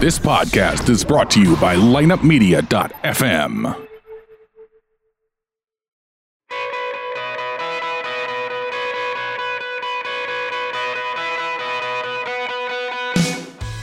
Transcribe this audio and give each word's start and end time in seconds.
This 0.00 0.16
podcast 0.16 0.88
is 0.90 1.02
brought 1.02 1.28
to 1.32 1.40
you 1.40 1.56
by 1.56 1.74
lineupmedia.fm. 1.74 3.86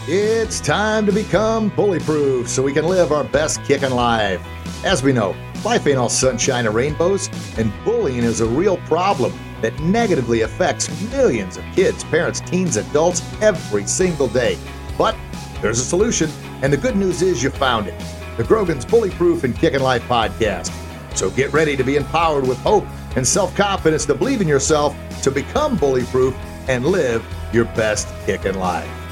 It's 0.07 0.61
time 0.61 1.05
to 1.05 1.11
become 1.11 1.69
bullyproof 1.71 2.47
so 2.47 2.63
we 2.63 2.71
can 2.71 2.85
live 2.85 3.11
our 3.11 3.25
best 3.25 3.61
kicking 3.65 3.91
life. 3.91 4.41
As 4.85 5.03
we 5.03 5.11
know, 5.11 5.35
life 5.65 5.85
ain't 5.85 5.97
all 5.97 6.07
sunshine 6.07 6.65
and 6.65 6.73
rainbows, 6.73 7.29
and 7.57 7.73
bullying 7.83 8.23
is 8.23 8.39
a 8.39 8.45
real 8.45 8.77
problem 8.87 9.37
that 9.59 9.77
negatively 9.81 10.43
affects 10.43 10.87
millions 11.11 11.57
of 11.57 11.65
kids, 11.73 12.05
parents, 12.05 12.39
teens, 12.39 12.77
adults 12.77 13.21
every 13.41 13.85
single 13.85 14.29
day. 14.29 14.57
But 14.97 15.17
there's 15.61 15.79
a 15.79 15.85
solution, 15.85 16.29
and 16.61 16.71
the 16.71 16.77
good 16.77 16.95
news 16.95 17.21
is 17.21 17.43
you 17.43 17.49
found 17.49 17.87
it 17.87 17.99
the 18.37 18.43
Grogan's 18.43 18.85
Bullyproof 18.85 19.43
and 19.43 19.55
Kickin' 19.57 19.81
Life 19.81 20.03
podcast. 20.03 20.71
So 21.17 21.29
get 21.29 21.53
ready 21.53 21.77
to 21.77 21.83
be 21.83 21.95
empowered 21.95 22.45
with 22.45 22.57
hope 22.59 22.85
and 23.15 23.25
self 23.25 23.55
confidence 23.55 24.05
to 24.07 24.15
believe 24.15 24.41
in 24.41 24.47
yourself, 24.47 24.95
to 25.21 25.31
become 25.31 25.77
bullyproof, 25.77 26.33
and 26.67 26.85
live 26.85 27.25
your 27.53 27.65
best 27.65 28.07
kickin' 28.25 28.55
life. 28.55 29.04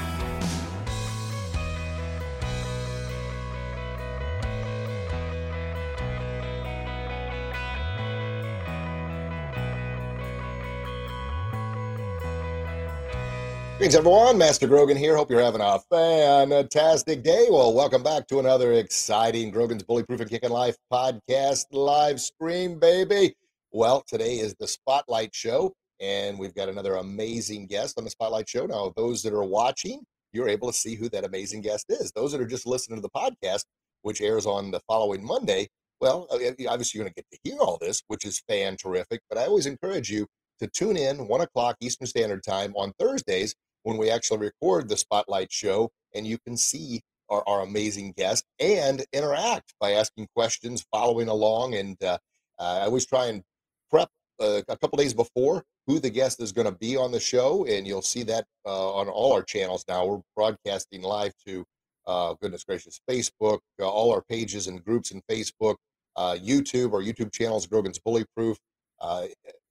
Greetings, 13.84 13.98
everyone. 13.98 14.38
Master 14.38 14.66
Grogan 14.66 14.96
here. 14.96 15.14
Hope 15.14 15.30
you're 15.30 15.42
having 15.42 15.60
a 15.60 15.78
fantastic 15.90 17.22
day. 17.22 17.48
Well, 17.50 17.74
welcome 17.74 18.02
back 18.02 18.26
to 18.28 18.38
another 18.38 18.72
exciting 18.72 19.50
Grogan's 19.50 19.82
Bullyproof 19.82 20.20
and 20.20 20.30
Kicking 20.30 20.48
Life 20.48 20.74
podcast 20.90 21.66
live 21.70 22.18
stream, 22.18 22.78
baby. 22.78 23.34
Well, 23.72 24.02
today 24.08 24.38
is 24.38 24.54
the 24.58 24.66
Spotlight 24.66 25.34
Show, 25.34 25.74
and 26.00 26.38
we've 26.38 26.54
got 26.54 26.70
another 26.70 26.94
amazing 26.94 27.66
guest 27.66 27.98
on 27.98 28.04
the 28.04 28.10
Spotlight 28.10 28.48
Show. 28.48 28.64
Now, 28.64 28.94
those 28.96 29.22
that 29.22 29.34
are 29.34 29.44
watching, 29.44 30.00
you're 30.32 30.48
able 30.48 30.68
to 30.68 30.78
see 30.78 30.94
who 30.94 31.10
that 31.10 31.26
amazing 31.26 31.60
guest 31.60 31.84
is. 31.90 32.10
Those 32.12 32.32
that 32.32 32.40
are 32.40 32.46
just 32.46 32.66
listening 32.66 32.96
to 32.96 33.02
the 33.02 33.10
podcast, 33.10 33.64
which 34.00 34.22
airs 34.22 34.46
on 34.46 34.70
the 34.70 34.80
following 34.86 35.22
Monday, 35.22 35.68
well, 36.00 36.26
uh, 36.30 36.38
obviously 36.70 36.96
you're 36.96 37.04
going 37.04 37.12
to 37.12 37.22
get 37.22 37.26
to 37.32 37.38
hear 37.44 37.58
all 37.58 37.76
this, 37.82 38.02
which 38.06 38.24
is 38.24 38.42
fan 38.48 38.78
terrific. 38.78 39.20
But 39.28 39.36
I 39.36 39.44
always 39.44 39.66
encourage 39.66 40.08
you 40.08 40.26
to 40.60 40.68
tune 40.68 40.96
in 40.96 41.28
one 41.28 41.42
o'clock 41.42 41.76
Eastern 41.82 42.06
Standard 42.06 42.42
Time 42.42 42.72
on 42.76 42.94
Thursdays 42.98 43.54
when 43.84 43.96
we 43.96 44.10
actually 44.10 44.38
record 44.38 44.88
the 44.88 44.96
Spotlight 44.96 45.52
show 45.52 45.90
and 46.14 46.26
you 46.26 46.38
can 46.38 46.56
see 46.56 47.02
our, 47.30 47.42
our 47.46 47.62
amazing 47.62 48.12
guest 48.16 48.44
and 48.58 49.04
interact 49.12 49.74
by 49.80 49.92
asking 49.92 50.28
questions, 50.34 50.84
following 50.92 51.28
along. 51.28 51.74
And 51.74 51.96
uh, 52.02 52.18
I 52.58 52.80
always 52.80 53.06
try 53.06 53.26
and 53.26 53.42
prep 53.90 54.08
uh, 54.40 54.62
a 54.68 54.76
couple 54.76 54.98
days 54.98 55.14
before 55.14 55.64
who 55.86 55.98
the 55.98 56.10
guest 56.10 56.40
is 56.40 56.52
going 56.52 56.66
to 56.66 56.78
be 56.78 56.96
on 56.96 57.12
the 57.12 57.20
show. 57.20 57.64
And 57.66 57.86
you'll 57.86 58.02
see 58.02 58.22
that 58.24 58.44
uh, 58.66 58.94
on 58.94 59.08
all 59.08 59.32
our 59.32 59.42
channels 59.42 59.84
now. 59.88 60.06
We're 60.06 60.22
broadcasting 60.34 61.02
live 61.02 61.32
to, 61.46 61.64
uh, 62.06 62.34
goodness 62.40 62.64
gracious, 62.64 63.00
Facebook, 63.08 63.58
uh, 63.80 63.88
all 63.88 64.12
our 64.12 64.22
pages 64.22 64.66
and 64.66 64.84
groups 64.84 65.10
in 65.10 65.22
Facebook, 65.30 65.76
uh, 66.16 66.36
YouTube, 66.40 66.92
our 66.92 67.02
YouTube 67.02 67.32
channels, 67.32 67.66
Grogan's 67.66 67.98
Bullyproof, 67.98 68.56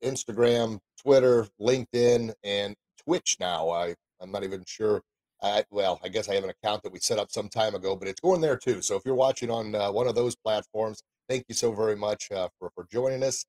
Instagram, 0.04 0.80
Twitter, 1.02 1.48
LinkedIn, 1.60 2.34
and 2.44 2.76
Twitch 3.04 3.38
now. 3.40 3.70
I 3.70 3.96
I'm 4.24 4.32
not 4.32 4.44
even 4.44 4.64
sure. 4.66 5.02
I, 5.42 5.66
well, 5.70 6.00
I 6.04 6.08
guess 6.08 6.30
I 6.30 6.36
have 6.36 6.46
an 6.46 6.52
account 6.52 6.84
that 6.84 6.94
we 6.94 7.00
set 7.00 7.20
up 7.20 7.30
some 7.30 7.50
time 7.50 7.76
ago, 7.76 7.96
but 7.98 8.08
it's 8.08 8.22
going 8.22 8.40
there 8.40 8.58
too. 8.58 8.82
So 8.82 8.96
if 8.96 9.04
you're 9.06 9.14
watching 9.14 9.52
on 9.52 9.76
uh, 9.76 9.92
one 9.92 10.08
of 10.08 10.16
those 10.16 10.36
platforms, 10.38 11.04
thank 11.28 11.44
you 11.50 11.56
so 11.56 11.74
very 11.74 11.98
much 11.98 12.32
uh, 12.32 12.48
for, 12.58 12.72
for 12.74 12.88
joining 12.90 13.24
us. 13.24 13.44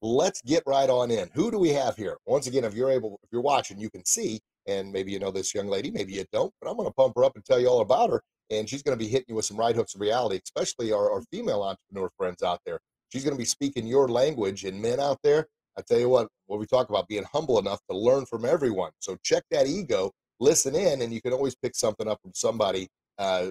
Let's 0.00 0.40
get 0.42 0.62
right 0.66 0.88
on 0.88 1.10
in. 1.10 1.28
Who 1.34 1.50
do 1.50 1.58
we 1.58 1.70
have 1.70 1.96
here? 1.96 2.16
Once 2.26 2.46
again, 2.46 2.64
if 2.64 2.74
you're 2.74 2.90
able, 2.90 3.20
if 3.22 3.28
you're 3.30 3.42
watching, 3.42 3.78
you 3.78 3.90
can 3.90 4.04
see, 4.06 4.40
and 4.66 4.90
maybe 4.90 5.12
you 5.12 5.18
know 5.18 5.30
this 5.30 5.54
young 5.54 5.68
lady, 5.68 5.90
maybe 5.90 6.14
you 6.14 6.24
don't, 6.32 6.52
but 6.60 6.70
I'm 6.70 6.76
going 6.76 6.88
to 6.88 6.94
pump 6.94 7.14
her 7.16 7.24
up 7.24 7.36
and 7.36 7.44
tell 7.44 7.60
you 7.60 7.68
all 7.68 7.80
about 7.80 8.10
her. 8.10 8.22
And 8.50 8.68
she's 8.68 8.82
going 8.82 8.98
to 8.98 9.02
be 9.02 9.10
hitting 9.10 9.26
you 9.28 9.34
with 9.34 9.44
some 9.44 9.56
right 9.58 9.74
hooks 9.74 9.94
of 9.94 10.00
reality, 10.00 10.40
especially 10.42 10.92
our, 10.92 11.10
our 11.10 11.22
female 11.30 11.62
entrepreneur 11.62 12.10
friends 12.16 12.42
out 12.42 12.60
there. 12.64 12.80
She's 13.10 13.24
going 13.24 13.36
to 13.36 13.38
be 13.38 13.44
speaking 13.46 13.86
your 13.86 14.08
language, 14.08 14.64
and 14.64 14.80
men 14.80 15.00
out 15.00 15.18
there, 15.22 15.46
I 15.76 15.82
tell 15.82 15.98
you 15.98 16.08
what, 16.08 16.28
what 16.46 16.60
we 16.60 16.66
talk 16.66 16.88
about 16.88 17.08
being 17.08 17.24
humble 17.24 17.58
enough 17.58 17.80
to 17.90 17.96
learn 17.96 18.26
from 18.26 18.44
everyone. 18.44 18.92
So 19.00 19.16
check 19.22 19.44
that 19.50 19.66
ego 19.66 20.12
listen 20.40 20.74
in 20.74 21.02
and 21.02 21.12
you 21.12 21.20
can 21.20 21.32
always 21.32 21.54
pick 21.54 21.74
something 21.74 22.08
up 22.08 22.20
from 22.22 22.32
somebody 22.34 22.88
uh, 23.18 23.50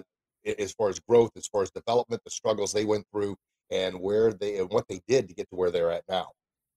as 0.58 0.72
far 0.72 0.88
as 0.88 1.00
growth, 1.00 1.30
as 1.36 1.46
far 1.46 1.62
as 1.62 1.70
development, 1.70 2.22
the 2.24 2.30
struggles 2.30 2.72
they 2.72 2.84
went 2.84 3.06
through, 3.12 3.36
and 3.70 3.98
where 3.98 4.32
they 4.32 4.58
and 4.58 4.70
what 4.70 4.86
they 4.88 5.00
did 5.08 5.28
to 5.28 5.34
get 5.34 5.48
to 5.50 5.56
where 5.56 5.70
they're 5.70 5.90
at 5.90 6.04
now. 6.08 6.28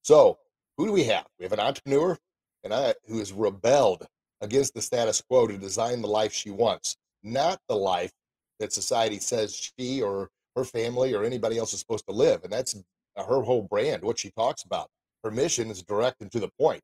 So, 0.02 0.38
who 0.78 0.86
do 0.86 0.92
we 0.94 1.04
have? 1.06 1.26
We 1.38 1.44
have 1.44 1.54
an 1.54 1.60
entrepreneur 1.60 2.18
and 2.64 2.74
I, 2.74 2.94
who 3.08 3.20
has 3.20 3.34
rebelled 3.34 4.06
against 4.42 4.74
the 4.74 4.82
status 4.82 5.22
quo 5.22 5.48
to 5.48 5.58
design 5.58 6.02
the 6.02 6.08
life 6.08 6.34
she 6.34 6.50
wants, 6.50 6.96
not 7.24 7.60
the 7.68 7.76
life 7.76 8.12
that 8.60 8.72
society 8.72 9.20
says 9.20 9.72
she 9.78 10.02
or 10.02 10.30
her 10.56 10.64
family 10.64 11.14
or 11.14 11.24
anybody 11.24 11.58
else 11.58 11.74
is 11.74 11.80
supposed 11.80 12.06
to 12.08 12.14
live. 12.14 12.44
And 12.44 12.54
that's 12.54 12.76
her 13.18 13.42
whole 13.42 13.64
brand, 13.64 14.04
what 14.04 14.20
she 14.20 14.32
talks 14.32 14.64
about. 14.64 14.90
Her 15.24 15.32
mission 15.32 15.70
is 15.70 15.84
direct 15.84 16.22
and 16.22 16.32
to 16.32 16.40
the 16.40 16.50
point. 16.60 16.82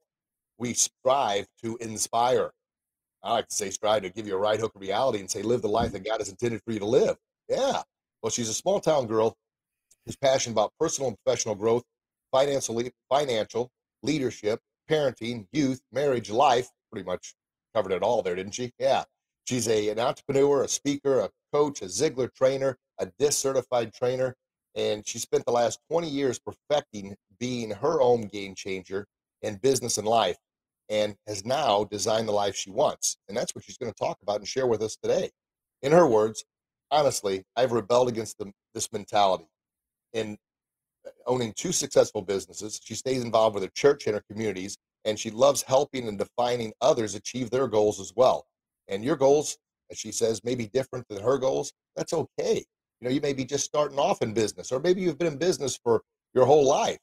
We 0.57 0.73
strive 0.73 1.47
to 1.63 1.77
inspire. 1.77 2.51
I 3.23 3.33
like 3.33 3.47
to 3.47 3.55
say 3.55 3.69
strive 3.69 4.03
to 4.03 4.09
give 4.09 4.27
you 4.27 4.35
a 4.35 4.39
right 4.39 4.59
hook 4.59 4.73
of 4.75 4.81
reality 4.81 5.19
and 5.19 5.29
say 5.29 5.41
live 5.41 5.61
the 5.61 5.69
life 5.69 5.93
that 5.93 6.05
God 6.05 6.19
has 6.19 6.29
intended 6.29 6.61
for 6.65 6.73
you 6.73 6.79
to 6.79 6.85
live. 6.85 7.15
Yeah. 7.49 7.81
Well, 8.21 8.29
she's 8.29 8.49
a 8.49 8.53
small 8.53 8.79
town 8.79 9.07
girl 9.07 9.35
who's 10.05 10.15
passionate 10.15 10.53
about 10.53 10.73
personal 10.79 11.09
and 11.09 11.17
professional 11.23 11.55
growth, 11.55 11.83
financial 12.31 12.81
financial 13.09 13.69
leadership, 14.01 14.59
parenting, 14.89 15.47
youth, 15.51 15.81
marriage, 15.91 16.29
life. 16.29 16.69
Pretty 16.91 17.05
much 17.05 17.33
covered 17.73 17.91
it 17.91 18.03
all 18.03 18.21
there, 18.21 18.35
didn't 18.35 18.53
she? 18.53 18.71
Yeah. 18.79 19.03
She's 19.45 19.67
a, 19.67 19.89
an 19.89 19.99
entrepreneur, 19.99 20.63
a 20.63 20.67
speaker, 20.67 21.19
a 21.19 21.29
coach, 21.51 21.81
a 21.81 21.85
Ziglar 21.85 22.33
trainer, 22.33 22.77
a 22.99 23.07
DISC 23.19 23.39
certified 23.39 23.93
trainer, 23.93 24.35
and 24.75 25.07
she 25.07 25.19
spent 25.19 25.45
the 25.45 25.51
last 25.51 25.79
20 25.89 26.07
years 26.07 26.39
perfecting 26.39 27.15
being 27.43 27.71
her 27.71 27.99
own 27.99 28.21
game 28.21 28.55
changer 28.55 29.05
in 29.41 29.57
business 29.57 29.97
and 29.97 30.07
life 30.07 30.37
and 30.89 31.13
has 31.27 31.43
now 31.43 31.83
designed 31.91 32.25
the 32.25 32.31
life 32.31 32.55
she 32.55 32.71
wants. 32.71 33.17
And 33.27 33.35
that's 33.35 33.53
what 33.53 33.65
she's 33.65 33.77
going 33.77 33.91
to 33.91 33.99
talk 33.99 34.17
about 34.21 34.37
and 34.37 34.47
share 34.47 34.65
with 34.65 34.81
us 34.81 34.95
today. 34.95 35.29
In 35.81 35.91
her 35.91 36.07
words, 36.07 36.45
honestly, 36.89 37.43
I've 37.57 37.73
rebelled 37.73 38.07
against 38.07 38.37
the, 38.37 38.49
this 38.73 38.93
mentality. 38.93 39.43
In 40.13 40.37
uh, 41.05 41.09
owning 41.27 41.51
two 41.57 41.73
successful 41.73 42.21
businesses, 42.21 42.79
she 42.81 42.95
stays 42.95 43.21
involved 43.21 43.55
with 43.55 43.63
her 43.65 43.71
church 43.75 44.07
and 44.07 44.15
her 44.15 44.23
communities, 44.31 44.77
and 45.03 45.19
she 45.19 45.29
loves 45.29 45.63
helping 45.63 46.07
and 46.07 46.17
defining 46.17 46.71
others 46.79 47.13
achieve 47.13 47.49
their 47.49 47.67
goals 47.67 47.99
as 47.99 48.13
well. 48.15 48.45
And 48.87 49.03
your 49.03 49.17
goals, 49.17 49.57
as 49.91 49.97
she 49.97 50.13
says, 50.13 50.45
may 50.45 50.55
be 50.55 50.67
different 50.67 51.05
than 51.09 51.21
her 51.21 51.37
goals. 51.37 51.73
That's 51.97 52.13
okay. 52.13 52.63
You 53.01 53.09
know, 53.09 53.09
you 53.09 53.19
may 53.19 53.33
be 53.33 53.43
just 53.43 53.65
starting 53.65 53.99
off 53.99 54.21
in 54.21 54.33
business, 54.33 54.71
or 54.71 54.79
maybe 54.79 55.01
you've 55.01 55.17
been 55.17 55.33
in 55.33 55.37
business 55.37 55.77
for 55.83 56.03
your 56.33 56.45
whole 56.45 56.65
life. 56.65 56.99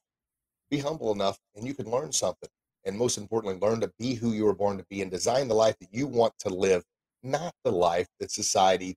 Be 0.70 0.78
humble 0.78 1.12
enough, 1.12 1.38
and 1.54 1.66
you 1.66 1.74
can 1.74 1.90
learn 1.90 2.12
something 2.12 2.48
and 2.84 2.96
most 2.96 3.18
importantly, 3.18 3.58
learn 3.60 3.80
to 3.80 3.92
be 3.98 4.14
who 4.14 4.32
you 4.32 4.44
were 4.44 4.54
born 4.54 4.78
to 4.78 4.86
be 4.88 5.02
and 5.02 5.10
design 5.10 5.48
the 5.48 5.54
life 5.54 5.76
that 5.80 5.92
you 5.92 6.06
want 6.06 6.32
to 6.40 6.48
live, 6.48 6.82
not 7.22 7.54
the 7.64 7.72
life 7.72 8.08
that 8.18 8.30
society 8.30 8.96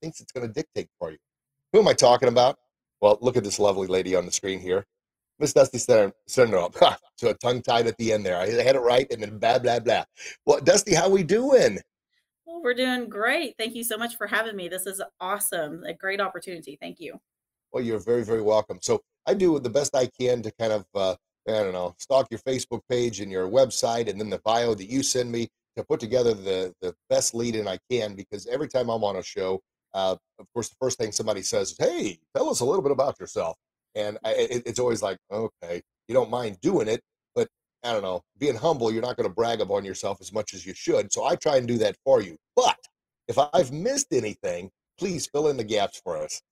thinks 0.00 0.20
it's 0.20 0.32
going 0.32 0.46
to 0.46 0.52
dictate 0.52 0.88
for 0.98 1.10
you. 1.10 1.18
Who 1.72 1.80
am 1.80 1.88
I 1.88 1.94
talking 1.94 2.28
about? 2.28 2.58
Well, 3.00 3.18
look 3.20 3.36
at 3.36 3.44
this 3.44 3.58
lovely 3.58 3.88
lady 3.88 4.14
on 4.14 4.26
the 4.26 4.32
screen 4.32 4.60
here. 4.60 4.86
Miss 5.38 5.52
Dusty 5.52 5.78
Syndrome. 5.78 6.72
so 7.16 7.28
a 7.28 7.34
tongue 7.34 7.62
tied 7.62 7.86
at 7.86 7.96
the 7.98 8.12
end 8.12 8.24
there. 8.24 8.38
I 8.38 8.48
had 8.48 8.76
it 8.76 8.80
right 8.80 9.06
and 9.10 9.22
then 9.22 9.38
blah, 9.38 9.58
blah, 9.58 9.80
blah. 9.80 10.04
Well, 10.46 10.60
Dusty, 10.60 10.94
how 10.94 11.10
we 11.10 11.22
doing? 11.22 11.78
Well, 12.46 12.62
we're 12.62 12.74
doing 12.74 13.08
great. 13.08 13.54
Thank 13.58 13.74
you 13.74 13.84
so 13.84 13.98
much 13.98 14.16
for 14.16 14.28
having 14.28 14.56
me. 14.56 14.68
This 14.68 14.86
is 14.86 15.02
awesome. 15.20 15.82
A 15.84 15.92
great 15.92 16.20
opportunity. 16.20 16.78
Thank 16.80 17.00
you. 17.00 17.18
Well, 17.72 17.82
you're 17.82 17.98
very, 17.98 18.24
very 18.24 18.40
welcome. 18.40 18.78
So 18.80 19.02
I 19.26 19.34
do 19.34 19.58
the 19.58 19.70
best 19.70 19.94
I 19.94 20.06
can 20.06 20.42
to 20.42 20.52
kind 20.52 20.72
of 20.72 20.86
uh, 20.94 21.16
I 21.48 21.62
don't 21.62 21.72
know, 21.72 21.94
stalk 21.98 22.28
your 22.30 22.40
Facebook 22.40 22.80
page 22.90 23.20
and 23.20 23.30
your 23.30 23.48
website 23.48 24.08
and 24.08 24.20
then 24.20 24.30
the 24.30 24.40
bio 24.44 24.74
that 24.74 24.90
you 24.90 25.02
send 25.02 25.30
me 25.30 25.48
to 25.76 25.84
put 25.84 26.00
together 26.00 26.34
the, 26.34 26.74
the 26.80 26.94
best 27.08 27.34
lead 27.34 27.54
in 27.54 27.68
I 27.68 27.78
can 27.90 28.14
because 28.14 28.46
every 28.46 28.68
time 28.68 28.88
I'm 28.88 29.04
on 29.04 29.16
a 29.16 29.22
show, 29.22 29.60
uh, 29.94 30.16
of 30.38 30.46
course, 30.52 30.68
the 30.68 30.76
first 30.80 30.98
thing 30.98 31.12
somebody 31.12 31.42
says 31.42 31.72
is, 31.72 31.76
Hey, 31.78 32.18
tell 32.36 32.50
us 32.50 32.60
a 32.60 32.64
little 32.64 32.82
bit 32.82 32.92
about 32.92 33.20
yourself. 33.20 33.56
And 33.94 34.18
I, 34.24 34.32
it, 34.32 34.62
it's 34.66 34.78
always 34.78 35.02
like, 35.02 35.18
okay, 35.30 35.82
you 36.08 36.14
don't 36.14 36.30
mind 36.30 36.60
doing 36.60 36.88
it, 36.88 37.00
but 37.34 37.48
I 37.84 37.92
don't 37.92 38.02
know, 38.02 38.22
being 38.38 38.56
humble, 38.56 38.92
you're 38.92 39.02
not 39.02 39.16
going 39.16 39.28
to 39.28 39.34
brag 39.34 39.60
upon 39.60 39.84
yourself 39.84 40.18
as 40.20 40.32
much 40.32 40.52
as 40.52 40.66
you 40.66 40.74
should. 40.74 41.12
So 41.12 41.24
I 41.24 41.36
try 41.36 41.56
and 41.56 41.68
do 41.68 41.78
that 41.78 41.96
for 42.04 42.20
you. 42.20 42.36
But 42.56 42.78
if 43.28 43.38
I've 43.38 43.72
missed 43.72 44.08
anything, 44.12 44.70
please 44.98 45.26
fill 45.26 45.48
in 45.48 45.56
the 45.56 45.64
gaps 45.64 46.00
for 46.02 46.16
us. 46.16 46.42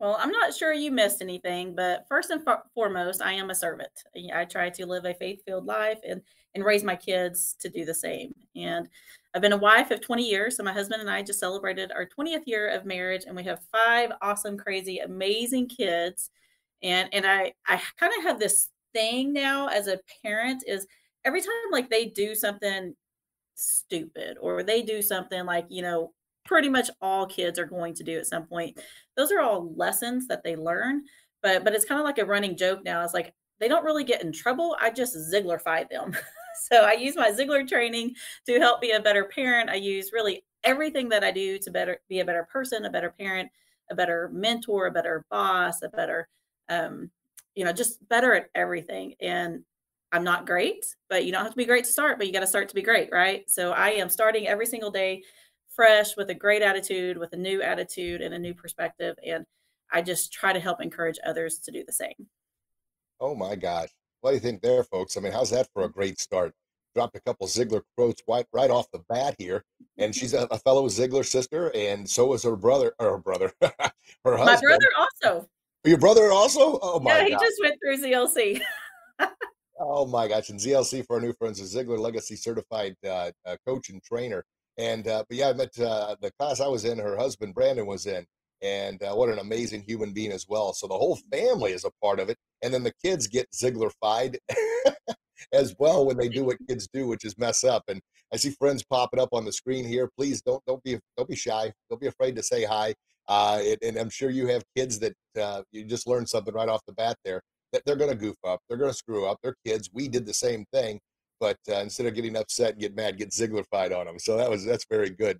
Well, 0.00 0.16
I'm 0.20 0.30
not 0.30 0.54
sure 0.54 0.72
you 0.72 0.92
missed 0.92 1.20
anything, 1.22 1.74
but 1.74 2.06
first 2.08 2.30
and 2.30 2.42
foremost, 2.74 3.20
I 3.20 3.32
am 3.32 3.50
a 3.50 3.54
servant. 3.54 3.90
I 4.32 4.44
try 4.44 4.70
to 4.70 4.86
live 4.86 5.04
a 5.04 5.14
faith-filled 5.14 5.66
life 5.66 5.98
and 6.06 6.22
and 6.54 6.64
raise 6.64 6.82
my 6.82 6.96
kids 6.96 7.54
to 7.60 7.68
do 7.68 7.84
the 7.84 7.94
same. 7.94 8.34
And 8.56 8.88
I've 9.34 9.42
been 9.42 9.52
a 9.52 9.56
wife 9.56 9.90
of 9.90 10.00
20 10.00 10.28
years, 10.28 10.56
so 10.56 10.62
my 10.62 10.72
husband 10.72 11.00
and 11.00 11.10
I 11.10 11.22
just 11.22 11.40
celebrated 11.40 11.90
our 11.92 12.06
20th 12.06 12.44
year 12.46 12.68
of 12.68 12.84
marriage, 12.86 13.24
and 13.26 13.34
we 13.36 13.42
have 13.44 13.60
five 13.72 14.12
awesome, 14.22 14.56
crazy, 14.56 14.98
amazing 14.98 15.68
kids. 15.68 16.30
And 16.82 17.08
and 17.12 17.26
I 17.26 17.54
I 17.66 17.80
kind 17.98 18.12
of 18.18 18.22
have 18.24 18.38
this 18.40 18.70
thing 18.94 19.32
now 19.32 19.66
as 19.68 19.88
a 19.88 20.00
parent 20.24 20.62
is 20.66 20.86
every 21.24 21.40
time 21.40 21.50
like 21.72 21.90
they 21.90 22.06
do 22.06 22.34
something 22.36 22.94
stupid 23.56 24.38
or 24.40 24.62
they 24.62 24.82
do 24.82 25.02
something 25.02 25.44
like 25.46 25.66
you 25.70 25.82
know 25.82 26.12
pretty 26.48 26.68
much 26.68 26.90
all 27.00 27.26
kids 27.26 27.58
are 27.58 27.66
going 27.66 27.94
to 27.94 28.02
do 28.02 28.18
at 28.18 28.26
some 28.26 28.46
point. 28.46 28.80
Those 29.16 29.30
are 29.30 29.40
all 29.40 29.72
lessons 29.76 30.26
that 30.28 30.42
they 30.42 30.56
learn, 30.56 31.02
but 31.42 31.62
but 31.62 31.74
it's 31.74 31.84
kind 31.84 32.00
of 32.00 32.04
like 32.04 32.18
a 32.18 32.24
running 32.24 32.56
joke 32.56 32.82
now. 32.84 33.04
It's 33.04 33.14
like 33.14 33.34
they 33.60 33.68
don't 33.68 33.84
really 33.84 34.04
get 34.04 34.22
in 34.24 34.32
trouble. 34.32 34.76
I 34.80 34.90
just 34.90 35.14
Ziglarify 35.32 35.88
them. 35.90 36.16
so 36.70 36.78
I 36.78 36.92
use 36.92 37.16
my 37.16 37.30
Ziglar 37.30 37.68
training 37.68 38.14
to 38.46 38.58
help 38.58 38.80
be 38.80 38.92
a 38.92 39.00
better 39.00 39.24
parent. 39.24 39.68
I 39.68 39.74
use 39.74 40.10
really 40.12 40.44
everything 40.64 41.10
that 41.10 41.22
I 41.22 41.30
do 41.30 41.58
to 41.58 41.70
better 41.70 41.98
be 42.08 42.20
a 42.20 42.24
better 42.24 42.48
person, 42.50 42.86
a 42.86 42.90
better 42.90 43.14
parent, 43.18 43.50
a 43.90 43.94
better 43.94 44.30
mentor, 44.32 44.86
a 44.86 44.90
better 44.90 45.24
boss, 45.30 45.82
a 45.82 45.88
better 45.90 46.28
um, 46.70 47.10
you 47.54 47.64
know, 47.64 47.72
just 47.72 48.06
better 48.08 48.34
at 48.34 48.46
everything. 48.54 49.14
And 49.20 49.64
I'm 50.12 50.24
not 50.24 50.46
great, 50.46 50.86
but 51.10 51.24
you 51.24 51.32
don't 51.32 51.42
have 51.42 51.52
to 51.52 51.56
be 51.56 51.64
great 51.64 51.84
to 51.84 51.92
start, 51.92 52.16
but 52.16 52.26
you 52.26 52.32
got 52.32 52.40
to 52.40 52.46
start 52.46 52.68
to 52.68 52.74
be 52.74 52.82
great, 52.82 53.10
right? 53.12 53.48
So 53.50 53.72
I 53.72 53.90
am 53.90 54.08
starting 54.08 54.46
every 54.46 54.66
single 54.66 54.90
day 54.90 55.22
fresh 55.78 56.16
with 56.16 56.28
a 56.28 56.34
great 56.34 56.60
attitude, 56.60 57.16
with 57.16 57.32
a 57.34 57.36
new 57.36 57.62
attitude 57.62 58.20
and 58.20 58.34
a 58.34 58.38
new 58.38 58.52
perspective. 58.52 59.14
And 59.24 59.46
I 59.92 60.02
just 60.02 60.32
try 60.32 60.52
to 60.52 60.58
help 60.58 60.82
encourage 60.82 61.18
others 61.24 61.60
to 61.60 61.70
do 61.70 61.84
the 61.86 61.92
same. 61.92 62.26
Oh 63.20 63.36
my 63.36 63.54
gosh. 63.54 63.90
What 64.20 64.30
do 64.30 64.34
you 64.34 64.40
think 64.40 64.60
there, 64.60 64.82
folks? 64.82 65.16
I 65.16 65.20
mean, 65.20 65.30
how's 65.30 65.50
that 65.50 65.68
for 65.72 65.84
a 65.84 65.88
great 65.88 66.18
start? 66.18 66.52
Dropped 66.96 67.16
a 67.16 67.20
couple 67.20 67.46
Ziglar 67.46 67.82
quotes 67.96 68.20
right, 68.28 68.44
right 68.52 68.70
off 68.70 68.90
the 68.92 69.04
bat 69.08 69.36
here. 69.38 69.64
And 69.98 70.12
she's 70.12 70.34
a, 70.34 70.48
a 70.50 70.58
fellow 70.58 70.88
Ziglar 70.88 71.24
sister, 71.24 71.70
and 71.76 72.08
so 72.10 72.32
is 72.34 72.42
her 72.42 72.56
brother, 72.56 72.92
or 72.98 73.12
her 73.12 73.18
brother, 73.18 73.52
her 73.62 73.70
husband. 74.24 74.46
My 74.46 74.60
brother 74.60 74.88
also. 74.98 75.48
Your 75.84 75.98
brother 75.98 76.32
also? 76.32 76.80
Oh 76.82 76.98
my 76.98 77.18
Yeah, 77.18 77.24
he 77.24 77.30
just 77.30 77.60
went 77.62 77.76
through 77.80 77.98
ZLC. 78.04 78.60
oh 79.78 80.06
my 80.06 80.26
gosh. 80.26 80.50
And 80.50 80.58
ZLC 80.58 81.06
for 81.06 81.16
our 81.16 81.22
new 81.22 81.32
friends 81.34 81.60
is 81.60 81.72
Ziglar 81.72 82.00
Legacy 82.00 82.34
certified 82.34 82.96
uh, 83.06 83.30
uh, 83.46 83.56
coach 83.64 83.90
and 83.90 84.02
trainer. 84.02 84.44
And 84.78 85.06
uh, 85.06 85.24
but 85.28 85.36
yeah, 85.36 85.50
I 85.50 85.52
met 85.52 85.78
uh, 85.78 86.16
the 86.20 86.30
class 86.38 86.60
I 86.60 86.68
was 86.68 86.84
in. 86.84 86.98
Her 86.98 87.16
husband 87.16 87.54
Brandon 87.54 87.86
was 87.86 88.06
in, 88.06 88.24
and 88.62 89.02
uh, 89.02 89.12
what 89.12 89.28
an 89.28 89.38
amazing 89.38 89.82
human 89.82 90.12
being 90.12 90.32
as 90.32 90.46
well. 90.48 90.72
So 90.72 90.86
the 90.86 90.94
whole 90.94 91.18
family 91.32 91.72
is 91.72 91.84
a 91.84 91.90
part 92.02 92.20
of 92.20 92.28
it, 92.28 92.36
and 92.62 92.72
then 92.72 92.84
the 92.84 92.94
kids 93.04 93.26
get 93.26 93.50
Ziglarified 93.50 94.36
as 95.52 95.74
well 95.78 96.06
when 96.06 96.16
they 96.16 96.28
do 96.28 96.44
what 96.44 96.58
kids 96.68 96.88
do, 96.92 97.06
which 97.08 97.24
is 97.24 97.36
mess 97.38 97.64
up. 97.64 97.82
And 97.88 98.00
I 98.32 98.36
see 98.36 98.50
friends 98.50 98.84
popping 98.88 99.20
up 99.20 99.30
on 99.32 99.44
the 99.44 99.52
screen 99.52 99.84
here. 99.84 100.08
Please 100.16 100.40
don't 100.42 100.62
don't 100.66 100.82
be 100.84 100.98
don't 101.16 101.28
be 101.28 101.36
shy. 101.36 101.72
Don't 101.90 102.00
be 102.00 102.06
afraid 102.06 102.36
to 102.36 102.42
say 102.42 102.64
hi. 102.64 102.94
Uh, 103.26 103.58
it, 103.60 103.78
and 103.82 103.98
I'm 103.98 104.10
sure 104.10 104.30
you 104.30 104.46
have 104.46 104.62
kids 104.76 104.98
that 105.00 105.12
uh, 105.38 105.62
you 105.70 105.84
just 105.84 106.06
learned 106.06 106.28
something 106.28 106.54
right 106.54 106.68
off 106.68 106.80
the 106.86 106.94
bat 106.94 107.16
there 107.24 107.42
that 107.72 107.82
they're 107.84 107.96
going 107.96 108.10
to 108.10 108.16
goof 108.16 108.36
up, 108.46 108.60
they're 108.68 108.78
going 108.78 108.90
to 108.90 108.96
screw 108.96 109.26
up. 109.26 109.38
They're 109.42 109.56
kids. 109.66 109.90
We 109.92 110.08
did 110.08 110.26
the 110.26 110.34
same 110.34 110.64
thing, 110.72 111.00
but 111.40 111.58
uh, 111.68 111.76
instead 111.76 112.06
of 112.06 112.14
getting 112.14 112.36
upset 112.36 112.72
and 112.72 112.80
get 112.80 112.94
mad, 112.94 113.18
get 113.18 113.30
Ziglarified 113.30 113.96
on 113.96 114.06
them. 114.06 114.18
So 114.18 114.36
that 114.36 114.48
was 114.48 114.64
that's 114.64 114.86
very 114.90 115.10
good, 115.10 115.38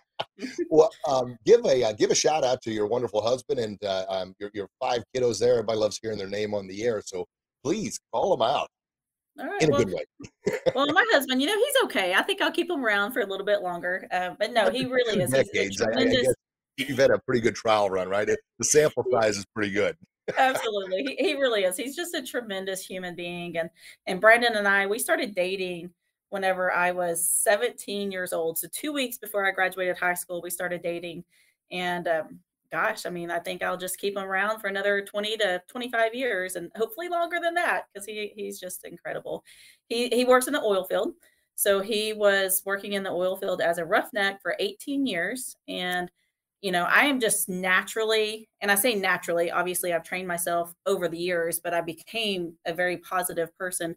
well, 0.70 0.90
um, 1.08 1.36
give 1.44 1.64
a 1.64 1.84
uh, 1.84 1.92
give 1.92 2.10
a 2.10 2.14
shout 2.14 2.44
out 2.44 2.62
to 2.62 2.70
your 2.70 2.86
wonderful 2.86 3.22
husband 3.22 3.60
and 3.60 3.82
uh, 3.84 4.04
um, 4.08 4.34
your 4.38 4.50
your 4.54 4.68
five 4.80 5.02
kiddos 5.14 5.38
there. 5.38 5.54
Everybody 5.54 5.78
loves 5.78 5.98
hearing 6.00 6.18
their 6.18 6.28
name 6.28 6.54
on 6.54 6.66
the 6.66 6.84
air, 6.84 7.02
so 7.04 7.26
please 7.64 7.98
call 8.12 8.36
them 8.36 8.46
out. 8.46 8.68
All 9.38 9.46
right. 9.46 9.62
In 9.62 9.68
a 9.68 9.72
well, 9.72 9.84
good 9.84 9.94
way. 9.94 10.58
well, 10.74 10.92
my 10.92 11.04
husband, 11.12 11.40
you 11.40 11.46
know, 11.46 11.56
he's 11.56 11.84
okay. 11.84 12.14
I 12.14 12.22
think 12.22 12.42
I'll 12.42 12.50
keep 12.50 12.68
him 12.68 12.84
around 12.84 13.12
for 13.12 13.20
a 13.20 13.26
little 13.26 13.46
bit 13.46 13.62
longer. 13.62 14.08
Uh, 14.10 14.30
but 14.38 14.52
no, 14.52 14.70
he 14.70 14.84
really 14.84 15.20
is. 15.22 15.30
Decades. 15.30 15.80
I, 15.80 15.90
I 15.96 16.24
you've 16.76 16.98
had 16.98 17.10
a 17.10 17.18
pretty 17.18 17.40
good 17.40 17.54
trial 17.54 17.90
run, 17.90 18.08
right? 18.08 18.26
The 18.26 18.64
sample 18.64 19.04
size 19.12 19.36
is 19.36 19.46
pretty 19.54 19.72
good. 19.72 19.96
Absolutely. 20.36 21.04
He, 21.18 21.28
he 21.28 21.34
really 21.34 21.64
is. 21.64 21.76
He's 21.76 21.96
just 21.96 22.14
a 22.14 22.22
tremendous 22.22 22.84
human 22.84 23.14
being. 23.14 23.56
And 23.56 23.70
and 24.06 24.20
Brandon 24.20 24.56
and 24.56 24.68
I, 24.68 24.86
we 24.86 24.98
started 24.98 25.34
dating 25.34 25.90
whenever 26.30 26.72
I 26.72 26.90
was 26.92 27.24
17 27.24 28.12
years 28.12 28.32
old. 28.32 28.58
So 28.58 28.68
two 28.70 28.92
weeks 28.92 29.16
before 29.16 29.46
I 29.46 29.50
graduated 29.52 29.96
high 29.96 30.14
school, 30.14 30.42
we 30.42 30.50
started 30.50 30.82
dating. 30.82 31.24
And 31.70 32.06
um, 32.08 32.40
gosh, 32.70 33.06
I 33.06 33.10
mean, 33.10 33.30
I 33.30 33.38
think 33.38 33.62
I'll 33.62 33.76
just 33.78 33.98
keep 33.98 34.16
him 34.16 34.24
around 34.24 34.60
for 34.60 34.66
another 34.68 35.02
20 35.02 35.36
to 35.38 35.62
25 35.68 36.14
years 36.14 36.56
and 36.56 36.70
hopefully 36.76 37.08
longer 37.08 37.38
than 37.42 37.54
that 37.54 37.84
because 37.92 38.06
he 38.06 38.32
he's 38.36 38.60
just 38.60 38.84
incredible. 38.84 39.44
He 39.88 40.08
he 40.08 40.24
works 40.24 40.46
in 40.46 40.52
the 40.52 40.62
oil 40.62 40.84
field. 40.84 41.14
So 41.54 41.80
he 41.80 42.12
was 42.12 42.62
working 42.64 42.92
in 42.92 43.02
the 43.02 43.10
oil 43.10 43.36
field 43.36 43.60
as 43.60 43.78
a 43.78 43.84
roughneck 43.84 44.40
for 44.42 44.54
18 44.60 45.06
years. 45.06 45.56
And 45.66 46.08
you 46.60 46.72
know, 46.72 46.84
I 46.84 47.04
am 47.04 47.20
just 47.20 47.48
naturally, 47.48 48.48
and 48.60 48.70
I 48.70 48.74
say 48.74 48.94
naturally, 48.94 49.50
obviously, 49.50 49.92
I've 49.92 50.02
trained 50.02 50.26
myself 50.26 50.72
over 50.86 51.08
the 51.08 51.18
years, 51.18 51.60
but 51.60 51.72
I 51.74 51.80
became 51.80 52.54
a 52.66 52.72
very 52.72 52.98
positive 52.98 53.56
person 53.56 53.94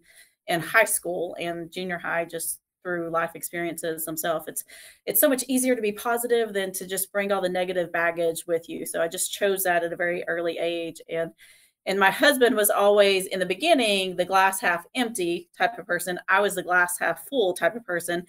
in 0.48 0.60
high 0.60 0.86
school 0.86 1.36
and 1.40 1.72
junior 1.72 1.98
high 1.98 2.26
just 2.26 2.60
through 2.84 3.10
life 3.10 3.32
experiences 3.36 4.06
themselves. 4.06 4.46
It's 4.48 4.64
it's 5.06 5.22
so 5.22 5.30
much 5.30 5.44
easier 5.48 5.76
to 5.76 5.82
be 5.82 5.92
positive 5.92 6.54
than 6.54 6.72
to 6.74 6.88
just 6.88 7.12
bring 7.12 7.32
all 7.32 7.42
the 7.42 7.50
negative 7.50 7.92
baggage 7.92 8.46
with 8.48 8.68
you. 8.70 8.86
So 8.86 9.02
I 9.02 9.08
just 9.08 9.32
chose 9.32 9.64
that 9.64 9.84
at 9.84 9.94
a 9.94 9.96
very 9.96 10.24
early 10.28 10.58
age. 10.58 11.02
And 11.10 11.32
and 11.86 12.00
my 12.00 12.12
husband 12.12 12.56
was 12.56 12.70
always 12.70 13.26
in 13.28 13.40
the 13.40 13.46
beginning 13.46 14.16
the 14.16 14.26
glass 14.26 14.60
half 14.60 14.86
empty 14.96 15.50
type 15.58 15.78
of 15.78 15.88
person. 15.88 16.20
I 16.30 16.42
was 16.42 16.56
the 16.56 16.64
glass 16.64 16.98
half 17.00 17.28
full 17.28 17.54
type 17.54 17.76
of 17.76 17.86
person. 17.86 18.26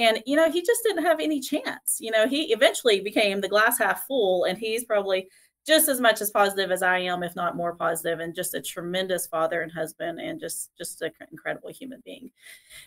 And, 0.00 0.22
you 0.24 0.34
know, 0.34 0.50
he 0.50 0.62
just 0.62 0.82
didn't 0.82 1.04
have 1.04 1.20
any 1.20 1.40
chance. 1.40 1.98
You 2.00 2.10
know, 2.10 2.26
he 2.26 2.54
eventually 2.54 3.00
became 3.00 3.42
the 3.42 3.48
glass 3.48 3.78
half 3.78 4.06
full, 4.06 4.44
and 4.44 4.56
he's 4.56 4.84
probably 4.84 5.28
just 5.66 5.90
as 5.90 6.00
much 6.00 6.22
as 6.22 6.30
positive 6.30 6.70
as 6.70 6.82
I 6.82 7.00
am, 7.00 7.22
if 7.22 7.36
not 7.36 7.54
more 7.54 7.74
positive, 7.74 8.18
and 8.18 8.34
just 8.34 8.54
a 8.54 8.62
tremendous 8.62 9.26
father 9.26 9.60
and 9.60 9.70
husband, 9.70 10.18
and 10.18 10.40
just 10.40 10.70
just 10.78 11.02
an 11.02 11.12
incredible 11.30 11.68
human 11.68 12.00
being. 12.02 12.30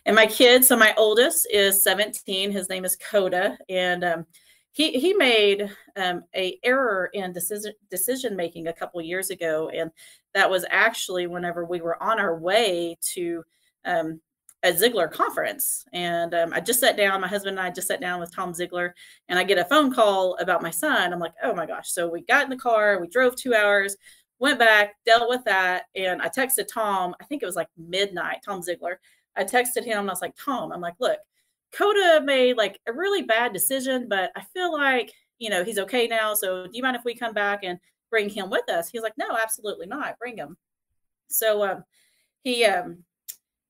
And 0.08 0.16
my 0.16 0.26
kids, 0.26 0.68
so 0.68 0.76
my 0.76 0.96
oldest 0.98 1.48
is 1.52 1.84
17. 1.84 2.52
His 2.52 2.68
name 2.68 2.84
is 2.84 2.96
Coda, 2.96 3.60
and 3.70 4.04
um, 4.04 4.26
he 4.72 4.94
he 4.94 5.14
made 5.14 5.70
um, 5.96 6.24
a 6.36 6.58
error 6.64 7.12
in 7.14 7.32
decision 7.32 7.74
decision 7.92 8.36
making 8.36 8.68
a 8.68 8.74
couple 8.74 9.00
years 9.04 9.30
ago, 9.30 9.70
and 9.70 9.92
that 10.34 10.50
was 10.50 10.66
actually 10.72 11.28
whenever 11.28 11.64
we 11.64 11.80
were 11.80 12.02
on 12.02 12.20
our 12.20 12.40
way 12.40 12.98
to 13.14 13.44
um, 13.86 14.20
a 14.64 14.72
Ziglar 14.72 15.12
conference. 15.12 15.86
And 15.94 16.34
um, 16.34 16.54
I 16.54 16.62
just 16.62 16.80
sat 16.80 16.96
down, 16.96 17.22
my 17.22 17.28
husband 17.28 17.60
and 17.60 17.68
I 17.68 17.70
just 17.70 17.88
sat 17.88 18.00
down 18.00 18.20
with 18.20 18.34
Tom 18.34 18.54
Ziglar, 18.54 18.92
and 19.28 19.38
I 19.38 19.44
get 19.44 19.58
a 19.58 19.66
phone 19.66 19.94
call 19.94 20.36
about 20.38 20.62
my 20.62 20.72
son. 20.72 21.12
I'm 21.12 21.20
like, 21.20 21.34
oh 21.44 21.54
my 21.54 21.66
gosh. 21.66 21.92
So 21.92 22.08
we 22.08 22.22
got 22.22 22.46
in 22.46 22.50
the 22.50 22.56
car, 22.56 23.00
we 23.00 23.08
drove 23.08 23.36
two 23.36 23.54
hours, 23.54 23.98
went 24.40 24.60
back, 24.60 24.96
dealt 25.06 25.30
with 25.30 25.44
that. 25.46 25.84
And 25.96 26.22
I 26.22 26.30
texted 26.30 26.68
Tom, 26.72 27.16
I 27.22 27.26
think 27.26 27.44
it 27.44 27.46
was 27.46 27.56
like 27.56 27.68
midnight, 27.78 28.38
Tom 28.46 28.62
Ziglar. 28.62 28.96
I 29.36 29.44
texted 29.44 29.84
him 29.84 30.00
and 30.00 30.10
I 30.10 30.14
was 30.14 30.22
like, 30.22 30.36
Tom, 30.38 30.72
I'm 30.72 30.82
like, 30.82 30.96
look, 31.00 31.20
Coda 31.74 32.22
made 32.24 32.56
like 32.56 32.80
a 32.88 32.94
really 32.94 33.24
bad 33.24 33.52
decision, 33.52 34.08
but 34.08 34.32
I 34.36 34.44
feel 34.54 34.72
like, 34.72 35.12
you 35.40 35.50
know, 35.50 35.64
he's 35.64 35.80
okay 35.80 36.08
now. 36.08 36.36
So 36.36 36.66
do 36.66 36.72
you 36.74 36.84
mind 36.84 36.96
if 36.96 37.04
we 37.04 37.16
come 37.16 37.34
back 37.34 37.62
and 37.64 37.80
bring 38.10 38.30
him 38.30 38.50
with 38.50 38.70
us? 38.70 38.90
He's 38.90 39.02
like, 39.02 39.18
no, 39.18 39.36
absolutely 39.42 39.88
not. 39.88 40.20
Bring 40.20 40.38
him. 40.38 40.56
So 41.30 41.64
um, 41.64 41.84
he 42.44 42.64
um, 42.66 43.00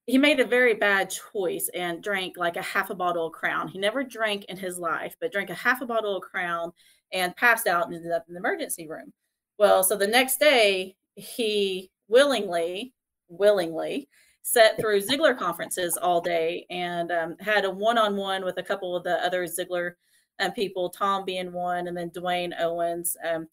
he 0.06 0.18
made 0.18 0.40
a 0.40 0.46
very 0.46 0.74
bad 0.74 1.10
choice 1.10 1.70
and 1.74 2.04
drank 2.04 2.38
like 2.38 2.58
a 2.58 2.62
half 2.62 2.90
a 2.90 2.96
bottle 2.96 3.28
of 3.28 3.34
crown. 3.34 3.68
He 3.68 3.80
never 3.80 4.04
drank 4.04 4.46
in 4.46 4.58
his 4.58 4.78
life 4.78 5.16
but 5.20 5.32
drank 5.32 5.50
a 5.50 5.56
half 5.56 5.82
a 5.82 5.86
bottle 5.86 6.18
of 6.18 6.24
crown 6.24 6.74
and 7.12 7.36
passed 7.36 7.68
out 7.68 7.86
and 7.86 7.96
ended 7.96 8.12
up 8.12 8.26
in 8.28 8.34
the 8.34 8.40
emergency 8.40 8.88
room. 8.88 9.14
Well 9.58 9.84
so 9.84 9.96
the 9.96 10.08
next 10.08 10.40
day 10.40 10.96
he 11.16 11.90
willingly 12.08 12.94
willingly 13.30 14.10
sat 14.42 14.78
through 14.78 15.02
Ziglar 15.10 15.38
conferences 15.38 15.98
all 15.98 16.22
day 16.22 16.66
and 16.70 17.12
um, 17.12 17.36
had 17.40 17.66
a 17.66 17.72
one-on-one 17.72 18.44
with 18.44 18.58
a 18.58 18.64
couple 18.64 18.96
of 18.96 19.04
the 19.04 19.24
other 19.26 19.46
Ziglar 19.46 19.94
um, 20.40 20.52
people, 20.52 20.90
Tom 20.90 21.26
being 21.26 21.52
one, 21.52 21.88
and 21.88 21.96
then 21.96 22.10
Dwayne 22.10 22.54
Owens, 22.60 23.16
um, 23.28 23.48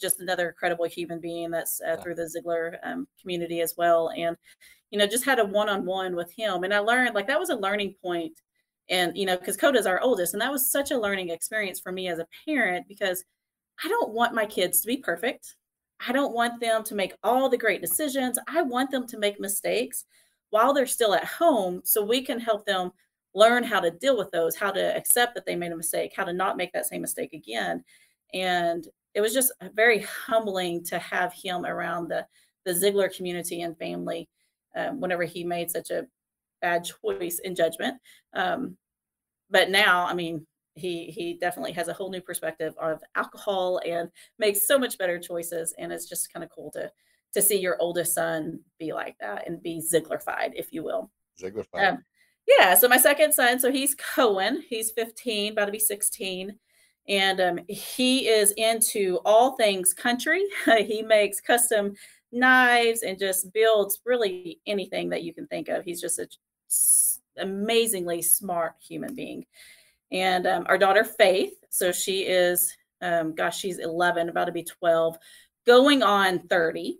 just 0.00 0.20
another 0.20 0.48
incredible 0.48 0.86
human 0.86 1.20
being 1.20 1.50
that's 1.50 1.80
uh, 1.80 1.96
through 1.96 2.14
the 2.14 2.22
Ziglar 2.22 2.78
um, 2.82 3.06
community 3.20 3.60
as 3.60 3.74
well. 3.76 4.10
And 4.16 4.36
you 4.90 4.98
know, 4.98 5.06
just 5.06 5.24
had 5.24 5.38
a 5.38 5.44
one 5.44 5.68
on 5.68 5.84
one 5.84 6.14
with 6.14 6.32
him. 6.32 6.64
And 6.64 6.72
I 6.72 6.78
learned 6.78 7.14
like 7.14 7.26
that 7.26 7.40
was 7.40 7.50
a 7.50 7.56
learning 7.56 7.94
point. 8.02 8.40
And, 8.88 9.16
you 9.16 9.26
know, 9.26 9.36
because 9.36 9.56
Coda's 9.56 9.86
our 9.86 10.00
oldest. 10.00 10.32
And 10.32 10.40
that 10.40 10.52
was 10.52 10.70
such 10.70 10.92
a 10.92 10.98
learning 10.98 11.30
experience 11.30 11.80
for 11.80 11.90
me 11.90 12.08
as 12.08 12.20
a 12.20 12.26
parent 12.46 12.86
because 12.86 13.24
I 13.84 13.88
don't 13.88 14.12
want 14.12 14.34
my 14.34 14.46
kids 14.46 14.80
to 14.80 14.86
be 14.86 14.98
perfect. 14.98 15.56
I 16.06 16.12
don't 16.12 16.34
want 16.34 16.60
them 16.60 16.84
to 16.84 16.94
make 16.94 17.14
all 17.24 17.48
the 17.48 17.56
great 17.56 17.80
decisions. 17.80 18.38
I 18.48 18.62
want 18.62 18.90
them 18.90 19.06
to 19.08 19.18
make 19.18 19.40
mistakes 19.40 20.04
while 20.50 20.72
they're 20.72 20.86
still 20.86 21.14
at 21.14 21.24
home 21.24 21.80
so 21.84 22.04
we 22.04 22.22
can 22.22 22.38
help 22.38 22.64
them 22.64 22.92
learn 23.34 23.64
how 23.64 23.80
to 23.80 23.90
deal 23.90 24.16
with 24.16 24.30
those, 24.30 24.56
how 24.56 24.70
to 24.70 24.96
accept 24.96 25.34
that 25.34 25.44
they 25.46 25.56
made 25.56 25.72
a 25.72 25.76
mistake, 25.76 26.12
how 26.16 26.24
to 26.24 26.32
not 26.32 26.56
make 26.56 26.72
that 26.72 26.86
same 26.86 27.00
mistake 27.00 27.32
again. 27.32 27.82
And 28.32 28.86
it 29.14 29.20
was 29.20 29.34
just 29.34 29.52
very 29.74 30.00
humbling 30.00 30.84
to 30.84 30.98
have 30.98 31.32
him 31.32 31.64
around 31.66 32.08
the 32.08 32.26
the 32.66 32.72
Ziglar 32.72 33.14
community 33.16 33.62
and 33.62 33.78
family 33.78 34.28
um, 34.76 35.00
whenever 35.00 35.24
he 35.24 35.42
made 35.42 35.70
such 35.70 35.90
a 35.90 36.06
bad 36.60 36.84
choice 36.84 37.40
in 37.42 37.54
judgment. 37.54 37.96
Um, 38.34 38.76
but 39.50 39.70
now, 39.70 40.06
I 40.06 40.14
mean, 40.14 40.46
he 40.74 41.06
he 41.06 41.34
definitely 41.40 41.72
has 41.72 41.88
a 41.88 41.92
whole 41.92 42.10
new 42.10 42.20
perspective 42.20 42.74
of 42.80 43.00
alcohol 43.14 43.80
and 43.86 44.10
makes 44.38 44.66
so 44.66 44.78
much 44.78 44.98
better 44.98 45.18
choices. 45.18 45.74
And 45.78 45.92
it's 45.92 46.08
just 46.08 46.32
kind 46.32 46.44
of 46.44 46.50
cool 46.50 46.70
to 46.72 46.90
to 47.32 47.42
see 47.42 47.58
your 47.58 47.76
oldest 47.80 48.14
son 48.14 48.60
be 48.78 48.92
like 48.92 49.16
that 49.20 49.46
and 49.46 49.62
be 49.62 49.80
Zieglerfied, 49.80 50.52
if 50.54 50.72
you 50.72 50.82
will. 50.82 51.10
Zieglerfied. 51.40 51.92
Um, 51.92 52.04
yeah. 52.46 52.74
So 52.74 52.88
my 52.88 52.98
second 52.98 53.32
son, 53.32 53.58
so 53.58 53.72
he's 53.72 53.94
Cohen. 53.94 54.62
He's 54.68 54.92
15, 54.92 55.52
about 55.52 55.66
to 55.66 55.72
be 55.72 55.78
16 55.78 56.58
and 57.08 57.40
um, 57.40 57.60
he 57.68 58.28
is 58.28 58.52
into 58.52 59.20
all 59.24 59.56
things 59.56 59.94
country. 59.94 60.44
he 60.78 61.02
makes 61.02 61.40
custom 61.40 61.94
knives 62.36 63.02
and 63.02 63.18
just 63.18 63.52
builds 63.52 64.00
really 64.04 64.60
anything 64.66 65.08
that 65.10 65.22
you 65.22 65.34
can 65.34 65.46
think 65.46 65.68
of. 65.68 65.84
He's 65.84 66.00
just 66.00 66.18
an 66.18 66.28
amazingly 67.38 68.22
smart 68.22 68.74
human 68.80 69.14
being. 69.14 69.46
And 70.12 70.46
um, 70.46 70.66
our 70.68 70.78
daughter 70.78 71.04
Faith, 71.04 71.54
so 71.70 71.92
she 71.92 72.20
is, 72.22 72.76
um, 73.02 73.34
gosh, 73.34 73.58
she's 73.58 73.78
11, 73.78 74.28
about 74.28 74.44
to 74.44 74.52
be 74.52 74.62
12, 74.62 75.18
going 75.66 76.02
on 76.02 76.38
30. 76.46 76.98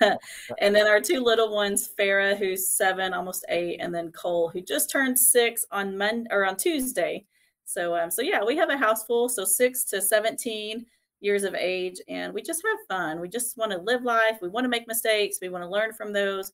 and 0.00 0.74
then 0.74 0.86
our 0.88 1.00
two 1.00 1.20
little 1.20 1.54
ones, 1.54 1.88
Farah, 1.98 2.36
who's 2.36 2.68
seven, 2.68 3.14
almost 3.14 3.44
eight, 3.48 3.78
and 3.80 3.94
then 3.94 4.10
Cole, 4.10 4.48
who 4.48 4.60
just 4.60 4.90
turned 4.90 5.18
six 5.18 5.64
on 5.70 5.96
Monday 5.96 6.28
or 6.32 6.44
on 6.44 6.56
Tuesday. 6.56 7.24
So, 7.64 7.94
um, 7.96 8.10
so 8.10 8.20
yeah, 8.20 8.42
we 8.44 8.56
have 8.56 8.70
a 8.70 8.76
house 8.76 9.04
full, 9.04 9.28
so 9.28 9.44
six 9.44 9.84
to 9.84 10.02
17 10.02 10.84
years 11.20 11.44
of 11.44 11.54
age, 11.54 12.00
and 12.08 12.32
we 12.32 12.42
just 12.42 12.62
have 12.66 12.78
fun. 12.88 13.20
We 13.20 13.28
just 13.28 13.56
want 13.56 13.72
to 13.72 13.78
live 13.78 14.02
life. 14.02 14.38
We 14.40 14.48
want 14.48 14.64
to 14.64 14.68
make 14.68 14.88
mistakes. 14.88 15.38
We 15.40 15.48
want 15.48 15.64
to 15.64 15.70
learn 15.70 15.92
from 15.92 16.12
those, 16.12 16.52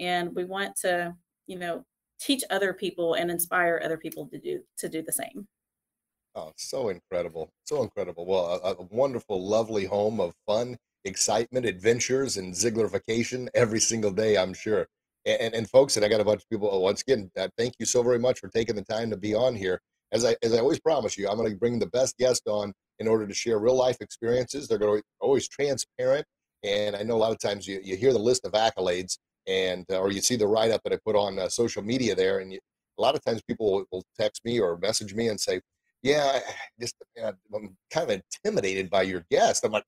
and 0.00 0.34
we 0.34 0.44
want 0.44 0.76
to, 0.82 1.14
you 1.46 1.58
know, 1.58 1.84
teach 2.20 2.42
other 2.50 2.72
people 2.72 3.14
and 3.14 3.30
inspire 3.30 3.80
other 3.84 3.98
people 3.98 4.26
to 4.28 4.38
do 4.38 4.60
to 4.78 4.88
do 4.88 5.02
the 5.02 5.12
same. 5.12 5.46
Oh, 6.36 6.52
so 6.56 6.88
incredible, 6.88 7.50
so 7.64 7.82
incredible. 7.82 8.26
Well, 8.26 8.60
a, 8.64 8.72
a 8.72 8.82
wonderful, 8.90 9.46
lovely 9.46 9.84
home 9.84 10.20
of 10.20 10.34
fun, 10.46 10.76
excitement, 11.04 11.66
adventures, 11.66 12.36
and 12.38 12.52
Zieglerfication 12.52 13.48
every 13.54 13.80
single 13.80 14.10
day. 14.10 14.36
I'm 14.36 14.54
sure. 14.54 14.88
And, 15.26 15.40
and, 15.40 15.54
and 15.54 15.70
folks, 15.70 15.96
and 15.96 16.04
I 16.04 16.08
got 16.08 16.20
a 16.20 16.24
bunch 16.24 16.42
of 16.42 16.48
people. 16.50 16.82
Once 16.82 17.02
again, 17.02 17.30
uh, 17.38 17.48
thank 17.56 17.74
you 17.78 17.86
so 17.86 18.02
very 18.02 18.18
much 18.18 18.40
for 18.40 18.48
taking 18.48 18.74
the 18.74 18.82
time 18.82 19.10
to 19.10 19.16
be 19.16 19.34
on 19.34 19.54
here 19.54 19.80
as 20.14 20.24
I 20.24 20.36
as 20.42 20.54
I 20.54 20.58
always 20.58 20.80
promise 20.80 21.18
you, 21.18 21.28
I'm 21.28 21.36
going 21.36 21.50
to 21.50 21.56
bring 21.56 21.78
the 21.78 21.86
best 21.86 22.16
guest 22.16 22.42
on 22.46 22.72
in 23.00 23.08
order 23.08 23.26
to 23.26 23.34
share 23.34 23.58
real 23.58 23.76
life 23.76 23.98
experiences. 24.00 24.68
They're 24.68 24.78
going 24.78 25.00
to 25.00 25.04
always 25.20 25.48
transparent, 25.48 26.24
and 26.62 26.96
I 26.96 27.02
know 27.02 27.16
a 27.16 27.18
lot 27.18 27.32
of 27.32 27.40
times 27.40 27.66
you, 27.66 27.80
you 27.82 27.96
hear 27.96 28.12
the 28.12 28.18
list 28.18 28.46
of 28.46 28.52
accolades 28.52 29.18
and 29.46 29.84
uh, 29.90 29.98
or 29.98 30.12
you 30.12 30.20
see 30.20 30.36
the 30.36 30.46
write 30.46 30.70
up 30.70 30.82
that 30.84 30.92
I 30.92 30.98
put 31.04 31.16
on 31.16 31.38
uh, 31.38 31.48
social 31.48 31.82
media 31.82 32.14
there, 32.14 32.38
and 32.38 32.52
you, 32.52 32.60
a 32.98 33.02
lot 33.02 33.16
of 33.16 33.24
times 33.24 33.42
people 33.42 33.72
will, 33.72 33.84
will, 33.90 34.04
text 34.18 34.44
me 34.44 34.60
or 34.60 34.78
message 34.78 35.14
me 35.14 35.28
and 35.28 35.38
say, 35.38 35.60
"Yeah, 36.02 36.30
I 36.34 36.42
just 36.80 36.94
I'm 37.22 37.76
kind 37.92 38.10
of 38.10 38.22
intimidated 38.44 38.88
by 38.88 39.02
your 39.02 39.24
guest." 39.30 39.64
I'm 39.64 39.72
like. 39.72 39.84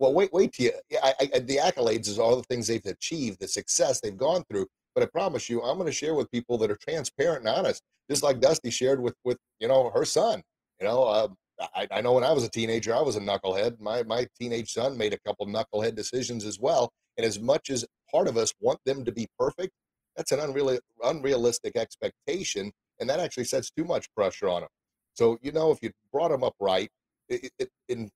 Well, 0.00 0.14
wait, 0.14 0.32
wait 0.32 0.52
till 0.52 0.66
you. 0.66 0.72
Yeah, 0.90 1.00
I, 1.02 1.14
I, 1.34 1.38
the 1.40 1.56
accolades 1.56 2.06
is 2.06 2.20
all 2.20 2.36
the 2.36 2.44
things 2.44 2.68
they've 2.68 2.86
achieved, 2.86 3.40
the 3.40 3.48
success 3.48 4.00
they've 4.00 4.16
gone 4.16 4.44
through. 4.48 4.68
But 4.98 5.04
I 5.04 5.10
promise 5.10 5.48
you, 5.48 5.62
I'm 5.62 5.76
going 5.76 5.86
to 5.86 5.92
share 5.92 6.14
with 6.14 6.28
people 6.32 6.58
that 6.58 6.72
are 6.72 6.76
transparent 6.76 7.46
and 7.46 7.56
honest 7.56 7.84
just 8.10 8.24
like 8.24 8.40
Dusty 8.40 8.70
shared 8.70 9.00
with 9.00 9.14
with 9.22 9.38
you 9.60 9.68
know 9.68 9.92
her 9.94 10.04
son. 10.04 10.42
You 10.80 10.88
know, 10.88 11.04
uh, 11.04 11.28
I, 11.72 11.86
I 11.92 12.00
know 12.00 12.14
when 12.14 12.24
I 12.24 12.32
was 12.32 12.42
a 12.42 12.50
teenager, 12.50 12.92
I 12.92 13.00
was 13.00 13.14
a 13.14 13.20
knucklehead. 13.20 13.78
My 13.78 14.02
my 14.02 14.26
teenage 14.40 14.72
son 14.72 14.98
made 14.98 15.12
a 15.12 15.18
couple 15.24 15.46
knucklehead 15.46 15.94
decisions 15.94 16.44
as 16.44 16.58
well. 16.58 16.90
And 17.16 17.24
as 17.24 17.38
much 17.38 17.70
as 17.70 17.84
part 18.10 18.26
of 18.26 18.36
us 18.36 18.52
want 18.58 18.80
them 18.84 19.04
to 19.04 19.12
be 19.12 19.28
perfect, 19.38 19.72
that's 20.16 20.32
an 20.32 20.40
unreal 20.40 20.76
unrealistic 21.04 21.76
expectation, 21.76 22.72
and 22.98 23.08
that 23.08 23.20
actually 23.20 23.44
sets 23.44 23.70
too 23.70 23.84
much 23.84 24.12
pressure 24.16 24.48
on 24.48 24.62
them. 24.62 24.70
So 25.14 25.38
you 25.42 25.52
know, 25.52 25.70
if 25.70 25.78
you 25.80 25.92
brought 26.12 26.32
them 26.32 26.42
up 26.42 26.54
right, 26.58 26.90
it, 27.28 27.52
it, 27.60 27.68
in 27.88 28.10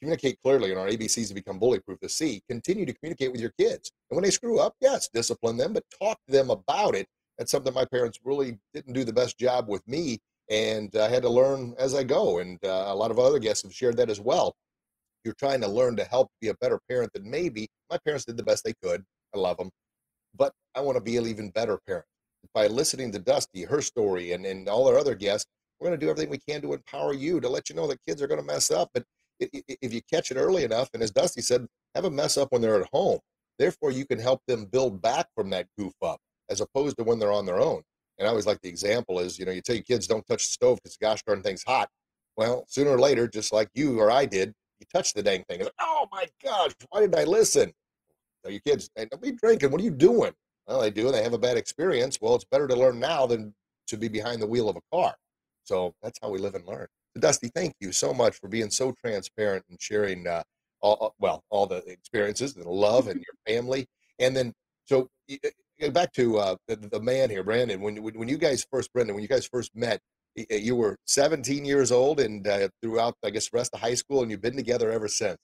communicate 0.00 0.38
clearly 0.42 0.72
in 0.72 0.78
our 0.78 0.88
ABCs 0.88 1.28
to 1.28 1.34
become 1.34 1.58
bully 1.58 1.80
proof 1.80 2.00
to 2.00 2.08
C. 2.08 2.42
Continue 2.48 2.86
to 2.86 2.92
communicate 2.92 3.32
with 3.32 3.40
your 3.40 3.52
kids, 3.58 3.92
and 4.10 4.16
when 4.16 4.24
they 4.24 4.30
screw 4.30 4.58
up, 4.58 4.74
yes, 4.80 5.08
discipline 5.12 5.56
them, 5.56 5.72
but 5.72 5.84
talk 6.00 6.18
to 6.26 6.32
them 6.32 6.50
about 6.50 6.94
it 6.94 7.06
that's 7.38 7.52
something 7.52 7.72
my 7.72 7.84
parents 7.84 8.18
really 8.24 8.58
didn't 8.74 8.92
do 8.92 9.04
the 9.04 9.12
best 9.12 9.38
job 9.38 9.68
with 9.68 9.86
me 9.86 10.18
and 10.50 10.94
I 10.96 11.08
had 11.08 11.22
to 11.22 11.28
learn 11.28 11.74
as 11.78 11.94
I 11.94 12.02
go. 12.02 12.38
And 12.38 12.58
uh, 12.64 12.86
a 12.88 12.94
lot 12.94 13.10
of 13.10 13.18
other 13.18 13.38
guests 13.38 13.62
have 13.62 13.72
shared 13.72 13.96
that 13.98 14.10
as 14.10 14.20
well. 14.20 14.54
You're 15.24 15.34
trying 15.34 15.60
to 15.60 15.68
learn 15.68 15.96
to 15.96 16.04
help 16.04 16.28
be 16.40 16.48
a 16.48 16.54
better 16.54 16.80
parent 16.88 17.12
than 17.12 17.30
maybe 17.30 17.68
my 17.90 17.98
parents 18.04 18.24
did 18.24 18.36
the 18.36 18.42
best 18.42 18.64
they 18.64 18.74
could. 18.82 19.04
I 19.34 19.38
love 19.38 19.58
them, 19.58 19.70
but 20.36 20.52
I 20.74 20.80
want 20.80 20.96
to 20.96 21.02
be 21.02 21.16
an 21.16 21.26
even 21.26 21.50
better 21.50 21.78
parent. 21.86 22.06
By 22.54 22.66
listening 22.66 23.12
to 23.12 23.18
Dusty, 23.18 23.64
her 23.64 23.82
story, 23.82 24.32
and, 24.32 24.46
and 24.46 24.68
all 24.68 24.88
our 24.88 24.98
other 24.98 25.14
guests, 25.14 25.46
we're 25.78 25.88
going 25.88 25.98
to 26.00 26.04
do 26.04 26.10
everything 26.10 26.30
we 26.30 26.38
can 26.38 26.62
to 26.62 26.72
empower 26.72 27.12
you 27.12 27.40
to 27.40 27.48
let 27.48 27.68
you 27.68 27.76
know 27.76 27.86
that 27.88 27.98
kids 28.06 28.22
are 28.22 28.26
going 28.26 28.40
to 28.40 28.46
mess 28.46 28.70
up. 28.70 28.88
But 28.94 29.04
if 29.40 29.92
you 29.92 30.00
catch 30.12 30.30
it 30.30 30.36
early 30.36 30.64
enough, 30.64 30.90
and 30.94 31.02
as 31.02 31.10
Dusty 31.10 31.40
said, 31.40 31.66
have 31.94 32.04
a 32.04 32.10
mess 32.10 32.36
up 32.36 32.52
when 32.52 32.62
they're 32.62 32.80
at 32.80 32.88
home. 32.92 33.18
Therefore, 33.58 33.90
you 33.90 34.06
can 34.06 34.18
help 34.18 34.42
them 34.46 34.66
build 34.66 35.02
back 35.02 35.26
from 35.34 35.50
that 35.50 35.66
goof 35.76 35.94
up 36.02 36.20
as 36.48 36.60
opposed 36.60 36.96
to 36.98 37.04
when 37.04 37.18
they're 37.18 37.32
on 37.32 37.46
their 37.46 37.60
own. 37.60 37.82
And 38.18 38.26
I 38.26 38.30
always 38.30 38.46
like 38.46 38.60
the 38.62 38.68
example 38.68 39.18
is, 39.20 39.38
you 39.38 39.44
know, 39.44 39.52
you 39.52 39.60
tell 39.60 39.76
your 39.76 39.84
kids 39.84 40.06
don't 40.06 40.26
touch 40.26 40.44
the 40.46 40.52
stove 40.52 40.78
because 40.82 40.96
gosh 40.96 41.22
darn 41.22 41.42
thing's 41.42 41.64
hot. 41.64 41.88
Well, 42.36 42.64
sooner 42.68 42.90
or 42.90 43.00
later, 43.00 43.26
just 43.28 43.52
like 43.52 43.68
you 43.74 43.98
or 43.98 44.10
I 44.10 44.26
did, 44.26 44.52
you 44.80 44.86
touch 44.92 45.12
the 45.12 45.22
dang 45.22 45.44
thing. 45.48 45.60
Like, 45.60 45.72
oh 45.80 46.06
my 46.12 46.26
gosh, 46.42 46.72
why 46.90 47.00
didn't 47.00 47.18
I 47.18 47.24
listen? 47.24 47.72
Tell 48.44 48.52
your 48.52 48.60
kids, 48.60 48.90
hey, 48.94 49.06
don't 49.10 49.22
be 49.22 49.32
drinking. 49.32 49.70
What 49.70 49.80
are 49.80 49.84
you 49.84 49.90
doing? 49.90 50.32
Well, 50.66 50.80
they 50.80 50.90
do, 50.90 51.06
and 51.06 51.14
they 51.14 51.22
have 51.22 51.32
a 51.32 51.38
bad 51.38 51.56
experience. 51.56 52.18
Well, 52.20 52.34
it's 52.34 52.44
better 52.44 52.68
to 52.68 52.76
learn 52.76 53.00
now 53.00 53.26
than 53.26 53.54
to 53.88 53.96
be 53.96 54.08
behind 54.08 54.40
the 54.40 54.46
wheel 54.46 54.68
of 54.68 54.76
a 54.76 54.82
car. 54.94 55.14
So 55.64 55.94
that's 56.02 56.18
how 56.22 56.30
we 56.30 56.38
live 56.38 56.54
and 56.54 56.66
learn. 56.66 56.86
Dusty, 57.18 57.48
thank 57.54 57.74
you 57.80 57.92
so 57.92 58.14
much 58.14 58.38
for 58.38 58.48
being 58.48 58.70
so 58.70 58.92
transparent 58.92 59.64
and 59.68 59.80
sharing, 59.80 60.26
uh, 60.26 60.42
all, 60.80 61.14
well, 61.18 61.42
all 61.50 61.66
the 61.66 61.78
experiences 61.88 62.56
and 62.56 62.64
love 62.64 63.08
and 63.08 63.16
your 63.16 63.34
family. 63.46 63.86
And 64.18 64.36
then, 64.36 64.52
so 64.86 65.08
back 65.92 66.12
to 66.12 66.38
uh, 66.38 66.56
the, 66.66 66.76
the, 66.76 67.00
man 67.00 67.30
here, 67.30 67.42
Brandon. 67.42 67.80
When, 67.80 67.96
when 67.96 68.28
you 68.28 68.38
guys 68.38 68.66
first, 68.70 68.92
Brendan, 68.92 69.14
when 69.14 69.22
you 69.22 69.28
guys 69.28 69.46
first 69.46 69.74
met, 69.74 70.00
you 70.50 70.76
were 70.76 70.96
17 71.06 71.64
years 71.64 71.90
old, 71.90 72.20
and 72.20 72.46
uh, 72.46 72.68
throughout, 72.80 73.14
I 73.24 73.30
guess, 73.30 73.48
the 73.48 73.56
rest 73.56 73.74
of 73.74 73.80
high 73.80 73.94
school, 73.94 74.22
and 74.22 74.30
you've 74.30 74.42
been 74.42 74.56
together 74.56 74.90
ever 74.90 75.08
since. 75.08 75.38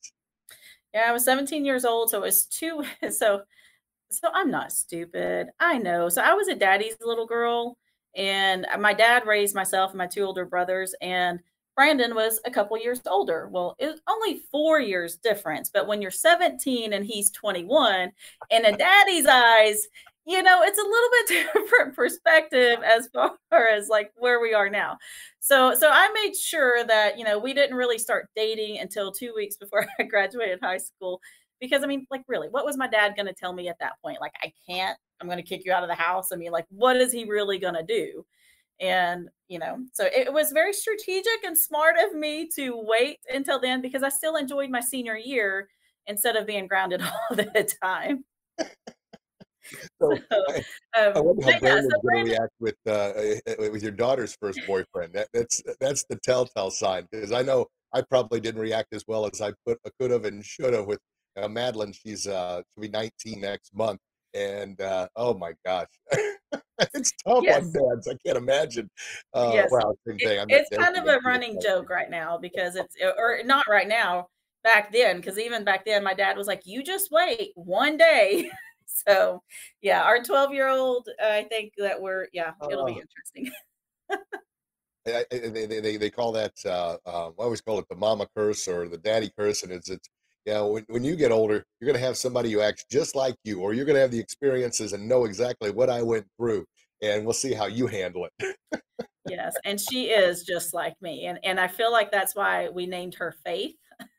Yeah, 0.92 1.06
I 1.08 1.12
was 1.12 1.24
17 1.24 1.64
years 1.64 1.84
old, 1.84 2.10
so 2.10 2.18
it 2.18 2.22
was 2.22 2.46
two. 2.46 2.84
So, 3.10 3.42
so 4.10 4.28
I'm 4.32 4.50
not 4.50 4.70
stupid. 4.70 5.48
I 5.58 5.78
know. 5.78 6.08
So 6.08 6.22
I 6.22 6.34
was 6.34 6.46
a 6.46 6.54
daddy's 6.54 6.96
little 7.00 7.26
girl, 7.26 7.76
and 8.14 8.66
my 8.78 8.94
dad 8.94 9.26
raised 9.26 9.54
myself 9.54 9.90
and 9.90 9.98
my 9.98 10.06
two 10.06 10.22
older 10.22 10.44
brothers, 10.44 10.94
and 11.00 11.40
Brandon 11.76 12.14
was 12.14 12.40
a 12.44 12.50
couple 12.50 12.78
years 12.78 13.00
older. 13.06 13.48
Well, 13.50 13.74
it's 13.78 14.00
only 14.08 14.42
four 14.50 14.80
years 14.80 15.16
difference, 15.16 15.70
but 15.72 15.86
when 15.86 16.00
you're 16.00 16.10
17 16.10 16.92
and 16.92 17.04
he's 17.04 17.30
21, 17.30 18.12
in 18.50 18.64
a 18.64 18.76
daddy's 18.76 19.26
eyes, 19.26 19.88
you 20.26 20.42
know, 20.42 20.62
it's 20.62 20.78
a 20.78 20.82
little 20.82 21.10
bit 21.10 21.52
different 21.54 21.94
perspective 21.94 22.78
as 22.82 23.08
far 23.12 23.68
as 23.68 23.88
like 23.88 24.12
where 24.16 24.40
we 24.40 24.54
are 24.54 24.70
now. 24.70 24.98
So, 25.40 25.74
so 25.74 25.90
I 25.90 26.10
made 26.14 26.34
sure 26.36 26.84
that, 26.84 27.18
you 27.18 27.24
know, 27.24 27.38
we 27.38 27.52
didn't 27.52 27.76
really 27.76 27.98
start 27.98 28.28
dating 28.34 28.78
until 28.78 29.12
two 29.12 29.32
weeks 29.34 29.56
before 29.56 29.86
I 29.98 30.04
graduated 30.04 30.60
high 30.62 30.78
school. 30.78 31.20
Because 31.60 31.82
I 31.82 31.86
mean, 31.86 32.06
like, 32.10 32.24
really, 32.28 32.48
what 32.48 32.64
was 32.64 32.76
my 32.76 32.88
dad 32.88 33.14
going 33.16 33.26
to 33.26 33.32
tell 33.32 33.52
me 33.52 33.68
at 33.68 33.78
that 33.80 33.92
point? 34.02 34.20
Like, 34.20 34.34
I 34.42 34.52
can't, 34.68 34.98
I'm 35.20 35.28
going 35.28 35.38
to 35.38 35.48
kick 35.48 35.64
you 35.64 35.72
out 35.72 35.82
of 35.82 35.88
the 35.88 35.94
house. 35.94 36.30
I 36.32 36.36
mean, 36.36 36.52
like, 36.52 36.66
what 36.68 36.96
is 36.96 37.12
he 37.12 37.24
really 37.24 37.58
going 37.58 37.74
to 37.74 37.82
do? 37.82 38.24
And, 38.80 39.28
you 39.48 39.58
know, 39.58 39.78
so 39.92 40.04
it 40.04 40.32
was 40.32 40.50
very 40.52 40.72
strategic 40.72 41.44
and 41.44 41.56
smart 41.56 41.96
of 41.98 42.14
me 42.14 42.48
to 42.56 42.72
wait 42.74 43.18
until 43.32 43.60
then 43.60 43.80
because 43.80 44.02
I 44.02 44.08
still 44.08 44.36
enjoyed 44.36 44.70
my 44.70 44.80
senior 44.80 45.16
year 45.16 45.68
instead 46.06 46.36
of 46.36 46.46
being 46.46 46.66
grounded 46.66 47.02
all 47.30 47.36
the 47.36 47.74
time. 47.82 48.24
so, 50.00 50.18
I, 50.30 50.56
um, 51.00 51.12
I 51.16 51.20
wonder 51.20 51.52
how 51.52 51.58
Brandon's 51.58 51.88
yeah, 51.90 51.96
so 51.96 52.08
going 52.08 52.24
to 52.24 52.30
react 52.32 52.52
with 52.60 52.76
uh, 52.86 53.12
eh, 53.16 53.40
eh, 53.46 53.68
with 53.68 53.82
your 53.82 53.92
daughter's 53.92 54.36
first 54.40 54.60
boyfriend. 54.66 55.14
That, 55.14 55.28
that's 55.32 55.62
that's 55.80 56.04
the 56.04 56.16
telltale 56.16 56.70
sign 56.70 57.08
because 57.10 57.32
I 57.32 57.42
know 57.42 57.66
I 57.92 58.02
probably 58.02 58.40
didn't 58.40 58.60
react 58.60 58.92
as 58.92 59.04
well 59.06 59.26
as 59.26 59.40
I 59.40 59.52
put 59.66 59.78
could 59.98 60.10
have 60.10 60.24
and 60.24 60.44
should 60.44 60.74
have 60.74 60.86
with 60.86 61.00
uh, 61.36 61.48
Madeline. 61.48 61.92
She's 61.92 62.26
uh, 62.26 62.62
she'll 62.74 62.82
be 62.82 62.88
19 62.88 63.40
next 63.40 63.74
month, 63.74 64.00
and 64.34 64.80
uh, 64.80 65.08
oh 65.16 65.34
my 65.34 65.52
gosh, 65.64 65.88
it's 66.94 67.12
tough 67.26 67.42
yes. 67.42 67.64
on 67.64 67.72
dads. 67.72 68.08
I 68.08 68.16
can't 68.24 68.38
imagine. 68.38 68.90
Uh, 69.32 69.50
yes. 69.54 69.70
Wow, 69.70 69.94
it, 70.06 70.44
it's 70.48 70.76
kind 70.76 70.96
of 70.96 71.06
a 71.06 71.20
running 71.24 71.60
joke 71.60 71.88
right 71.90 72.10
now 72.10 72.38
because 72.38 72.76
it's 72.76 72.96
or 73.18 73.40
not 73.44 73.66
right 73.68 73.88
now. 73.88 74.28
Back 74.62 74.92
then, 74.92 75.18
because 75.18 75.38
even 75.38 75.62
back 75.62 75.84
then, 75.84 76.02
my 76.02 76.14
dad 76.14 76.38
was 76.38 76.46
like, 76.46 76.62
"You 76.64 76.82
just 76.82 77.10
wait 77.10 77.52
one 77.54 77.96
day." 77.96 78.50
so 78.86 79.42
yeah 79.80 80.02
our 80.02 80.22
12 80.22 80.52
year 80.52 80.68
old 80.68 81.08
i 81.20 81.42
think 81.44 81.72
that 81.78 82.00
we're 82.00 82.26
yeah 82.32 82.52
it'll 82.70 82.84
be 82.84 83.00
interesting 83.00 83.50
I, 85.06 85.24
I, 85.30 85.48
they, 85.48 85.66
they 85.66 85.96
they 85.96 86.10
call 86.10 86.32
that 86.32 86.52
uh, 86.64 86.96
uh, 87.04 87.28
I 87.28 87.42
always 87.42 87.60
call 87.60 87.78
it 87.78 87.86
the 87.90 87.96
mama 87.96 88.26
curse 88.34 88.66
or 88.66 88.88
the 88.88 88.96
daddy 88.96 89.30
curse, 89.36 89.62
and 89.62 89.70
it's 89.70 89.90
it's 89.90 90.08
yeah. 90.46 90.60
When 90.62 90.84
when 90.88 91.04
you 91.04 91.16
get 91.16 91.32
older, 91.32 91.64
you're 91.80 91.86
gonna 91.86 92.04
have 92.04 92.16
somebody 92.16 92.52
who 92.52 92.60
acts 92.60 92.84
just 92.90 93.14
like 93.14 93.36
you, 93.44 93.60
or 93.60 93.74
you're 93.74 93.84
gonna 93.84 94.00
have 94.00 94.10
the 94.10 94.20
experiences 94.20 94.92
and 94.92 95.08
know 95.08 95.24
exactly 95.24 95.70
what 95.70 95.90
I 95.90 96.02
went 96.02 96.26
through, 96.38 96.66
and 97.02 97.24
we'll 97.24 97.32
see 97.32 97.52
how 97.52 97.66
you 97.66 97.86
handle 97.86 98.28
it. 98.40 98.56
yes, 99.28 99.54
and 99.64 99.80
she 99.80 100.06
is 100.06 100.44
just 100.44 100.74
like 100.74 100.94
me, 101.00 101.26
and 101.26 101.38
and 101.44 101.58
I 101.60 101.68
feel 101.68 101.92
like 101.92 102.10
that's 102.10 102.34
why 102.34 102.68
we 102.68 102.86
named 102.86 103.14
her 103.16 103.34
Faith. 103.44 103.76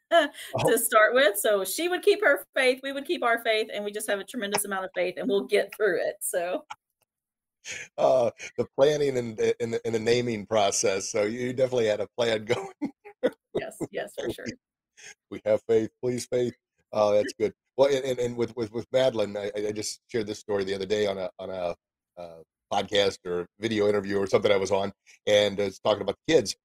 oh. 0.12 0.29
to 0.72 0.77
start 0.77 1.15
with. 1.15 1.36
So 1.38 1.65
she 1.65 1.88
would 1.88 2.03
keep 2.03 2.24
her 2.24 2.46
faith, 2.55 2.79
we 2.84 2.91
would 2.91 3.05
keep 3.05 3.24
our 3.24 3.41
faith, 3.44 3.70
and 3.74 3.84
we 3.84 3.91
just 3.91 4.08
have 4.08 4.20
a 4.20 4.24
tremendous 4.24 4.63
amount 4.63 4.86
of 4.86 4.91
faith, 4.94 5.15
and 5.17 5.27
we'll 5.27 5.46
get 5.46 5.74
through 5.75 5.98
it. 5.98 6.17
So 6.22 6.63
uh, 7.98 8.32
the 8.58 8.65
planning 8.75 9.17
and, 9.17 9.39
and, 9.60 9.74
the, 9.74 9.82
and 9.86 9.96
the 9.96 10.00
naming 10.00 10.46
process. 10.46 11.12
So 11.12 11.24
you 11.24 11.53
definitely 11.53 11.88
had 11.88 12.00
a 12.00 12.08
plan 12.17 12.46
going. 12.46 12.91
yes, 13.55 13.77
yes, 13.91 14.13
for 14.17 14.32
sure. 14.32 14.46
We 15.32 15.42
have 15.46 15.62
faith, 15.68 15.90
please, 16.02 16.26
faith. 16.26 16.54
Oh, 16.92 17.14
that's 17.14 17.34
good. 17.40 17.54
Well, 17.78 17.90
and, 17.94 18.20
and 18.20 18.38
with, 18.38 18.56
with, 18.56 18.72
with 18.72 18.88
Madeline, 18.92 19.36
I, 19.36 19.52
I 19.56 19.72
just 19.72 20.02
shared 20.08 20.28
this 20.28 20.40
story 20.40 20.64
the 20.64 20.76
other 20.76 20.86
day 20.86 21.08
on 21.08 21.18
a, 21.18 21.30
on 21.40 21.50
a 21.50 21.76
uh, 22.18 22.38
podcast 22.72 23.18
or 23.26 23.48
video 23.60 23.90
interview 23.90 24.18
or 24.18 24.28
something 24.28 24.52
I 24.52 24.58
was 24.58 24.72
on, 24.72 24.94
and 25.28 25.60
it's 25.60 25.80
talking 25.80 26.02
about 26.02 26.16
the 26.26 26.34
kids. 26.34 26.56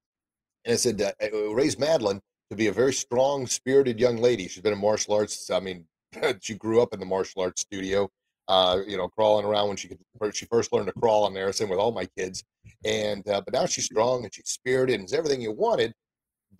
And 0.64 0.74
I 0.74 0.76
said, 0.76 1.00
uh, 1.00 1.12
I 1.20 1.30
raised 1.52 1.80
Madeline 1.80 2.20
to 2.50 2.56
be 2.56 2.68
a 2.68 2.72
very 2.72 2.92
strong 2.92 3.46
spirited 3.46 3.98
young 3.98 4.18
lady. 4.18 4.46
She's 4.46 4.62
been 4.62 4.72
in 4.72 4.80
martial 4.80 5.14
arts. 5.14 5.50
I 5.50 5.60
mean, 5.60 5.84
she 6.40 6.54
grew 6.54 6.80
up 6.80 6.92
in 6.92 7.00
the 7.00 7.06
martial 7.06 7.42
arts 7.42 7.62
studio 7.62 8.10
uh, 8.50 8.80
you 8.84 8.96
know, 8.96 9.08
crawling 9.08 9.46
around 9.46 9.68
when 9.68 9.76
she 9.76 9.86
could, 9.86 9.98
she 10.34 10.44
first 10.46 10.72
learned 10.72 10.88
to 10.88 10.92
crawl 10.94 11.24
on 11.24 11.32
there. 11.32 11.52
Same 11.52 11.68
with 11.68 11.78
all 11.78 11.92
my 11.92 12.06
kids. 12.18 12.42
And, 12.84 13.26
uh, 13.28 13.40
but 13.42 13.54
now 13.54 13.64
she's 13.64 13.84
strong 13.84 14.24
and 14.24 14.34
she's 14.34 14.48
spirited 14.48 14.98
and 14.98 15.04
is 15.04 15.14
everything 15.14 15.40
you 15.40 15.52
wanted. 15.52 15.94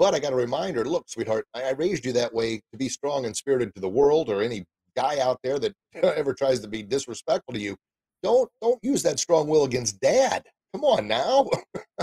But 0.01 0.15
I 0.15 0.19
got 0.19 0.33
a 0.33 0.37
reminder 0.37 0.83
look, 0.87 1.11
sweetheart, 1.11 1.47
I, 1.55 1.65
I 1.65 1.71
raised 1.73 2.07
you 2.07 2.15
that 2.15 2.33
way 2.33 2.63
to 2.73 2.79
be 2.79 2.89
strong 2.89 3.27
and 3.27 3.37
spirited 3.37 3.75
to 3.75 3.83
the 3.83 3.89
world 3.89 4.31
or 4.31 4.41
any 4.41 4.65
guy 4.97 5.21
out 5.21 5.39
there 5.45 5.59
that 5.59 5.75
ever 6.03 6.33
tries 6.33 6.59
to 6.61 6.69
be 6.69 6.83
disrespectful 6.83 7.53
to 7.53 7.61
you. 7.61 7.77
Don't, 8.23 8.49
don't 8.63 8.79
use 8.83 9.03
that 9.03 9.21
strong 9.21 9.47
will 9.47 9.65
against 9.65 10.01
dad. 10.01 10.45
Come 10.73 10.85
on 10.85 11.07
now. 11.07 11.51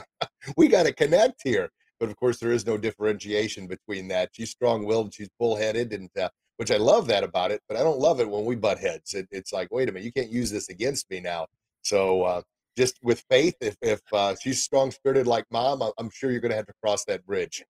we 0.57 0.67
got 0.67 0.83
to 0.83 0.93
connect 0.93 1.41
here. 1.43 1.69
But 1.99 2.09
of 2.09 2.15
course, 2.17 2.37
there 2.37 2.51
is 2.51 2.67
no 2.67 2.77
differentiation 2.77 3.65
between 3.65 4.07
that. 4.09 4.29
She's 4.31 4.51
strong 4.51 4.85
willed, 4.85 5.15
she's 5.15 5.29
bullheaded, 5.39 5.91
and 5.91 6.07
uh, 6.21 6.29
which 6.57 6.69
I 6.69 6.77
love 6.77 7.07
that 7.07 7.23
about 7.23 7.49
it, 7.49 7.61
but 7.67 7.77
I 7.77 7.83
don't 7.83 7.97
love 7.97 8.19
it 8.19 8.29
when 8.29 8.45
we 8.45 8.55
butt 8.55 8.77
heads. 8.77 9.15
It, 9.15 9.27
it's 9.31 9.51
like, 9.51 9.69
wait 9.71 9.89
a 9.89 9.91
minute, 9.91 10.05
you 10.05 10.11
can't 10.11 10.31
use 10.31 10.51
this 10.51 10.69
against 10.69 11.09
me 11.09 11.19
now. 11.19 11.47
So 11.81 12.21
uh, 12.21 12.41
just 12.77 12.99
with 13.01 13.23
faith, 13.29 13.55
if, 13.59 13.75
if 13.81 14.01
uh, 14.13 14.35
she's 14.39 14.63
strong 14.63 14.91
spirited 14.91 15.27
like 15.27 15.45
mom, 15.51 15.81
I'm 15.97 16.09
sure 16.09 16.31
you're 16.31 16.39
going 16.39 16.51
to 16.51 16.55
have 16.55 16.67
to 16.67 16.73
cross 16.81 17.03
that 17.05 17.25
bridge. 17.25 17.65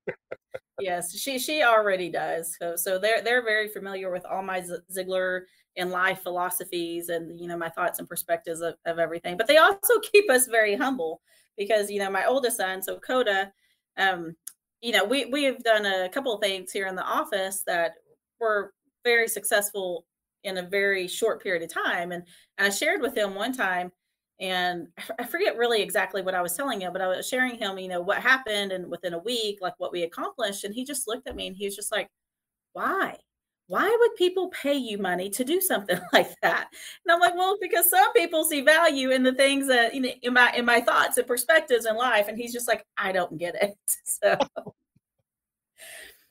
yes, 0.80 1.18
she 1.18 1.40
she 1.40 1.64
already 1.64 2.10
does. 2.10 2.56
So 2.60 2.76
so 2.76 3.00
they're 3.00 3.22
they're 3.24 3.44
very 3.44 3.70
familiar 3.70 4.12
with 4.12 4.26
all 4.26 4.44
my 4.44 4.64
Ziglar 4.96 5.42
and 5.78 5.92
life 5.92 6.22
philosophies 6.22 7.10
and 7.10 7.40
you 7.40 7.48
know 7.48 7.58
my 7.58 7.70
thoughts 7.70 8.00
and 8.00 8.08
perspectives 8.08 8.62
of, 8.62 8.76
of 8.86 9.00
everything. 9.00 9.38
But 9.38 9.48
they 9.48 9.58
also 9.58 10.00
keep 10.12 10.30
us 10.30 10.48
very 10.48 10.76
humble 10.76 11.22
because 11.58 11.90
you 11.90 12.00
know 12.00 12.12
my 12.12 12.26
oldest 12.26 12.58
son, 12.58 12.84
so 12.84 13.00
Coda, 13.00 13.52
um, 13.98 14.36
you 14.82 14.92
know 14.92 15.06
we 15.06 15.26
we 15.26 15.46
have 15.46 15.64
done 15.64 15.86
a 15.86 16.10
couple 16.10 16.34
of 16.34 16.42
things 16.42 16.72
here 16.72 16.88
in 16.88 16.96
the 16.96 17.06
office 17.06 17.64
that 17.66 17.94
were 18.40 18.74
very 19.04 19.28
successful 19.28 20.06
in 20.44 20.58
a 20.58 20.64
very 20.64 21.08
short 21.08 21.42
period 21.42 21.64
of 21.64 21.74
time. 21.74 22.12
And, 22.12 22.24
I 22.60 22.72
shared 22.72 23.02
with 23.02 23.16
him 23.16 23.36
one 23.36 23.54
time, 23.54 23.92
and 24.40 24.88
I 25.20 25.24
forget 25.24 25.58
really 25.58 25.82
exactly 25.82 26.22
what 26.22 26.36
I 26.36 26.42
was 26.42 26.54
telling 26.54 26.82
him, 26.82 26.94
but 26.94 27.02
I 27.02 27.08
was 27.08 27.28
sharing 27.28 27.56
him, 27.56 27.80
you 27.80 27.88
know, 27.88 28.02
what 28.02 28.20
happened 28.20 28.72
and 28.72 28.90
within 28.90 29.14
a 29.14 29.20
week, 29.20 29.60
like 29.62 29.74
what 29.78 29.92
we 29.92 30.04
accomplished. 30.04 30.64
And 30.64 30.76
he 30.76 30.86
just 30.86 31.08
looked 31.08 31.28
at 31.28 31.36
me 31.36 31.48
and 31.48 31.56
he 31.56 31.66
was 31.66 31.76
just 31.76 31.92
like, 31.92 32.10
why? 32.74 33.18
Why 33.66 33.96
would 34.00 34.16
people 34.16 34.50
pay 34.50 34.76
you 34.76 34.98
money 34.98 35.30
to 35.32 35.44
do 35.44 35.60
something 35.60 36.00
like 36.14 36.30
that? 36.42 36.68
And 37.06 37.12
I'm 37.12 37.20
like, 37.20 37.36
well, 37.36 37.58
because 37.60 37.90
some 37.90 38.14
people 38.14 38.44
see 38.44 38.62
value 38.62 39.10
in 39.10 39.24
the 39.24 39.34
things 39.34 39.68
that 39.68 39.94
you 39.96 40.02
know 40.02 40.12
in 40.22 40.34
my 40.34 40.52
in 40.54 40.66
my 40.66 40.82
thoughts 40.82 41.18
and 41.18 41.28
perspectives 41.28 41.86
in 41.86 41.98
life. 41.98 42.28
And 42.28 42.38
he's 42.38 42.54
just 42.54 42.68
like, 42.68 42.86
I 42.98 43.12
don't 43.12 43.38
get 43.38 43.56
it. 43.62 43.76
So 44.06 44.38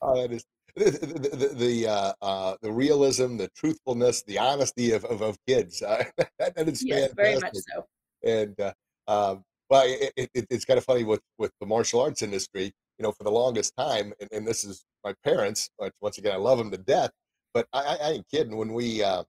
oh, 0.00 0.22
that 0.22 0.32
is 0.32 0.44
the 0.76 0.90
the, 0.90 1.54
the, 1.54 1.86
uh, 1.88 2.12
uh, 2.22 2.56
the 2.62 2.70
realism, 2.72 3.36
the 3.36 3.48
truthfulness, 3.48 4.22
the 4.22 4.38
honesty 4.38 4.92
of 4.92 5.04
of, 5.04 5.22
of 5.22 5.38
kids. 5.46 5.82
Uh, 5.82 6.04
that, 6.38 6.54
that 6.54 6.68
is 6.68 6.84
yes, 6.84 7.12
fantastic. 7.12 7.16
very 7.16 7.34
much 7.36 7.54
so. 7.54 7.86
And 8.26 8.58
uh, 8.60 8.72
um, 9.08 9.44
well, 9.70 9.84
it, 9.86 10.12
it, 10.16 10.46
it's 10.50 10.64
kind 10.64 10.78
of 10.78 10.84
funny 10.84 11.04
with 11.04 11.22
with 11.38 11.52
the 11.60 11.66
martial 11.66 12.00
arts 12.00 12.22
industry. 12.22 12.72
You 12.98 13.02
know, 13.02 13.12
for 13.12 13.24
the 13.24 13.30
longest 13.30 13.74
time, 13.76 14.14
and, 14.20 14.30
and 14.32 14.46
this 14.46 14.64
is 14.64 14.84
my 15.04 15.14
parents. 15.24 15.70
But 15.78 15.92
once 16.00 16.18
again, 16.18 16.32
I 16.32 16.36
love 16.36 16.58
them 16.58 16.70
to 16.70 16.78
death. 16.78 17.10
But 17.52 17.66
I, 17.72 17.80
I, 17.80 17.94
I 17.94 18.10
ain't 18.12 18.28
kidding. 18.30 18.56
When 18.56 18.72
we 18.72 19.02
uh, 19.02 19.24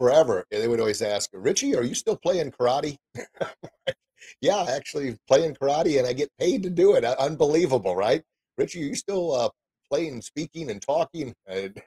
forever, 0.00 0.44
they 0.50 0.68
would 0.68 0.80
always 0.80 1.02
ask, 1.02 1.30
"Richie, 1.32 1.76
are 1.76 1.84
you 1.84 1.94
still 1.94 2.16
playing 2.16 2.52
karate?" 2.52 2.96
yeah, 4.40 4.66
actually 4.68 5.16
playing 5.28 5.54
karate, 5.54 5.98
and 5.98 6.06
I 6.06 6.12
get 6.12 6.30
paid 6.38 6.62
to 6.64 6.70
do 6.70 6.94
it. 6.94 7.04
Unbelievable, 7.04 7.96
right? 7.96 8.22
Richie, 8.56 8.84
are 8.84 8.86
you 8.86 8.94
still 8.94 9.34
uh, 9.34 9.48
playing, 9.90 10.22
speaking, 10.22 10.70
and 10.70 10.82
talking. 10.82 11.34
And 11.48 11.80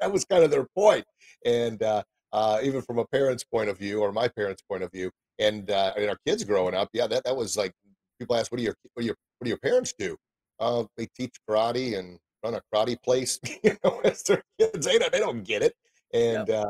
that 0.00 0.12
was 0.12 0.24
kind 0.24 0.44
of 0.44 0.50
their 0.50 0.66
point. 0.76 1.04
And 1.44 1.82
uh, 1.82 2.02
uh, 2.32 2.60
even 2.62 2.82
from 2.82 2.98
a 2.98 3.06
parent's 3.06 3.44
point 3.44 3.68
of 3.68 3.78
view, 3.78 4.00
or 4.00 4.12
my 4.12 4.28
parents' 4.28 4.62
point 4.62 4.82
of 4.82 4.92
view, 4.92 5.10
and, 5.38 5.70
uh, 5.70 5.92
and 5.96 6.10
our 6.10 6.18
kids 6.26 6.44
growing 6.44 6.74
up, 6.74 6.88
yeah, 6.92 7.06
that, 7.06 7.24
that 7.24 7.36
was 7.36 7.56
like 7.56 7.72
people 8.18 8.36
ask, 8.36 8.50
"What 8.50 8.58
do 8.58 8.64
your 8.64 8.74
what 8.94 9.02
do 9.02 9.06
your 9.06 9.16
what 9.38 9.44
do 9.44 9.48
your 9.48 9.58
parents 9.58 9.94
do?" 9.98 10.16
Uh, 10.60 10.84
they 10.96 11.06
teach 11.16 11.34
karate 11.48 11.98
and 11.98 12.18
run 12.42 12.54
a 12.54 12.62
karate 12.72 13.00
place. 13.02 13.38
you 13.62 13.76
know, 13.84 14.00
as 14.04 14.22
their 14.24 14.42
kids, 14.58 14.86
they 14.86 14.98
don't, 14.98 15.12
they 15.12 15.20
don't 15.20 15.44
get 15.44 15.62
it. 15.62 15.74
And 16.12 16.48
uh, 16.48 16.64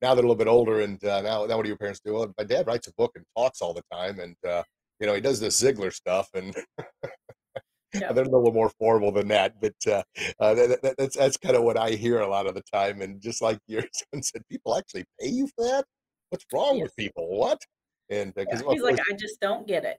now 0.00 0.14
they're 0.14 0.24
a 0.24 0.28
little 0.28 0.34
bit 0.34 0.48
older, 0.48 0.80
and 0.80 1.02
uh, 1.04 1.20
now 1.20 1.44
now 1.44 1.56
what 1.56 1.62
do 1.62 1.68
your 1.68 1.76
parents 1.76 2.00
do? 2.04 2.14
Well, 2.14 2.32
my 2.38 2.44
dad 2.44 2.66
writes 2.66 2.88
a 2.88 2.92
book 2.96 3.12
and 3.16 3.24
talks 3.36 3.60
all 3.60 3.74
the 3.74 3.82
time, 3.92 4.18
and 4.18 4.34
uh, 4.48 4.62
you 4.98 5.06
know 5.06 5.14
he 5.14 5.20
does 5.20 5.40
this 5.40 5.60
Ziglar 5.60 5.92
stuff, 5.92 6.28
and 6.34 6.54
yeah. 7.94 8.12
they're 8.12 8.24
a 8.24 8.30
little 8.30 8.52
more 8.52 8.70
formal 8.78 9.12
than 9.12 9.28
that, 9.28 9.60
but 9.60 9.74
uh, 9.86 10.02
uh, 10.40 10.54
that, 10.54 10.82
that, 10.82 10.94
that's 10.96 11.16
that's 11.16 11.36
kind 11.36 11.54
of 11.54 11.64
what 11.64 11.76
I 11.76 11.90
hear 11.90 12.20
a 12.20 12.28
lot 12.28 12.46
of 12.46 12.54
the 12.54 12.62
time. 12.72 13.02
And 13.02 13.20
just 13.20 13.42
like 13.42 13.58
your 13.66 13.82
son 14.12 14.22
said, 14.22 14.42
people 14.50 14.76
actually 14.76 15.04
pay 15.20 15.28
you 15.28 15.48
for 15.54 15.64
that. 15.64 15.84
What's 16.30 16.46
wrong 16.52 16.76
yes. 16.76 16.84
with 16.84 16.96
people? 16.96 17.28
What? 17.38 17.60
And 18.10 18.32
uh, 18.36 18.44
yeah, 18.50 18.60
he's 18.70 18.82
like, 18.82 18.98
I 18.98 19.14
just 19.14 19.40
don't 19.40 19.66
get 19.66 19.84
it. 19.84 19.96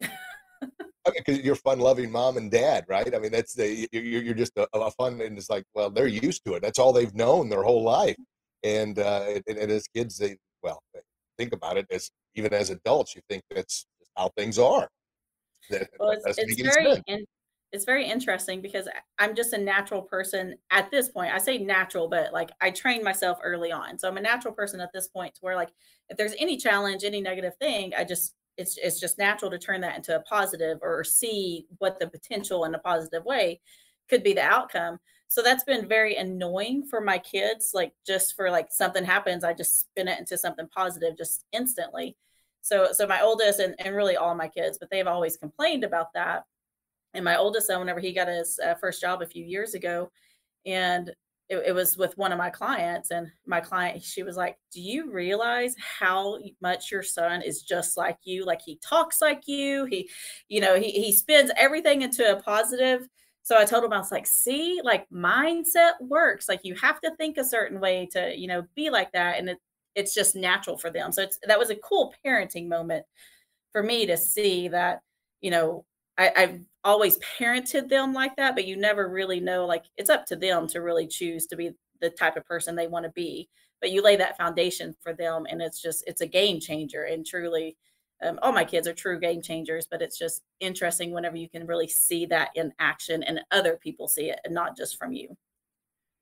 okay, 1.07 1.21
because 1.25 1.39
you're 1.39 1.55
fun-loving 1.55 2.11
mom 2.11 2.37
and 2.37 2.49
dad, 2.49 2.85
right? 2.87 3.13
I 3.13 3.19
mean, 3.19 3.31
that's 3.31 3.53
the 3.53 3.87
you're, 3.91 4.03
you're 4.03 4.33
just 4.33 4.57
a, 4.57 4.67
a, 4.73 4.91
fun, 4.91 5.21
and 5.21 5.37
it's 5.37 5.49
like, 5.49 5.63
well, 5.73 5.89
they're 5.89 6.07
used 6.07 6.43
to 6.45 6.55
it. 6.55 6.61
That's 6.61 6.79
all 6.79 6.91
they've 6.91 7.13
known 7.13 7.49
their 7.49 7.63
whole 7.63 7.83
life. 7.83 8.17
And 8.63 8.99
uh, 8.99 9.25
and, 9.47 9.57
and 9.57 9.71
as 9.71 9.87
kids, 9.87 10.17
they 10.17 10.37
well, 10.63 10.81
they 10.93 11.01
think 11.37 11.53
about 11.53 11.77
it 11.77 11.85
as 11.91 12.09
even 12.35 12.53
as 12.53 12.69
adults, 12.69 13.15
you 13.15 13.21
think 13.29 13.43
that's 13.49 13.85
how 14.15 14.29
things 14.37 14.59
are. 14.59 14.89
That, 15.69 15.89
well, 15.99 16.11
it's, 16.11 16.37
it's 16.37 16.61
very 16.61 17.01
in, 17.07 17.25
it's 17.71 17.85
very 17.85 18.05
interesting 18.05 18.61
because 18.61 18.87
I'm 19.19 19.35
just 19.35 19.53
a 19.53 19.57
natural 19.57 20.01
person 20.01 20.55
at 20.71 20.89
this 20.89 21.09
point. 21.09 21.33
I 21.33 21.37
say 21.37 21.57
natural, 21.57 22.07
but 22.07 22.33
like 22.33 22.51
I 22.61 22.71
trained 22.71 23.03
myself 23.03 23.39
early 23.43 23.71
on. 23.71 23.99
So 23.99 24.07
I'm 24.07 24.17
a 24.17 24.21
natural 24.21 24.53
person 24.53 24.81
at 24.81 24.89
this 24.93 25.07
point 25.07 25.35
to 25.35 25.39
where 25.41 25.55
like 25.55 25.69
if 26.09 26.17
there's 26.17 26.35
any 26.39 26.57
challenge, 26.57 27.03
any 27.03 27.21
negative 27.21 27.55
thing, 27.57 27.93
I 27.97 28.03
just 28.03 28.35
it's 28.57 28.77
it's 28.77 28.99
just 28.99 29.17
natural 29.17 29.49
to 29.51 29.57
turn 29.57 29.81
that 29.81 29.95
into 29.95 30.15
a 30.15 30.21
positive 30.21 30.79
or 30.81 31.03
see 31.03 31.67
what 31.77 31.99
the 31.99 32.07
potential 32.07 32.65
in 32.65 32.75
a 32.75 32.79
positive 32.79 33.23
way 33.25 33.61
could 34.09 34.23
be 34.23 34.33
the 34.33 34.43
outcome. 34.43 34.99
So 35.27 35.43
that's 35.43 35.63
been 35.63 35.87
very 35.87 36.15
annoying 36.15 36.83
for 36.83 36.99
my 36.99 37.19
kids. 37.19 37.71
Like 37.73 37.93
just 38.05 38.35
for 38.35 38.49
like 38.49 38.67
something 38.71 39.05
happens, 39.05 39.43
I 39.43 39.53
just 39.53 39.79
spin 39.79 40.07
it 40.07 40.19
into 40.19 40.37
something 40.37 40.67
positive 40.75 41.17
just 41.17 41.45
instantly. 41.51 42.17
So 42.61 42.91
so 42.91 43.07
my 43.07 43.21
oldest 43.21 43.59
and, 43.59 43.75
and 43.79 43.95
really 43.95 44.17
all 44.17 44.35
my 44.35 44.47
kids, 44.47 44.77
but 44.77 44.89
they've 44.89 45.07
always 45.07 45.37
complained 45.37 45.83
about 45.83 46.13
that 46.13 46.43
and 47.13 47.25
my 47.25 47.37
oldest 47.37 47.67
son 47.67 47.79
whenever 47.79 47.99
he 47.99 48.13
got 48.13 48.27
his 48.27 48.59
uh, 48.63 48.75
first 48.75 49.01
job 49.01 49.21
a 49.21 49.27
few 49.27 49.43
years 49.43 49.73
ago 49.73 50.11
and 50.65 51.13
it, 51.49 51.57
it, 51.67 51.71
was 51.73 51.97
with 51.97 52.17
one 52.17 52.31
of 52.31 52.37
my 52.37 52.49
clients 52.49 53.11
and 53.11 53.31
my 53.45 53.59
client 53.59 54.03
she 54.03 54.23
was 54.23 54.37
like 54.37 54.57
do 54.71 54.79
you 54.79 55.11
realize 55.11 55.75
how 55.99 56.37
much 56.61 56.91
your 56.91 57.03
son 57.03 57.41
is 57.41 57.63
just 57.63 57.97
like 57.97 58.17
you? 58.23 58.45
Like 58.45 58.61
he 58.61 58.79
talks 58.83 59.21
like 59.21 59.47
you 59.47 59.85
he 59.85 60.09
you 60.47 60.61
know 60.61 60.79
he, 60.79 60.91
he 60.91 61.11
spins 61.11 61.51
everything 61.57 62.01
into 62.01 62.31
a 62.31 62.41
positive. 62.41 63.07
So 63.41 63.57
i 63.57 63.65
told 63.65 63.83
him 63.83 63.93
i 63.93 63.97
was 63.97 64.11
like 64.11 64.27
see 64.27 64.79
like 64.83 65.09
mindset 65.09 65.93
works. 66.01 66.47
Like 66.47 66.61
you 66.63 66.75
have 66.75 67.01
to 67.01 67.15
think 67.15 67.37
a 67.37 67.43
certain 67.43 67.79
way 67.79 68.07
to 68.13 68.37
you 68.37 68.47
know 68.47 68.65
be 68.75 68.89
like 68.89 69.11
that 69.13 69.39
and 69.39 69.49
it, 69.49 69.57
it's 69.95 70.13
just 70.13 70.35
natural 70.35 70.77
for 70.77 70.89
them. 70.89 71.11
So 71.11 71.23
it's 71.23 71.39
that 71.47 71.59
was 71.59 71.71
a 71.71 71.75
cool 71.75 72.13
parenting 72.25 72.67
moment 72.67 73.05
for 73.71 73.83
me 73.83 74.05
to 74.05 74.17
see 74.17 74.67
that 74.67 75.01
you 75.41 75.51
know 75.51 75.85
I, 76.17 76.31
I've 76.35 76.59
always 76.83 77.19
parented 77.39 77.89
them 77.89 78.13
like 78.13 78.35
that, 78.37 78.55
but 78.55 78.65
you 78.65 78.77
never 78.77 79.09
really 79.09 79.39
know. 79.39 79.65
Like 79.65 79.85
it's 79.97 80.09
up 80.09 80.25
to 80.27 80.35
them 80.35 80.67
to 80.67 80.81
really 80.81 81.07
choose 81.07 81.45
to 81.47 81.55
be 81.55 81.71
the 82.01 82.09
type 82.09 82.37
of 82.37 82.45
person 82.45 82.75
they 82.75 82.87
want 82.87 83.05
to 83.05 83.11
be. 83.11 83.49
But 83.81 83.91
you 83.91 84.01
lay 84.01 84.17
that 84.17 84.37
foundation 84.37 84.95
for 85.01 85.13
them, 85.13 85.45
and 85.49 85.61
it's 85.61 85.81
just 85.81 86.03
it's 86.07 86.21
a 86.21 86.27
game 86.27 86.59
changer. 86.59 87.03
And 87.03 87.25
truly, 87.25 87.77
um, 88.21 88.39
all 88.41 88.51
my 88.51 88.65
kids 88.65 88.87
are 88.87 88.93
true 88.93 89.19
game 89.19 89.41
changers, 89.41 89.87
but 89.89 90.01
it's 90.01 90.17
just 90.17 90.43
interesting 90.59 91.11
whenever 91.11 91.37
you 91.37 91.49
can 91.49 91.65
really 91.65 91.87
see 91.87 92.25
that 92.27 92.49
in 92.55 92.73
action 92.79 93.23
and 93.23 93.39
other 93.51 93.77
people 93.81 94.07
see 94.07 94.29
it 94.29 94.39
and 94.43 94.53
not 94.53 94.75
just 94.75 94.97
from 94.97 95.13
you. 95.13 95.37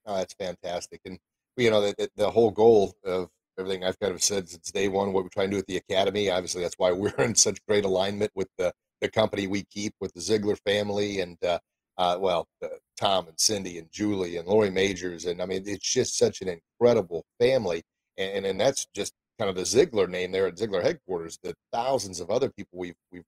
Oh, 0.06 0.16
that's 0.16 0.34
fantastic. 0.34 1.00
And, 1.04 1.18
you 1.56 1.70
know, 1.70 1.80
the, 1.80 2.08
the 2.16 2.30
whole 2.30 2.50
goal 2.50 2.94
of 3.04 3.28
everything 3.58 3.82
I've 3.82 3.98
kind 3.98 4.14
of 4.14 4.22
said 4.22 4.48
since 4.48 4.70
day 4.70 4.88
one, 4.88 5.12
what 5.12 5.24
we 5.24 5.30
try 5.30 5.44
and 5.44 5.52
do 5.52 5.58
at 5.58 5.66
the 5.66 5.78
Academy, 5.78 6.30
obviously 6.30 6.62
that's 6.62 6.78
why 6.78 6.92
we're 6.92 7.08
in 7.18 7.34
such 7.34 7.64
great 7.66 7.84
alignment 7.84 8.30
with 8.36 8.48
the, 8.58 8.72
the 9.00 9.08
company 9.08 9.46
we 9.46 9.64
keep 9.64 9.94
with 10.00 10.12
the 10.14 10.20
Ziglar 10.20 10.58
family 10.64 11.20
and, 11.20 11.36
uh, 11.44 11.58
uh, 11.96 12.16
well, 12.20 12.46
uh, 12.62 12.68
Tom 12.96 13.26
and 13.26 13.38
Cindy 13.38 13.78
and 13.78 13.90
Julie 13.90 14.36
and 14.36 14.46
Laurie 14.46 14.70
Magers. 14.70 15.26
And 15.26 15.42
I 15.42 15.46
mean, 15.46 15.62
it's 15.66 15.92
just 15.92 16.16
such 16.16 16.40
an 16.40 16.48
incredible 16.48 17.24
family. 17.40 17.82
And, 18.16 18.30
and, 18.30 18.46
and 18.46 18.60
that's 18.60 18.86
just 18.94 19.12
kind 19.38 19.48
of 19.48 19.56
the 19.56 19.62
Ziglar 19.62 20.08
name 20.08 20.32
there 20.32 20.46
at 20.46 20.56
Ziglar 20.56 20.82
headquarters, 20.82 21.38
the 21.42 21.54
thousands 21.72 22.20
of 22.20 22.30
other 22.30 22.50
people 22.50 22.78
we've, 22.78 22.96
we've 23.12 23.24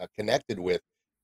uh, 0.00 0.06
connected 0.16 0.58
with 0.58 0.80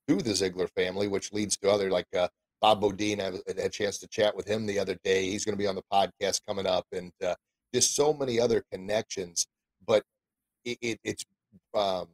through 0.06 0.22
the 0.22 0.30
Ziglar 0.30 0.68
family, 0.76 1.08
which 1.08 1.32
leads 1.32 1.56
to 1.58 1.70
other 1.70 1.90
like 1.90 2.06
uh, 2.16 2.28
Bob 2.60 2.82
Beaudine. 2.82 3.20
I 3.20 3.24
had 3.46 3.58
a 3.58 3.68
chance 3.68 3.98
to 3.98 4.08
chat 4.08 4.34
with 4.36 4.46
him 4.46 4.66
the 4.66 4.78
other 4.78 4.96
day. 5.04 5.30
He's 5.30 5.44
going 5.44 5.56
to 5.56 5.62
be 5.62 5.66
on 5.66 5.74
the 5.74 5.82
podcast 5.92 6.40
coming 6.46 6.66
up, 6.66 6.86
and 6.92 7.12
uh, 7.24 7.34
just 7.74 7.94
so 7.94 8.12
many 8.12 8.40
other 8.40 8.62
connections. 8.72 9.46
But 9.86 10.02
it, 10.64 10.78
it, 10.80 11.00
it's 11.04 11.24
um, 11.74 12.08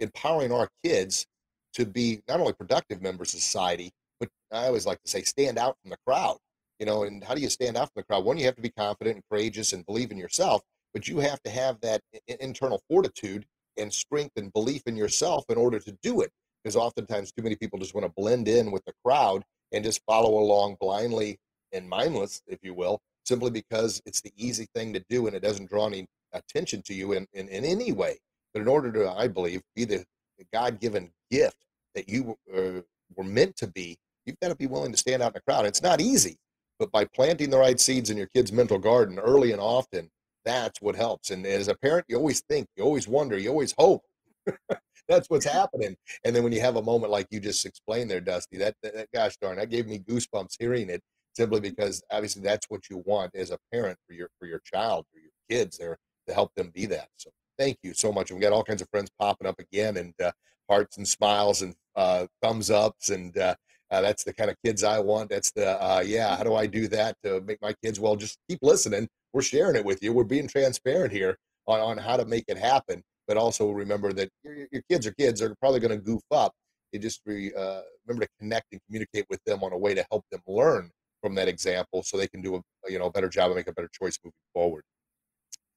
empowering 0.00 0.52
our 0.52 0.68
kids 0.84 1.26
to 1.74 1.86
be 1.86 2.20
not 2.28 2.40
only 2.40 2.52
productive 2.52 3.00
members 3.00 3.34
of 3.34 3.40
society, 3.40 3.90
but 4.18 4.28
I 4.52 4.66
always 4.66 4.86
like 4.86 5.00
to 5.02 5.10
say, 5.10 5.22
stand 5.22 5.58
out 5.58 5.76
from 5.80 5.90
the 5.90 5.96
crowd. 6.06 6.38
You 6.78 6.86
know, 6.86 7.04
and 7.04 7.22
how 7.22 7.34
do 7.34 7.40
you 7.40 7.50
stand 7.50 7.76
out 7.76 7.86
from 7.92 8.00
the 8.00 8.04
crowd? 8.04 8.24
One, 8.24 8.38
you 8.38 8.46
have 8.46 8.56
to 8.56 8.62
be 8.62 8.70
confident 8.70 9.16
and 9.16 9.24
courageous 9.30 9.72
and 9.72 9.84
believe 9.84 10.10
in 10.10 10.18
yourself, 10.18 10.62
but 10.94 11.08
you 11.08 11.18
have 11.18 11.42
to 11.42 11.50
have 11.50 11.80
that 11.82 12.00
internal 12.40 12.82
fortitude 12.88 13.44
and 13.76 13.92
strength 13.92 14.32
and 14.36 14.52
belief 14.52 14.82
in 14.86 14.96
yourself 14.96 15.44
in 15.48 15.58
order 15.58 15.78
to 15.78 15.96
do 16.02 16.22
it. 16.22 16.30
Because 16.62 16.76
oftentimes, 16.76 17.32
too 17.32 17.42
many 17.42 17.56
people 17.56 17.78
just 17.78 17.94
want 17.94 18.06
to 18.06 18.12
blend 18.14 18.48
in 18.48 18.70
with 18.70 18.84
the 18.84 18.92
crowd 19.04 19.42
and 19.72 19.84
just 19.84 20.02
follow 20.06 20.38
along 20.38 20.76
blindly 20.80 21.38
and 21.72 21.88
mindless, 21.88 22.42
if 22.46 22.58
you 22.62 22.74
will, 22.74 23.00
simply 23.24 23.50
because 23.50 24.02
it's 24.04 24.20
the 24.20 24.32
easy 24.36 24.66
thing 24.74 24.92
to 24.92 25.04
do 25.08 25.26
and 25.26 25.36
it 25.36 25.42
doesn't 25.42 25.70
draw 25.70 25.86
any 25.86 26.06
attention 26.32 26.82
to 26.82 26.94
you 26.94 27.12
in, 27.12 27.26
in, 27.32 27.48
in 27.48 27.64
any 27.64 27.92
way. 27.92 28.18
But 28.52 28.62
in 28.62 28.68
order 28.68 28.92
to, 28.92 29.10
I 29.10 29.28
believe, 29.28 29.62
be 29.74 29.84
the, 29.84 30.04
the 30.38 30.44
God 30.52 30.80
given 30.80 31.10
gift 31.30 31.64
that 31.94 32.08
you 32.08 32.36
uh, 32.54 32.82
were 33.16 33.24
meant 33.24 33.56
to 33.56 33.66
be, 33.66 33.96
you've 34.26 34.40
got 34.40 34.48
to 34.48 34.56
be 34.56 34.66
willing 34.66 34.92
to 34.92 34.98
stand 34.98 35.22
out 35.22 35.28
in 35.28 35.34
the 35.34 35.52
crowd. 35.52 35.66
It's 35.66 35.82
not 35.82 36.00
easy, 36.00 36.36
but 36.78 36.90
by 36.90 37.04
planting 37.04 37.50
the 37.50 37.58
right 37.58 37.78
seeds 37.78 38.10
in 38.10 38.16
your 38.16 38.28
kid's 38.28 38.52
mental 38.52 38.78
garden 38.78 39.18
early 39.18 39.52
and 39.52 39.60
often, 39.60 40.08
that's 40.44 40.80
what 40.80 40.96
helps. 40.96 41.30
And 41.30 41.46
as 41.46 41.68
a 41.68 41.74
parent, 41.74 42.06
you 42.08 42.16
always 42.16 42.40
think, 42.48 42.66
you 42.76 42.84
always 42.84 43.06
wonder, 43.06 43.38
you 43.38 43.50
always 43.50 43.74
hope. 43.78 44.02
that's 45.08 45.28
what's 45.28 45.44
happening. 45.52 45.96
And 46.24 46.34
then 46.34 46.42
when 46.42 46.52
you 46.52 46.60
have 46.60 46.76
a 46.76 46.82
moment 46.82 47.12
like 47.12 47.26
you 47.30 47.40
just 47.40 47.66
explained 47.66 48.10
there, 48.10 48.20
Dusty, 48.20 48.56
that, 48.58 48.74
that, 48.82 48.94
that 48.94 49.08
gosh 49.12 49.36
darn, 49.40 49.58
that 49.58 49.70
gave 49.70 49.86
me 49.86 49.98
goosebumps 49.98 50.56
hearing 50.58 50.88
it 50.88 51.02
simply 51.34 51.60
because 51.60 52.02
obviously 52.10 52.42
that's 52.42 52.66
what 52.68 52.88
you 52.90 53.02
want 53.06 53.34
as 53.34 53.50
a 53.50 53.58
parent 53.72 53.98
for 54.06 54.14
your 54.14 54.28
for 54.38 54.46
your 54.46 54.60
child 54.64 55.06
for 55.12 55.20
your 55.20 55.30
kids 55.48 55.78
there 55.78 55.96
to 56.26 56.34
help 56.34 56.52
them 56.54 56.70
be 56.74 56.86
that 56.86 57.08
so 57.16 57.30
thank 57.60 57.76
you 57.82 57.92
so 57.92 58.10
much 58.10 58.32
we 58.32 58.40
got 58.40 58.54
all 58.54 58.64
kinds 58.64 58.80
of 58.80 58.88
friends 58.88 59.10
popping 59.20 59.46
up 59.46 59.58
again 59.58 59.98
and 59.98 60.14
uh, 60.24 60.32
hearts 60.70 60.96
and 60.96 61.06
smiles 61.06 61.60
and 61.60 61.74
uh, 61.94 62.26
thumbs 62.42 62.70
ups 62.70 63.10
and 63.10 63.36
uh, 63.36 63.54
uh 63.90 64.00
that's 64.00 64.24
the 64.24 64.32
kind 64.32 64.48
of 64.48 64.56
kids 64.64 64.82
i 64.82 64.98
want 64.98 65.28
that's 65.28 65.52
the 65.52 65.70
uh, 65.82 66.02
yeah 66.04 66.34
how 66.36 66.42
do 66.42 66.54
i 66.54 66.66
do 66.66 66.88
that 66.88 67.14
to 67.22 67.42
make 67.42 67.60
my 67.60 67.74
kids 67.84 68.00
well 68.00 68.16
just 68.16 68.38
keep 68.48 68.58
listening 68.62 69.06
we're 69.34 69.42
sharing 69.42 69.76
it 69.76 69.84
with 69.84 70.02
you 70.02 70.10
we're 70.10 70.24
being 70.24 70.48
transparent 70.48 71.12
here 71.12 71.36
on, 71.66 71.80
on 71.80 71.98
how 71.98 72.16
to 72.16 72.24
make 72.24 72.44
it 72.48 72.56
happen 72.56 73.02
but 73.28 73.36
also 73.36 73.70
remember 73.70 74.10
that 74.10 74.30
your, 74.42 74.66
your 74.72 74.82
kids 74.90 75.06
are 75.06 75.12
kids 75.12 75.40
they're 75.40 75.54
probably 75.60 75.80
going 75.80 75.90
to 75.90 76.02
goof 76.02 76.22
up 76.30 76.54
you 76.92 76.98
just 76.98 77.20
re, 77.26 77.52
uh, 77.52 77.82
remember 78.06 78.24
to 78.24 78.30
connect 78.40 78.72
and 78.72 78.80
communicate 78.86 79.26
with 79.28 79.44
them 79.44 79.62
on 79.62 79.74
a 79.74 79.78
way 79.78 79.94
to 79.94 80.04
help 80.10 80.24
them 80.32 80.40
learn 80.46 80.90
from 81.20 81.34
that 81.34 81.46
example 81.46 82.02
so 82.02 82.16
they 82.16 82.26
can 82.26 82.40
do 82.40 82.56
a 82.56 82.60
you 82.90 82.98
know 82.98 83.04
a 83.04 83.10
better 83.10 83.28
job 83.28 83.48
and 83.48 83.56
make 83.56 83.68
a 83.68 83.72
better 83.74 83.90
choice 83.92 84.18
moving 84.24 84.32
forward. 84.54 84.82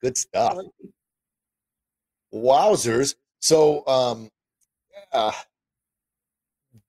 Good 0.01 0.17
stuff 0.17 0.57
wowzers 2.33 3.15
so 3.41 3.85
um 3.87 4.29
uh 5.11 5.31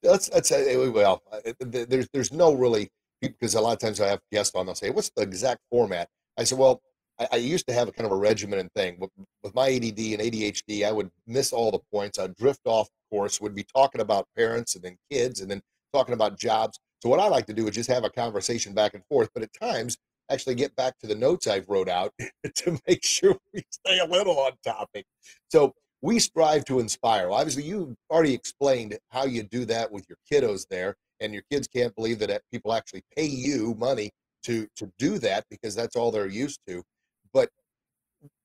that's 0.02 0.28
that's 0.28 0.50
uh, 0.50 0.90
well 0.94 1.22
uh, 1.32 1.52
there's 1.60 2.08
there's 2.12 2.32
no 2.32 2.54
really 2.54 2.90
because 3.20 3.54
a 3.54 3.60
lot 3.60 3.72
of 3.72 3.78
times 3.78 4.00
i 4.00 4.06
have 4.06 4.20
guests 4.32 4.54
on 4.54 4.66
they'll 4.66 4.74
say 4.74 4.90
what's 4.90 5.10
the 5.16 5.22
exact 5.22 5.60
format 5.70 6.08
i 6.38 6.44
said 6.44 6.58
well 6.58 6.80
I, 7.18 7.28
I 7.32 7.36
used 7.36 7.66
to 7.68 7.74
have 7.74 7.88
a 7.88 7.92
kind 7.92 8.06
of 8.06 8.12
a 8.12 8.16
regimented 8.16 8.72
thing 8.74 8.96
with, 8.98 9.10
with 9.42 9.54
my 9.54 9.68
ADD 9.68 9.98
and 9.98 10.20
ADHD. 10.20 10.84
I 10.84 10.92
would 10.92 11.10
miss 11.26 11.52
all 11.52 11.70
the 11.70 11.78
points. 11.92 12.18
I'd 12.18 12.34
drift 12.34 12.62
off 12.64 12.88
course. 13.10 13.40
Would 13.40 13.54
be 13.54 13.64
talking 13.64 14.00
about 14.00 14.26
parents 14.36 14.74
and 14.74 14.84
then 14.84 14.96
kids, 15.10 15.40
and 15.40 15.50
then 15.50 15.62
talking 15.92 16.14
about 16.14 16.38
jobs. 16.38 16.78
So 17.02 17.08
what 17.08 17.20
I 17.20 17.28
like 17.28 17.46
to 17.46 17.52
do 17.52 17.68
is 17.68 17.74
just 17.74 17.90
have 17.90 18.04
a 18.04 18.10
conversation 18.10 18.74
back 18.74 18.94
and 18.94 19.04
forth, 19.06 19.30
but 19.34 19.42
at 19.42 19.52
times 19.52 19.96
actually 20.30 20.54
get 20.54 20.74
back 20.76 20.98
to 20.98 21.06
the 21.06 21.14
notes 21.14 21.46
I've 21.46 21.68
wrote 21.68 21.88
out 21.88 22.12
to 22.54 22.78
make 22.86 23.04
sure 23.04 23.36
we 23.52 23.62
stay 23.70 23.98
a 23.98 24.04
little 24.04 24.38
on 24.38 24.52
topic. 24.64 25.04
So 25.48 25.74
we 26.02 26.18
strive 26.18 26.64
to 26.66 26.80
inspire. 26.80 27.28
Well, 27.28 27.38
obviously, 27.38 27.64
you 27.64 27.96
already 28.10 28.34
explained 28.34 28.98
how 29.10 29.24
you 29.24 29.42
do 29.42 29.64
that 29.66 29.90
with 29.90 30.06
your 30.08 30.18
kiddos 30.30 30.66
there, 30.68 30.96
and 31.20 31.32
your 31.32 31.42
kids 31.50 31.66
can't 31.66 31.94
believe 31.94 32.18
that 32.20 32.42
people 32.52 32.72
actually 32.72 33.02
pay 33.16 33.26
you 33.26 33.74
money 33.78 34.10
to 34.44 34.66
to 34.76 34.90
do 34.98 35.18
that 35.18 35.44
because 35.50 35.74
that's 35.74 35.96
all 35.96 36.10
they're 36.10 36.26
used 36.26 36.60
to. 36.68 36.82
But 37.32 37.48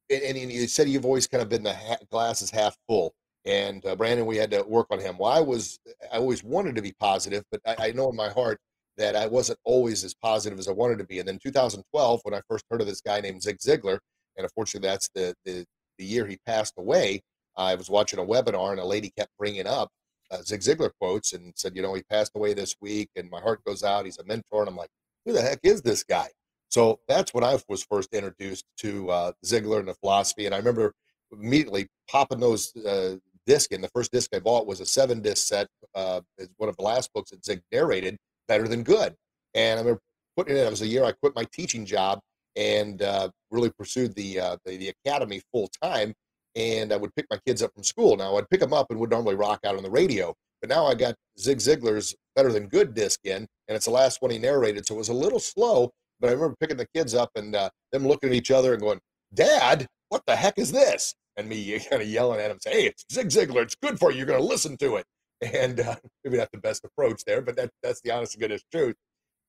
and, 0.09 0.37
and 0.37 0.51
you 0.51 0.67
said 0.67 0.87
you've 0.87 1.05
always 1.05 1.27
kind 1.27 1.43
of 1.43 1.49
been 1.49 1.63
the 1.63 1.73
ha- 1.73 1.97
glass 2.09 2.41
is 2.41 2.49
half 2.49 2.77
full 2.87 3.13
and 3.45 3.85
uh, 3.85 3.95
Brandon, 3.95 4.25
we 4.25 4.37
had 4.37 4.51
to 4.51 4.63
work 4.63 4.87
on 4.91 4.99
him. 4.99 5.17
Well, 5.17 5.31
I 5.31 5.39
was, 5.39 5.79
I 6.11 6.17
always 6.17 6.43
wanted 6.43 6.75
to 6.75 6.81
be 6.81 6.93
positive, 6.99 7.43
but 7.51 7.61
I, 7.65 7.87
I, 7.87 7.91
know 7.91 8.09
in 8.09 8.15
my 8.15 8.29
heart 8.29 8.59
that 8.99 9.15
I 9.15 9.25
wasn't 9.25 9.59
always 9.63 10.03
as 10.03 10.13
positive 10.13 10.59
as 10.59 10.67
I 10.67 10.73
wanted 10.73 10.99
to 10.99 11.05
be. 11.05 11.19
And 11.19 11.27
then 11.27 11.39
2012, 11.43 12.21
when 12.23 12.35
I 12.35 12.41
first 12.47 12.65
heard 12.69 12.81
of 12.81 12.87
this 12.87 13.01
guy 13.01 13.19
named 13.19 13.41
Zig 13.41 13.57
Ziglar, 13.57 13.97
and 14.37 14.45
unfortunately 14.45 14.87
that's 14.87 15.09
the 15.15 15.33
the, 15.45 15.65
the 15.97 16.05
year 16.05 16.27
he 16.27 16.37
passed 16.45 16.75
away, 16.77 17.21
I 17.57 17.73
was 17.75 17.89
watching 17.89 18.19
a 18.19 18.25
webinar 18.25 18.71
and 18.71 18.79
a 18.79 18.85
lady 18.85 19.11
kept 19.17 19.31
bringing 19.39 19.65
up 19.65 19.89
uh, 20.31 20.41
Zig 20.41 20.61
Ziglar 20.61 20.91
quotes 20.99 21.33
and 21.33 21.53
said, 21.55 21.75
you 21.75 21.81
know, 21.81 21.93
he 21.93 22.03
passed 22.03 22.31
away 22.35 22.53
this 22.53 22.75
week, 22.81 23.09
and 23.15 23.29
my 23.29 23.39
heart 23.39 23.63
goes 23.65 23.83
out. 23.83 24.05
He's 24.05 24.19
a 24.19 24.25
mentor, 24.25 24.61
and 24.61 24.69
I'm 24.69 24.75
like, 24.75 24.89
who 25.25 25.33
the 25.33 25.41
heck 25.41 25.59
is 25.63 25.81
this 25.81 26.03
guy? 26.03 26.27
So 26.69 26.99
that's 27.07 27.33
when 27.33 27.43
I 27.43 27.57
was 27.67 27.83
first 27.83 28.13
introduced 28.13 28.65
to 28.77 29.09
uh, 29.09 29.31
Ziglar 29.45 29.79
and 29.79 29.87
the 29.87 29.95
philosophy. 29.95 30.45
And 30.45 30.53
I 30.53 30.59
remember 30.59 30.93
immediately 31.31 31.87
popping 32.07 32.39
those 32.39 32.75
uh, 32.75 33.15
disc 33.47 33.71
in. 33.71 33.81
The 33.81 33.89
first 33.89 34.11
disc 34.11 34.29
I 34.35 34.39
bought 34.39 34.67
was 34.67 34.79
a 34.79 34.85
seven 34.85 35.21
disc 35.21 35.47
set. 35.47 35.67
Uh, 35.95 36.21
it's 36.37 36.53
one 36.57 36.69
of 36.69 36.77
the 36.77 36.83
last 36.83 37.11
books 37.13 37.31
that 37.31 37.43
Zig 37.43 37.61
narrated, 37.71 38.17
Better 38.49 38.67
Than 38.67 38.83
Good. 38.83 39.15
And 39.53 39.79
I 39.79 39.81
remember 39.81 40.01
putting 40.35 40.57
it. 40.57 40.59
It 40.59 40.69
was 40.69 40.81
a 40.81 40.87
year 40.87 41.05
I 41.05 41.13
quit 41.13 41.33
my 41.35 41.45
teaching 41.53 41.85
job 41.85 42.19
and 42.57 43.01
uh, 43.01 43.29
really 43.49 43.69
pursued 43.69 44.13
the, 44.15 44.39
uh, 44.39 44.57
the, 44.65 44.75
the 44.75 44.93
academy 45.05 45.41
full 45.53 45.69
time. 45.81 46.13
And 46.57 46.91
I 46.91 46.97
would 46.97 47.15
pick 47.15 47.27
my 47.31 47.39
kids 47.47 47.63
up 47.63 47.73
from 47.73 47.83
school. 47.83 48.17
Now 48.17 48.35
I'd 48.35 48.49
pick 48.49 48.59
them 48.59 48.73
up 48.73 48.87
and 48.89 48.99
would 48.99 49.11
normally 49.11 49.35
rock 49.35 49.61
out 49.65 49.77
on 49.77 49.83
the 49.83 49.89
radio. 49.89 50.33
But 50.59 50.69
now 50.69 50.85
I 50.85 50.95
got 50.95 51.15
Zig 51.39 51.59
Ziglar's 51.59 52.13
Better 52.35 52.51
Than 52.51 52.67
Good 52.67 52.93
disc 52.93 53.21
in, 53.23 53.47
and 53.67 53.75
it's 53.75 53.85
the 53.85 53.91
last 53.91 54.21
one 54.21 54.31
he 54.31 54.39
narrated. 54.39 54.85
So 54.85 54.95
it 54.95 54.97
was 54.97 55.07
a 55.07 55.13
little 55.13 55.39
slow, 55.39 55.89
but 56.19 56.27
I 56.27 56.33
remember 56.33 56.57
picking 56.59 56.75
the 56.75 56.87
kids 56.93 57.15
up 57.15 57.29
and 57.35 57.55
uh, 57.55 57.69
them 57.93 58.05
looking 58.05 58.29
at 58.31 58.35
each 58.35 58.51
other 58.51 58.73
and 58.73 58.81
going, 58.81 58.99
Dad, 59.33 59.87
what 60.09 60.23
the 60.25 60.35
heck 60.35 60.57
is 60.57 60.73
this? 60.73 61.15
and 61.39 61.49
me 61.49 61.79
kind 61.89 62.01
of 62.01 62.07
yelling 62.07 62.39
at 62.39 62.51
him, 62.51 62.59
say, 62.59 62.71
"Hey, 62.71 62.85
it's 62.87 63.05
Zig 63.11 63.29
Ziglar. 63.29 63.63
It's 63.63 63.75
good 63.75 63.97
for 63.97 64.11
you. 64.11 64.17
You're 64.17 64.27
going 64.27 64.39
to 64.39 64.45
listen 64.45 64.77
to 64.77 64.97
it." 64.97 65.05
And 65.41 65.79
uh, 65.79 65.95
maybe 66.23 66.37
not 66.37 66.51
the 66.51 66.57
best 66.57 66.83
approach 66.83 67.23
there, 67.23 67.41
but 67.41 67.55
that, 67.55 67.69
that's 67.81 68.01
the 68.01 68.11
honest 68.11 68.33
and 68.33 68.41
goodness 68.41 68.63
truth. 68.71 68.95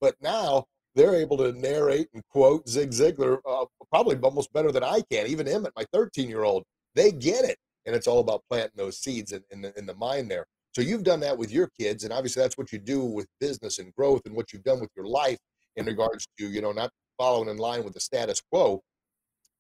But 0.01 0.15
now 0.21 0.67
they're 0.95 1.15
able 1.17 1.37
to 1.39 1.53
narrate 1.53 2.09
and 2.15 2.23
quote 2.31 2.69
Zig 2.69 2.91
Ziglar 2.91 3.39
uh, 3.45 3.65
probably 3.91 4.17
almost 4.17 4.53
better 4.53 4.73
than 4.73 4.85
I 4.85 5.03
can. 5.11 5.27
Even 5.27 5.47
him 5.47 5.67
at 5.67 5.73
my 5.77 5.85
13 5.93 6.29
year 6.29 6.45
old, 6.45 6.65
they 6.95 7.11
get 7.11 7.45
it, 7.45 7.59
and 7.87 7.95
it's 7.95 8.07
all 8.07 8.21
about 8.21 8.43
planting 8.49 8.77
those 8.77 8.99
seeds 8.99 9.33
in, 9.33 9.43
in 9.51 9.63
the 9.63 9.77
in 9.79 9.87
the 9.87 9.95
mind 9.95 10.31
there. 10.31 10.47
So 10.73 10.83
you've 10.83 11.03
done 11.03 11.21
that 11.21 11.37
with 11.37 11.51
your 11.51 11.69
kids, 11.79 12.05
and 12.05 12.13
obviously 12.13 12.43
that's 12.43 12.57
what 12.57 12.73
you 12.73 12.79
do 12.79 13.05
with 13.05 13.27
business 13.41 13.79
and 13.79 13.93
growth, 13.95 14.23
and 14.27 14.35
what 14.35 14.53
you've 14.53 14.65
done 14.65 14.81
with 14.81 14.91
your 14.97 15.07
life 15.07 15.39
in 15.77 15.87
regards 15.87 16.27
to 16.39 16.47
you 16.47 16.61
know 16.61 16.73
not 16.73 16.91
following 17.19 17.49
in 17.49 17.59
line 17.59 17.85
with 17.85 17.95
the 17.95 18.01
status 18.01 18.41
quo, 18.51 18.81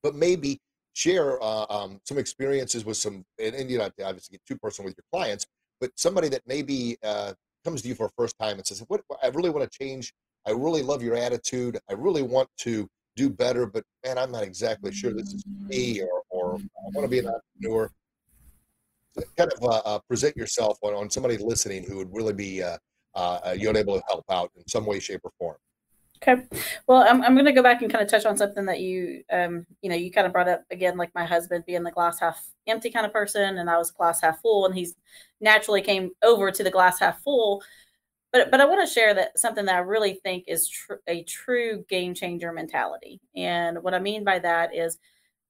but 0.03 0.14
maybe 0.14 0.61
share 0.95 1.43
uh, 1.43 1.66
um, 1.71 2.01
some 2.05 2.19
experiences 2.19 2.85
with 2.85 2.97
some, 2.97 3.25
and, 3.38 3.55
and 3.55 3.71
you 3.71 3.79
know, 3.79 3.90
obviously 4.05 4.35
get 4.35 4.47
too 4.47 4.59
personal 4.59 4.88
with 4.88 4.97
your 4.97 5.05
clients, 5.12 5.47
but 5.81 5.90
somebody 5.97 6.29
that 6.29 6.43
maybe 6.47 6.97
uh, 7.03 7.33
comes 7.64 7.83
to 7.83 7.88
you 7.88 7.95
for 7.95 8.07
a 8.07 8.11
first 8.16 8.37
time 8.40 8.59
and 8.59 8.66
says, 8.66 8.85
"What 8.88 9.03
I 9.23 9.29
really 9.29 9.51
want 9.51 9.71
to 9.71 9.79
change. 9.79 10.12
I 10.47 10.53
really 10.53 10.83
love 10.83 11.03
your 11.03 11.16
attitude. 11.16 11.79
I 11.88 11.95
really 11.95 12.23
want 12.23 12.49
to 12.59 12.88
do 13.16 13.29
better, 13.29 13.66
but 13.66 13.85
man, 14.05 14.19
I'm 14.19 14.33
not 14.33 14.43
exactly 14.43 14.93
sure 14.93 15.12
this 15.12 15.33
is 15.33 15.45
me, 15.47 16.01
or 16.03 16.23
or 16.31 16.55
I 16.57 16.88
want 16.95 17.05
to 17.05 17.09
be 17.09 17.19
an 17.19 17.29
entrepreneur." 17.29 17.90
Kind 19.37 19.53
of 19.53 19.64
uh, 19.64 19.83
uh, 19.85 19.99
present 20.09 20.37
yourself 20.37 20.79
on, 20.83 20.95
on 20.95 21.11
somebody 21.11 21.37
listening 21.37 21.85
who 21.85 21.97
would 21.97 22.14
really 22.14 22.33
be 22.33 22.62
uh, 22.62 22.79
uh, 23.14 23.55
you 23.59 23.69
able 23.77 23.99
to 23.99 24.05
help 24.09 24.25
out 24.31 24.51
in 24.57 24.66
some 24.69 24.87
way, 24.87 25.01
shape, 25.01 25.21
or 25.25 25.33
form. 25.38 25.57
Okay. 26.22 26.42
Well, 26.87 27.02
I'm, 27.09 27.22
I'm 27.22 27.35
going 27.35 27.46
to 27.46 27.52
go 27.52 27.62
back 27.62 27.80
and 27.80 27.90
kind 27.90 28.04
of 28.04 28.11
touch 28.11 28.26
on 28.26 28.37
something 28.37 28.66
that 28.66 28.80
you, 28.80 29.22
um, 29.33 29.66
you 29.80 29.88
know, 29.88 29.96
you 29.96 30.11
kind 30.11 30.26
of 30.26 30.35
brought 30.35 30.48
up 30.48 30.64
again, 30.70 30.98
like 30.98 31.14
my 31.14 31.24
husband 31.24 31.64
being 31.66 31.83
the 31.83 31.90
glass 31.90 32.20
half 32.20 32.46
empty 32.66 32.90
kind 32.90 33.06
of 33.06 33.12
person, 33.12 33.56
and 33.56 33.70
I 33.70 33.78
was 33.78 33.90
glass 33.90 34.20
half 34.20 34.40
full, 34.42 34.66
and 34.66 34.74
he's 34.74 34.94
naturally 35.40 35.80
came 35.80 36.11
over 36.22 36.50
to 36.50 36.62
the 36.62 36.70
glass 36.70 37.00
half 37.00 37.22
full. 37.22 37.62
But 38.33 38.50
but 38.50 38.61
I 38.61 38.66
want 38.66 38.87
to 38.87 38.92
share 38.92 39.14
that 39.14 39.38
something 39.38 39.64
that 39.66 39.76
I 39.76 39.80
really 39.80 40.14
think 40.14 40.44
is 40.48 40.68
tr- 40.68 40.94
a 41.09 41.24
true 41.24 41.85
game 41.88 42.14
changer 42.14 42.52
mentality, 42.52 43.20
and 43.35 43.83
what 43.83 43.94
I 43.94 43.98
mean 44.00 44.24
by 44.24 44.38
that 44.40 44.74
is 44.74 44.98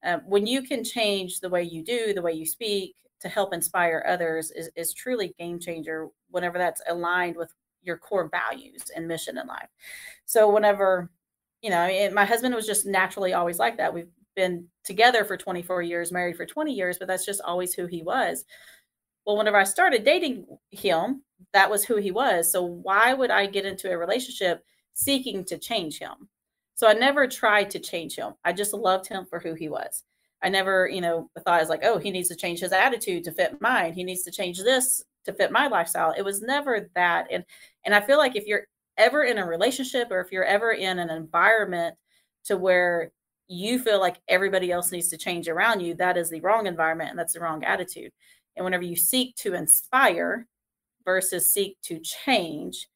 um, 0.04 0.22
when 0.26 0.46
you 0.46 0.62
can 0.62 0.84
change 0.84 1.40
the 1.40 1.50
way 1.50 1.62
you 1.64 1.84
do, 1.84 2.14
the 2.14 2.22
way 2.22 2.32
you 2.32 2.46
speak 2.46 2.96
to 3.20 3.28
help 3.28 3.54
inspire 3.54 4.04
others, 4.08 4.50
is 4.52 4.70
is 4.76 4.94
truly 4.94 5.34
game 5.38 5.58
changer. 5.60 6.08
Whenever 6.30 6.58
that's 6.58 6.82
aligned 6.88 7.36
with 7.36 7.52
your 7.82 7.98
core 7.98 8.28
values 8.30 8.90
and 8.94 9.08
mission 9.08 9.38
in 9.38 9.46
life. 9.46 9.68
So 10.30 10.48
whenever, 10.48 11.10
you 11.60 11.70
know, 11.70 11.88
it, 11.88 12.12
my 12.12 12.24
husband 12.24 12.54
was 12.54 12.64
just 12.64 12.86
naturally 12.86 13.32
always 13.32 13.58
like 13.58 13.78
that. 13.78 13.92
We've 13.92 14.12
been 14.36 14.68
together 14.84 15.24
for 15.24 15.36
24 15.36 15.82
years, 15.82 16.12
married 16.12 16.36
for 16.36 16.46
20 16.46 16.72
years, 16.72 16.98
but 16.98 17.08
that's 17.08 17.26
just 17.26 17.40
always 17.44 17.74
who 17.74 17.86
he 17.86 18.04
was. 18.04 18.44
Well, 19.26 19.36
whenever 19.36 19.56
I 19.56 19.64
started 19.64 20.04
dating 20.04 20.46
him, 20.70 21.24
that 21.52 21.68
was 21.68 21.84
who 21.84 21.96
he 21.96 22.12
was. 22.12 22.52
So 22.52 22.62
why 22.62 23.12
would 23.12 23.32
I 23.32 23.46
get 23.46 23.66
into 23.66 23.90
a 23.90 23.98
relationship 23.98 24.62
seeking 24.94 25.44
to 25.46 25.58
change 25.58 25.98
him? 25.98 26.28
So 26.76 26.86
I 26.86 26.92
never 26.92 27.26
tried 27.26 27.68
to 27.70 27.80
change 27.80 28.14
him. 28.14 28.34
I 28.44 28.52
just 28.52 28.72
loved 28.72 29.08
him 29.08 29.26
for 29.28 29.40
who 29.40 29.54
he 29.54 29.68
was. 29.68 30.04
I 30.44 30.48
never, 30.48 30.88
you 30.88 31.00
know, 31.00 31.28
thought 31.40 31.58
I 31.58 31.60
was 31.60 31.68
like, 31.68 31.82
oh, 31.82 31.98
he 31.98 32.12
needs 32.12 32.28
to 32.28 32.36
change 32.36 32.60
his 32.60 32.72
attitude 32.72 33.24
to 33.24 33.32
fit 33.32 33.60
mine. 33.60 33.94
He 33.94 34.04
needs 34.04 34.22
to 34.22 34.30
change 34.30 34.62
this 34.62 35.02
to 35.24 35.32
fit 35.32 35.50
my 35.50 35.66
lifestyle. 35.66 36.14
It 36.16 36.22
was 36.22 36.40
never 36.40 36.88
that. 36.94 37.26
And 37.32 37.44
and 37.84 37.96
I 37.96 38.00
feel 38.00 38.16
like 38.16 38.36
if 38.36 38.46
you're 38.46 38.66
ever 39.00 39.24
in 39.24 39.38
a 39.38 39.46
relationship 39.46 40.08
or 40.10 40.20
if 40.20 40.30
you're 40.30 40.44
ever 40.44 40.72
in 40.72 40.98
an 40.98 41.10
environment 41.10 41.96
to 42.44 42.56
where 42.56 43.10
you 43.48 43.78
feel 43.78 43.98
like 43.98 44.20
everybody 44.28 44.70
else 44.70 44.92
needs 44.92 45.08
to 45.08 45.16
change 45.16 45.48
around 45.48 45.80
you, 45.80 45.94
that 45.94 46.16
is 46.16 46.30
the 46.30 46.40
wrong 46.40 46.66
environment 46.66 47.10
and 47.10 47.18
that's 47.18 47.32
the 47.32 47.40
wrong 47.40 47.64
attitude. 47.64 48.12
And 48.56 48.64
whenever 48.64 48.84
you 48.84 48.96
seek 48.96 49.34
to 49.36 49.54
inspire 49.54 50.46
versus 51.04 51.52
seek 51.52 51.76
to 51.82 51.98
change, 52.00 52.88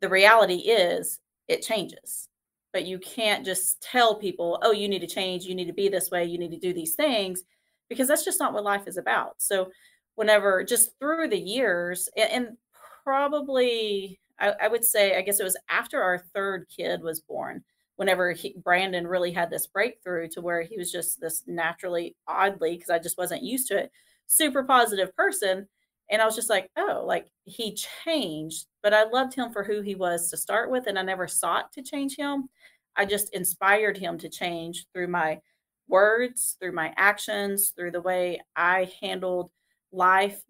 the 0.00 0.08
reality 0.08 0.56
is 0.56 1.20
it 1.48 1.62
changes. 1.62 2.28
But 2.72 2.86
you 2.86 2.98
can't 2.98 3.44
just 3.44 3.82
tell 3.82 4.16
people, 4.16 4.58
oh, 4.62 4.72
you 4.72 4.88
need 4.88 5.00
to 5.00 5.06
change, 5.06 5.44
you 5.44 5.54
need 5.54 5.66
to 5.66 5.72
be 5.72 5.88
this 5.88 6.10
way, 6.10 6.24
you 6.24 6.38
need 6.38 6.50
to 6.50 6.58
do 6.58 6.72
these 6.72 6.94
things, 6.94 7.42
because 7.88 8.08
that's 8.08 8.24
just 8.24 8.40
not 8.40 8.52
what 8.52 8.64
life 8.64 8.86
is 8.86 8.96
about. 8.96 9.34
So 9.38 9.70
whenever 10.14 10.64
just 10.64 10.98
through 10.98 11.28
the 11.28 11.38
years 11.38 12.08
and, 12.16 12.56
probably 13.04 14.20
I, 14.42 14.54
I, 14.62 14.68
would 14.68 14.84
say 14.84 15.16
i 15.16 15.22
guess 15.22 15.40
it 15.40 15.44
was 15.44 15.56
after 15.70 16.02
our 16.02 16.18
third 16.34 16.66
kid 16.74 17.02
was 17.02 17.20
born 17.20 17.62
whenever 17.96 18.32
he, 18.32 18.54
brandon 18.62 19.06
really 19.06 19.32
had 19.32 19.50
this 19.50 19.66
breakthrough 19.66 20.28
to 20.28 20.40
where 20.40 20.62
he 20.62 20.76
was 20.76 20.90
just 20.90 21.20
this 21.20 21.44
naturally 21.46 22.16
oddly 22.26 22.76
because 22.76 22.90
i 22.90 22.98
just 22.98 23.18
wasn't 23.18 23.42
used 23.42 23.68
to 23.68 23.78
it 23.78 23.92
super 24.26 24.64
positive 24.64 25.14
person 25.16 25.66
and 26.10 26.20
i 26.20 26.26
was 26.26 26.34
just 26.36 26.50
like 26.50 26.70
oh 26.76 27.04
like 27.06 27.28
he 27.44 27.74
changed 28.04 28.66
but 28.82 28.92
i 28.92 29.04
loved 29.04 29.34
him 29.34 29.52
for 29.52 29.62
who 29.62 29.80
he 29.80 29.94
was 29.94 30.30
to 30.30 30.36
start 30.36 30.70
with 30.70 30.86
and 30.86 30.98
i 30.98 31.02
never 31.02 31.28
sought 31.28 31.72
to 31.72 31.82
change 31.82 32.16
him. 32.16 32.48
I 32.94 33.06
just 33.06 33.34
inspired 33.34 33.96
him 33.96 34.18
to 34.18 34.28
change 34.28 34.84
through 34.92 35.08
my 35.08 35.40
words 35.88 36.56
through 36.60 36.72
my 36.72 36.92
actions 36.96 37.72
through 37.76 37.90
the 37.90 38.00
way 38.00 38.40
i 38.56 38.90
handled 39.00 39.50
life 39.92 40.42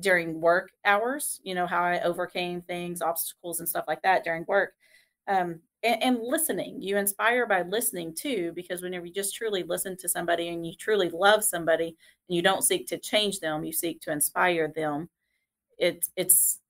during 0.00 0.40
work 0.40 0.72
hours, 0.84 1.40
you 1.44 1.54
know, 1.54 1.66
how 1.66 1.82
I 1.82 2.00
overcame 2.00 2.62
things, 2.62 3.00
obstacles, 3.00 3.60
and 3.60 3.68
stuff 3.68 3.84
like 3.86 4.02
that 4.02 4.24
during 4.24 4.44
work. 4.48 4.74
Um, 5.28 5.60
and, 5.82 6.02
and, 6.02 6.18
listening, 6.22 6.82
you 6.82 6.96
inspire 6.96 7.46
by 7.46 7.62
listening 7.62 8.14
too, 8.14 8.52
because 8.54 8.82
whenever 8.82 9.06
you 9.06 9.12
just 9.12 9.34
truly 9.34 9.62
listen 9.62 9.96
to 9.98 10.08
somebody 10.08 10.48
and 10.48 10.66
you 10.66 10.74
truly 10.74 11.08
love 11.10 11.44
somebody 11.44 11.96
and 12.28 12.36
you 12.36 12.42
don't 12.42 12.64
seek 12.64 12.86
to 12.88 12.98
change 12.98 13.40
them, 13.40 13.64
you 13.64 13.72
seek 13.72 14.00
to 14.02 14.12
inspire 14.12 14.72
them. 14.74 15.08
It's, 15.78 16.10
it's, 16.16 16.60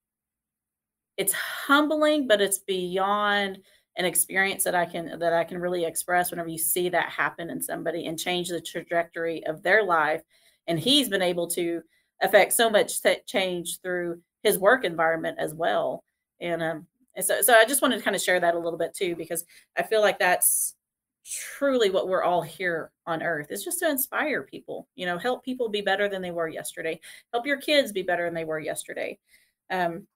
it's 1.16 1.32
humbling, 1.32 2.26
but 2.26 2.40
it's 2.40 2.58
beyond 2.58 3.58
an 3.96 4.04
experience 4.04 4.64
that 4.64 4.74
I 4.74 4.84
can 4.84 5.18
that 5.20 5.32
I 5.32 5.44
can 5.44 5.58
really 5.58 5.84
express 5.84 6.30
whenever 6.30 6.48
you 6.48 6.58
see 6.58 6.88
that 6.88 7.10
happen 7.10 7.48
in 7.48 7.62
somebody 7.62 8.06
and 8.06 8.18
change 8.18 8.48
the 8.48 8.60
trajectory 8.60 9.46
of 9.46 9.62
their 9.62 9.84
life. 9.84 10.22
And 10.66 10.80
he's 10.80 11.08
been 11.08 11.22
able 11.22 11.46
to 11.50 11.82
affect 12.22 12.52
so 12.52 12.70
much 12.70 13.00
change 13.26 13.80
through 13.80 14.20
his 14.42 14.58
work 14.58 14.84
environment 14.84 15.38
as 15.40 15.54
well. 15.54 16.04
And 16.40 16.62
um, 16.62 16.86
and 17.16 17.24
so 17.24 17.42
so 17.42 17.54
I 17.54 17.64
just 17.64 17.82
wanted 17.82 17.98
to 17.98 18.02
kind 18.02 18.16
of 18.16 18.22
share 18.22 18.40
that 18.40 18.54
a 18.54 18.58
little 18.58 18.78
bit 18.78 18.94
too 18.94 19.14
because 19.16 19.44
I 19.76 19.82
feel 19.82 20.00
like 20.00 20.18
that's 20.18 20.74
truly 21.24 21.90
what 21.90 22.06
we're 22.06 22.22
all 22.22 22.42
here 22.42 22.90
on 23.06 23.22
earth 23.22 23.46
is 23.50 23.64
just 23.64 23.78
to 23.78 23.88
inspire 23.88 24.42
people 24.42 24.86
you 24.94 25.06
know 25.06 25.16
help 25.16 25.42
people 25.42 25.70
be 25.70 25.80
better 25.80 26.06
than 26.06 26.20
they 26.20 26.30
were 26.30 26.48
yesterday 26.48 27.00
help 27.32 27.46
your 27.46 27.58
kids 27.58 27.92
be 27.92 28.02
better 28.02 28.26
than 28.26 28.34
they 28.34 28.44
were 28.44 28.58
yesterday 28.58 29.18
um 29.70 30.06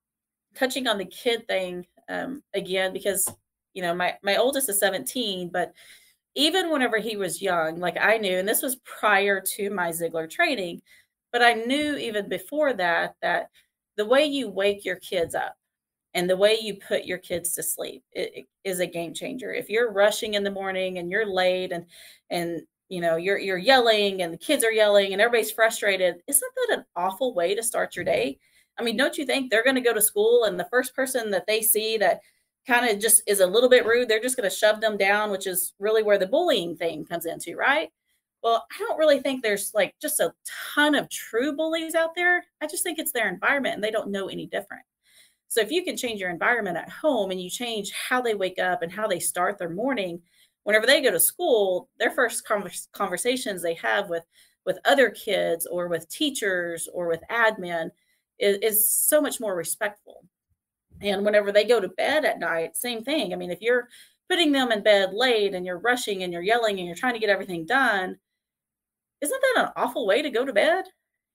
touching 0.54 0.86
on 0.86 0.98
the 0.98 1.06
kid 1.06 1.48
thing 1.48 1.86
um 2.10 2.42
again 2.52 2.92
because 2.92 3.32
you 3.72 3.80
know 3.80 3.94
my 3.94 4.14
my 4.22 4.36
oldest 4.36 4.68
is 4.68 4.78
17 4.78 5.48
but 5.48 5.72
even 6.34 6.70
whenever 6.70 6.98
he 6.98 7.16
was 7.16 7.40
young 7.40 7.80
like 7.80 7.96
i 7.98 8.18
knew 8.18 8.36
and 8.36 8.48
this 8.48 8.62
was 8.62 8.76
prior 8.84 9.40
to 9.40 9.70
my 9.70 9.88
Ziglar 9.88 10.28
training 10.28 10.82
but 11.32 11.42
I 11.42 11.54
knew 11.54 11.96
even 11.96 12.28
before 12.28 12.72
that 12.74 13.16
that 13.22 13.50
the 13.96 14.06
way 14.06 14.24
you 14.24 14.48
wake 14.48 14.84
your 14.84 14.96
kids 14.96 15.34
up 15.34 15.56
and 16.14 16.28
the 16.28 16.36
way 16.36 16.58
you 16.60 16.74
put 16.76 17.04
your 17.04 17.18
kids 17.18 17.54
to 17.54 17.62
sleep 17.62 18.02
it, 18.12 18.32
it 18.34 18.46
is 18.64 18.80
a 18.80 18.86
game 18.86 19.14
changer. 19.14 19.52
If 19.52 19.68
you're 19.68 19.92
rushing 19.92 20.34
in 20.34 20.44
the 20.44 20.50
morning 20.50 20.98
and 20.98 21.10
you're 21.10 21.26
late 21.26 21.72
and 21.72 21.86
and 22.30 22.62
you 22.88 23.00
know 23.00 23.16
you're 23.16 23.38
you're 23.38 23.58
yelling 23.58 24.22
and 24.22 24.32
the 24.32 24.38
kids 24.38 24.64
are 24.64 24.72
yelling 24.72 25.12
and 25.12 25.20
everybody's 25.20 25.52
frustrated, 25.52 26.16
isn't 26.26 26.52
that 26.68 26.78
an 26.78 26.84
awful 26.96 27.34
way 27.34 27.54
to 27.54 27.62
start 27.62 27.96
your 27.96 28.04
day? 28.04 28.38
I 28.78 28.82
mean, 28.82 28.96
don't 28.96 29.18
you 29.18 29.26
think 29.26 29.50
they're 29.50 29.64
going 29.64 29.74
to 29.76 29.82
go 29.82 29.92
to 29.92 30.00
school 30.02 30.44
and 30.44 30.58
the 30.58 30.68
first 30.70 30.94
person 30.94 31.30
that 31.32 31.46
they 31.46 31.62
see 31.62 31.98
that 31.98 32.20
kind 32.66 32.88
of 32.88 33.00
just 33.00 33.22
is 33.26 33.40
a 33.40 33.46
little 33.46 33.68
bit 33.68 33.86
rude, 33.86 34.08
they're 34.08 34.20
just 34.20 34.36
going 34.36 34.48
to 34.48 34.54
shove 34.54 34.80
them 34.80 34.96
down, 34.96 35.30
which 35.30 35.46
is 35.46 35.74
really 35.78 36.02
where 36.02 36.18
the 36.18 36.26
bullying 36.26 36.76
thing 36.76 37.04
comes 37.04 37.26
into, 37.26 37.56
right? 37.56 37.90
Well, 38.42 38.66
I 38.70 38.78
don't 38.78 38.98
really 38.98 39.20
think 39.20 39.42
there's 39.42 39.72
like 39.74 39.94
just 40.00 40.20
a 40.20 40.32
ton 40.74 40.94
of 40.94 41.08
true 41.10 41.56
bullies 41.56 41.94
out 41.94 42.14
there. 42.14 42.44
I 42.60 42.66
just 42.66 42.82
think 42.82 42.98
it's 42.98 43.12
their 43.12 43.28
environment 43.28 43.74
and 43.74 43.84
they 43.84 43.90
don't 43.90 44.10
know 44.10 44.28
any 44.28 44.46
different. 44.46 44.84
So 45.48 45.60
if 45.60 45.70
you 45.70 45.82
can 45.82 45.96
change 45.96 46.20
your 46.20 46.30
environment 46.30 46.76
at 46.76 46.90
home 46.90 47.30
and 47.30 47.40
you 47.40 47.50
change 47.50 47.90
how 47.92 48.20
they 48.20 48.34
wake 48.34 48.58
up 48.58 48.82
and 48.82 48.92
how 48.92 49.08
they 49.08 49.18
start 49.18 49.58
their 49.58 49.70
morning, 49.70 50.20
whenever 50.64 50.86
they 50.86 51.00
go 51.00 51.10
to 51.10 51.18
school, 51.18 51.88
their 51.98 52.10
first 52.10 52.46
convers- 52.46 52.88
conversations 52.92 53.62
they 53.62 53.74
have 53.74 54.08
with 54.08 54.24
with 54.66 54.78
other 54.84 55.08
kids 55.08 55.66
or 55.66 55.88
with 55.88 56.10
teachers 56.10 56.90
or 56.92 57.08
with 57.08 57.22
admin 57.30 57.88
is, 58.38 58.58
is 58.58 58.92
so 58.92 59.18
much 59.18 59.40
more 59.40 59.56
respectful. 59.56 60.26
And 61.00 61.24
whenever 61.24 61.52
they 61.52 61.64
go 61.64 61.80
to 61.80 61.88
bed 61.88 62.26
at 62.26 62.38
night, 62.38 62.76
same 62.76 63.02
thing. 63.02 63.32
I 63.32 63.36
mean, 63.36 63.50
if 63.50 63.62
you're 63.62 63.88
putting 64.28 64.52
them 64.52 64.70
in 64.70 64.82
bed 64.82 65.14
late 65.14 65.54
and 65.54 65.64
you're 65.64 65.78
rushing 65.78 66.22
and 66.22 66.34
you're 66.34 66.42
yelling 66.42 66.78
and 66.78 66.86
you're 66.86 66.96
trying 66.96 67.14
to 67.14 67.18
get 67.18 67.30
everything 67.30 67.64
done, 67.64 68.18
isn't 69.20 69.42
that 69.54 69.64
an 69.64 69.72
awful 69.76 70.06
way 70.06 70.22
to 70.22 70.30
go 70.30 70.44
to 70.44 70.52
bed? 70.52 70.84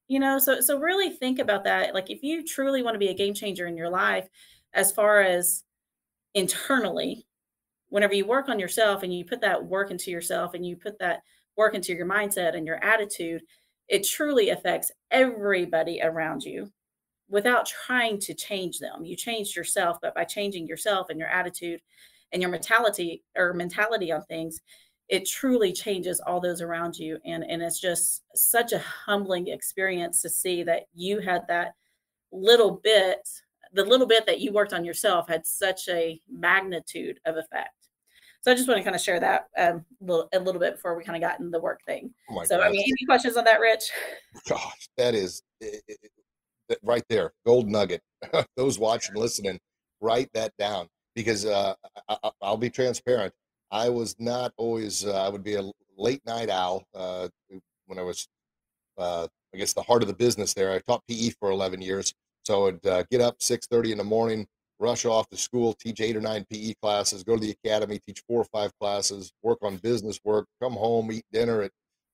You 0.07 0.19
know, 0.19 0.39
so 0.39 0.61
so 0.61 0.79
really 0.79 1.09
think 1.09 1.39
about 1.39 1.63
that. 1.63 1.93
Like 1.93 2.09
if 2.09 2.23
you 2.23 2.45
truly 2.45 2.83
want 2.83 2.95
to 2.95 2.99
be 2.99 3.09
a 3.09 3.13
game 3.13 3.33
changer 3.33 3.67
in 3.67 3.77
your 3.77 3.89
life 3.89 4.27
as 4.73 4.91
far 4.91 5.21
as 5.21 5.63
internally, 6.33 7.25
whenever 7.89 8.13
you 8.13 8.25
work 8.25 8.49
on 8.49 8.59
yourself 8.59 9.03
and 9.03 9.13
you 9.13 9.23
put 9.23 9.41
that 9.41 9.65
work 9.65 9.91
into 9.91 10.11
yourself 10.11 10.53
and 10.53 10.65
you 10.65 10.75
put 10.75 10.97
that 10.99 11.21
work 11.55 11.75
into 11.75 11.93
your 11.93 12.07
mindset 12.07 12.55
and 12.55 12.65
your 12.65 12.83
attitude, 12.83 13.41
it 13.87 14.05
truly 14.05 14.49
affects 14.49 14.91
everybody 15.11 15.99
around 16.01 16.43
you 16.43 16.71
without 17.29 17.65
trying 17.65 18.19
to 18.19 18.33
change 18.33 18.79
them. 18.79 19.05
You 19.05 19.15
changed 19.15 19.55
yourself, 19.55 19.97
but 20.01 20.15
by 20.15 20.23
changing 20.23 20.67
yourself 20.67 21.09
and 21.09 21.19
your 21.19 21.29
attitude 21.29 21.81
and 22.31 22.41
your 22.41 22.51
mentality 22.51 23.23
or 23.37 23.53
mentality 23.53 24.11
on 24.11 24.23
things, 24.23 24.59
it 25.09 25.27
truly 25.27 25.73
changes 25.73 26.19
all 26.21 26.39
those 26.39 26.61
around 26.61 26.97
you 26.97 27.17
and 27.25 27.43
and 27.43 27.61
it's 27.61 27.79
just 27.79 28.23
such 28.35 28.71
a 28.71 28.79
humbling 28.79 29.47
experience 29.49 30.21
to 30.21 30.29
see 30.29 30.63
that 30.63 30.83
you 30.93 31.19
had 31.19 31.45
that 31.47 31.73
little 32.31 32.79
bit 32.83 33.27
the 33.73 33.83
little 33.83 34.07
bit 34.07 34.25
that 34.25 34.39
you 34.39 34.51
worked 34.51 34.73
on 34.73 34.85
yourself 34.85 35.27
had 35.27 35.45
such 35.45 35.89
a 35.89 36.21
magnitude 36.29 37.19
of 37.25 37.37
effect. 37.37 37.71
So 38.41 38.51
i 38.51 38.55
just 38.55 38.67
want 38.67 38.77
to 38.77 38.83
kind 38.83 38.95
of 38.95 39.01
share 39.01 39.19
that 39.19 39.47
um, 39.57 39.85
a, 40.01 40.05
little, 40.05 40.29
a 40.33 40.39
little 40.39 40.59
bit 40.59 40.75
before 40.75 40.97
we 40.97 41.03
kind 41.03 41.15
of 41.15 41.27
got 41.27 41.39
into 41.39 41.51
the 41.51 41.61
work 41.61 41.79
thing. 41.85 42.13
Oh 42.29 42.43
so 42.43 42.57
gosh. 42.57 42.67
i 42.67 42.71
mean 42.71 42.81
any 42.81 43.05
questions 43.05 43.37
on 43.37 43.43
that 43.45 43.59
rich? 43.59 43.83
Gosh 44.47 44.87
that 44.97 45.15
is 45.15 45.43
it, 45.59 45.81
it, 45.87 46.79
right 46.83 47.03
there 47.09 47.33
gold 47.45 47.67
nugget. 47.67 48.01
Those 48.57 48.79
watching 48.79 49.15
listening 49.15 49.59
write 50.01 50.29
that 50.33 50.55
down 50.57 50.87
because 51.15 51.45
uh, 51.45 51.73
I, 52.09 52.17
i'll 52.41 52.57
be 52.57 52.69
transparent 52.69 53.33
I 53.73 53.89
was 53.89 54.15
not 54.19 54.53
always. 54.55 55.03
Uh, 55.03 55.25
I 55.25 55.29
would 55.29 55.43
be 55.43 55.55
a 55.55 55.63
late 55.97 56.21
night 56.27 56.49
owl 56.49 56.85
uh, 56.93 57.27
when 57.87 57.97
I 57.97 58.03
was, 58.03 58.27
uh, 58.99 59.27
I 59.53 59.57
guess, 59.57 59.73
the 59.73 59.81
heart 59.81 60.03
of 60.03 60.07
the 60.07 60.13
business. 60.13 60.53
There, 60.53 60.71
I 60.71 60.79
taught 60.79 61.01
PE 61.09 61.31
for 61.39 61.49
11 61.49 61.81
years, 61.81 62.13
so 62.45 62.67
I'd 62.67 62.85
uh, 62.85 63.03
get 63.09 63.19
up 63.19 63.39
6:30 63.39 63.91
in 63.93 63.97
the 63.97 64.03
morning, 64.03 64.45
rush 64.79 65.05
off 65.05 65.27
to 65.31 65.37
school, 65.37 65.73
teach 65.73 66.01
eight 66.01 66.15
or 66.15 66.21
nine 66.21 66.45
PE 66.51 66.75
classes, 66.83 67.23
go 67.23 67.35
to 67.35 67.41
the 67.41 67.55
academy, 67.65 67.99
teach 67.99 68.21
four 68.27 68.41
or 68.41 68.45
five 68.45 68.71
classes, 68.79 69.31
work 69.41 69.57
on 69.63 69.77
business 69.77 70.19
work, 70.23 70.45
come 70.61 70.73
home, 70.73 71.11
eat 71.11 71.25
dinner 71.31 71.63
at 71.63 71.71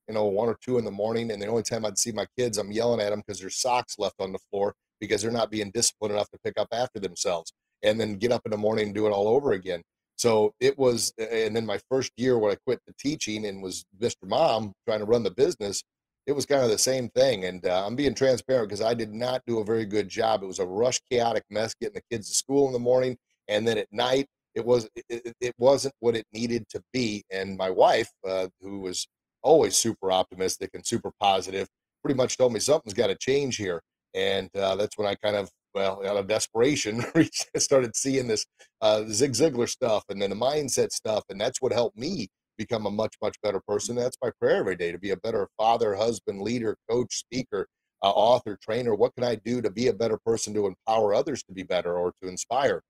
you 0.08 0.14
know 0.14 0.26
one 0.26 0.48
or 0.48 0.58
two 0.64 0.78
in 0.78 0.86
the 0.86 0.92
morning, 0.92 1.30
and 1.30 1.42
the 1.42 1.48
only 1.48 1.64
time 1.64 1.86
I'd 1.86 1.98
see 1.98 2.14
my 2.14 2.26
kids, 2.38 2.58
I'm 2.58 2.72
yelling 2.72 3.02
at 3.02 3.10
them 3.10 3.20
because 3.20 3.42
there's 3.42 3.58
socks 3.58 4.00
left 4.00 4.16
on 4.22 4.32
the 4.32 4.40
floor 4.50 4.76
because 5.02 5.22
they're 5.22 5.32
not 5.32 5.52
being 5.52 5.72
disciplined 5.72 6.14
enough 6.14 6.30
to 6.32 6.40
pick 6.42 6.58
up 6.58 6.70
after 6.72 7.02
themselves, 7.02 7.52
and 7.84 8.00
then 8.00 8.16
get 8.16 8.32
up 8.32 8.44
in 8.46 8.52
the 8.52 8.58
morning 8.58 8.86
and 8.86 8.96
do 8.96 9.08
it 9.08 9.12
all 9.12 9.28
over 9.28 9.52
again. 9.52 9.84
So 10.20 10.54
it 10.60 10.78
was, 10.78 11.14
and 11.18 11.56
then 11.56 11.66
my 11.66 11.80
first 11.90 12.12
year 12.18 12.38
when 12.38 12.52
I 12.52 12.58
quit 12.66 12.82
the 12.86 12.94
teaching 13.00 13.46
and 13.46 13.64
was 13.64 13.86
Mr. 14.02 14.26
Mom 14.28 14.74
trying 14.86 15.00
to 15.00 15.06
run 15.06 15.24
the 15.24 15.32
business, 15.32 15.82
it 16.28 16.34
was 16.34 16.46
kind 16.46 16.62
of 16.62 16.70
the 16.70 16.78
same 16.78 17.08
thing. 17.12 17.46
And 17.46 17.66
uh, 17.66 17.88
I'm 17.88 17.96
being 17.96 18.14
transparent 18.14 18.68
because 18.68 18.82
I 18.82 18.94
did 18.94 19.14
not 19.14 19.42
do 19.48 19.60
a 19.60 19.64
very 19.64 19.86
good 19.86 20.10
job. 20.10 20.44
It 20.44 20.48
was 20.48 20.60
a 20.60 20.66
rush, 20.66 21.00
chaotic 21.10 21.46
mess 21.50 21.74
getting 21.74 21.94
the 21.96 22.16
kids 22.16 22.28
to 22.28 22.36
school 22.36 22.68
in 22.68 22.74
the 22.74 22.80
morning, 22.80 23.18
and 23.48 23.66
then 23.66 23.78
at 23.78 23.88
night 23.94 24.28
it 24.56 24.66
was 24.66 24.90
it, 25.08 25.34
it 25.40 25.56
wasn't 25.58 25.94
what 26.02 26.18
it 26.18 26.26
needed 26.34 26.68
to 26.72 26.82
be. 26.92 27.24
And 27.32 27.56
my 27.56 27.70
wife, 27.70 28.12
uh, 28.28 28.48
who 28.60 28.80
was 28.82 29.08
always 29.42 29.78
super 29.78 30.12
optimistic 30.12 30.72
and 30.74 30.86
super 30.86 31.12
positive, 31.22 31.70
pretty 32.04 32.18
much 32.18 32.38
told 32.38 32.52
me 32.52 32.60
something's 32.60 32.94
got 32.94 33.08
to 33.08 33.16
change 33.16 33.56
here. 33.56 33.82
And 34.14 34.50
uh, 34.54 34.76
that's 34.76 34.98
when 34.98 35.08
I 35.08 35.16
kind 35.16 35.38
of 35.38 35.50
well, 35.74 36.06
out 36.06 36.18
of 36.18 36.28
desperation, 36.28 37.04
started 37.58 37.96
seeing 37.96 38.28
this 38.28 38.46
uh, 38.82 39.04
Zig 39.08 39.34
Ziglar 39.34 39.70
stuff 39.70 40.04
and 40.10 40.22
then 40.22 40.30
the 40.30 40.36
mindset 40.36 40.92
stuff, 40.92 41.24
and 41.30 41.40
that's 41.40 41.62
what 41.62 41.74
helped 41.74 41.98
me 41.98 42.28
become 42.58 42.86
a 42.86 42.92
much 42.92 43.16
much 43.22 43.36
better 43.42 43.62
person. 43.68 43.96
That's 43.96 44.18
my 44.22 44.32
prayer 44.40 44.58
every 44.58 44.76
day 44.76 44.92
to 44.92 45.00
be 45.00 45.12
a 45.12 45.18
better 45.18 45.48
father, 45.58 45.96
husband, 45.96 46.42
leader, 46.42 46.76
coach, 46.90 47.16
speaker, 47.16 47.68
uh, 48.04 48.10
author, 48.10 48.58
trainer. 48.62 48.96
What 48.96 49.16
can 49.16 49.24
I 49.24 49.36
do 49.36 49.62
to 49.62 49.70
be 49.70 49.88
a 49.88 49.94
better 49.94 50.18
person 50.26 50.54
to 50.56 50.68
empower 50.68 51.14
others 51.14 51.44
to 51.44 51.54
be 51.54 51.64
better 51.64 51.98
or 51.98 52.14
to 52.22 52.30
inspire? 52.30 52.82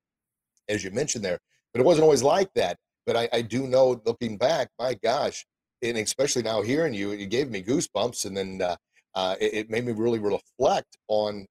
As 0.67 0.83
you 0.83 0.91
mentioned 0.91 1.25
there, 1.25 1.39
but 1.73 1.79
it 1.79 1.85
wasn't 1.85 2.03
always 2.03 2.23
like 2.23 2.49
that. 2.55 2.77
But 3.05 3.15
I, 3.15 3.29
I 3.33 3.41
do 3.41 3.67
know, 3.67 4.01
looking 4.05 4.37
back, 4.37 4.69
my 4.77 4.93
gosh, 4.93 5.45
and 5.81 5.97
especially 5.97 6.43
now 6.43 6.61
hearing 6.61 6.93
you, 6.93 7.11
it 7.11 7.29
gave 7.29 7.49
me 7.49 7.63
goosebumps, 7.63 8.25
and 8.25 8.37
then 8.37 8.61
uh, 8.61 8.75
uh, 9.15 9.35
it, 9.39 9.53
it, 9.53 9.69
made 9.69 9.85
me 9.85 9.93
really 9.93 10.19
reflect 10.19 10.97
on 11.07 11.45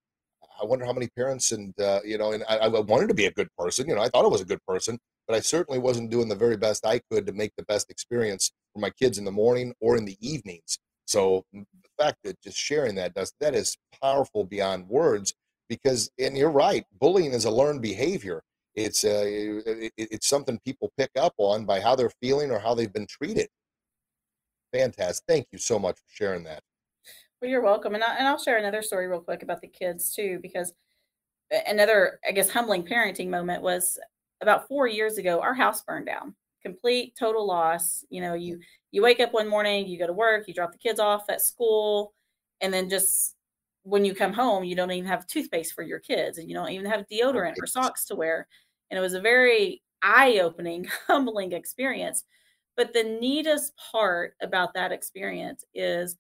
I 0.61 0.65
wonder 0.65 0.85
how 0.85 0.93
many 0.93 1.09
parents 1.09 1.53
and 1.53 1.79
uh, 1.81 2.01
you 2.05 2.19
know, 2.19 2.33
and 2.33 2.45
I, 2.49 2.57
I, 2.57 2.69
wanted 2.69 3.09
to 3.09 3.15
be 3.15 3.27
a 3.27 3.33
good 3.33 3.49
person. 3.57 3.89
You 3.89 3.95
know, 3.95 4.03
I 4.03 4.09
thought 4.09 4.25
I 4.25 4.29
was 4.29 4.41
a 4.41 4.47
good 4.47 4.65
person, 4.67 4.99
but 5.27 5.37
I 5.37 5.41
certainly 5.41 5.79
wasn't 5.79 6.11
doing 6.11 6.29
the 6.29 6.35
very 6.35 6.57
best 6.57 6.87
I 6.87 7.01
could 7.11 7.27
to 7.27 7.33
make 7.33 7.53
the 7.57 7.65
best 7.65 7.91
experience 7.91 8.51
for 8.73 8.81
my 8.81 8.91
kids 8.91 9.19
in 9.19 9.25
the 9.25 9.33
morning 9.33 9.75
or 9.81 9.97
in 9.97 10.05
the 10.05 10.17
evenings. 10.21 10.79
So 11.07 11.45
the 11.53 11.65
fact 11.99 12.19
that 12.25 12.41
just 12.43 12.59
sharing 12.59 12.95
that 12.97 13.15
does 13.15 13.33
that 13.41 13.55
is 13.55 13.77
powerful 14.03 14.45
beyond 14.45 14.89
words 14.89 15.35
because, 15.69 16.11
and 16.19 16.37
you're 16.37 16.51
right, 16.51 16.85
bullying 17.01 17.33
is 17.33 17.45
a 17.45 17.51
learned 17.51 17.83
behavior. 17.83 18.43
It's 18.75 19.05
uh, 19.05 19.25
it, 19.25 19.93
it's 19.97 20.29
something 20.29 20.61
people 20.65 20.93
pick 20.97 21.11
up 21.17 21.35
on 21.39 21.65
by 21.65 21.81
how 21.81 21.97
they're 21.97 22.13
feeling 22.23 22.51
or 22.51 22.59
how 22.59 22.75
they've 22.75 22.93
been 22.93 23.07
treated. 23.07 23.49
Fantastic. 24.73 25.25
Thank 25.27 25.47
you 25.51 25.59
so 25.59 25.79
much 25.79 25.97
for 25.97 26.11
sharing 26.11 26.45
that. 26.45 26.63
Well, 27.41 27.51
you're 27.51 27.63
welcome. 27.63 27.95
And, 27.95 28.03
I, 28.03 28.17
and 28.17 28.27
I'll 28.27 28.39
share 28.39 28.59
another 28.59 28.83
story 28.83 29.07
real 29.07 29.21
quick 29.21 29.43
about 29.43 29.61
the 29.61 29.69
kids 29.69 30.15
too, 30.15 30.41
because 30.43 30.73
another, 31.67 32.19
I 32.27 32.33
guess, 32.33 32.51
humbling 32.51 32.85
parenting 32.85 33.29
moment 33.29 33.63
was 33.63 33.99
about 34.41 34.67
four 34.67 34.87
years 34.87 35.19
ago, 35.19 35.41
our 35.41 35.55
house 35.55 35.83
burned 35.83 36.07
down, 36.07 36.35
complete 36.63 37.15
total 37.19 37.47
loss. 37.47 38.05
You 38.11 38.23
know, 38.23 38.35
you, 38.35 38.59
you 38.91 39.03
wake 39.03 39.21
up 39.21 39.33
one 39.33 39.49
morning, 39.49 39.87
you 39.87 39.99
go 39.99 40.07
to 40.07 40.13
work, 40.13 40.49
you 40.49 40.55
drop 40.55 40.73
the 40.73 40.79
kids 40.79 40.99
off 40.99 41.25
at 41.29 41.41
school, 41.41 42.13
and 42.61 42.75
then 42.75 42.89
just 42.89 43.37
when 43.83 44.05
you 44.05 44.15
come 44.15 44.33
home, 44.33 44.65
you 44.65 44.75
don't 44.75 44.91
even 44.91 45.09
have 45.09 45.27
toothpaste 45.27 45.75
for 45.75 45.83
your 45.83 46.01
kids 46.01 46.39
and 46.39 46.49
you 46.49 46.55
don't 46.55 46.71
even 46.71 46.91
have 46.91 47.07
deodorant 47.11 47.55
or 47.63 47.67
socks 47.67 48.05
to 48.07 48.17
wear. 48.17 48.47
And 48.91 48.99
it 48.99 49.01
was 49.01 49.15
a 49.15 49.21
very 49.21 49.83
eye 50.03 50.41
opening, 50.43 50.87
humbling 51.07 51.53
experience. 51.53 52.25
But 52.77 52.93
the 52.93 53.05
neatest 53.05 53.73
part 53.93 54.35
about 54.43 54.75
that 54.75 54.93
experience 54.93 55.65
is 55.75 56.17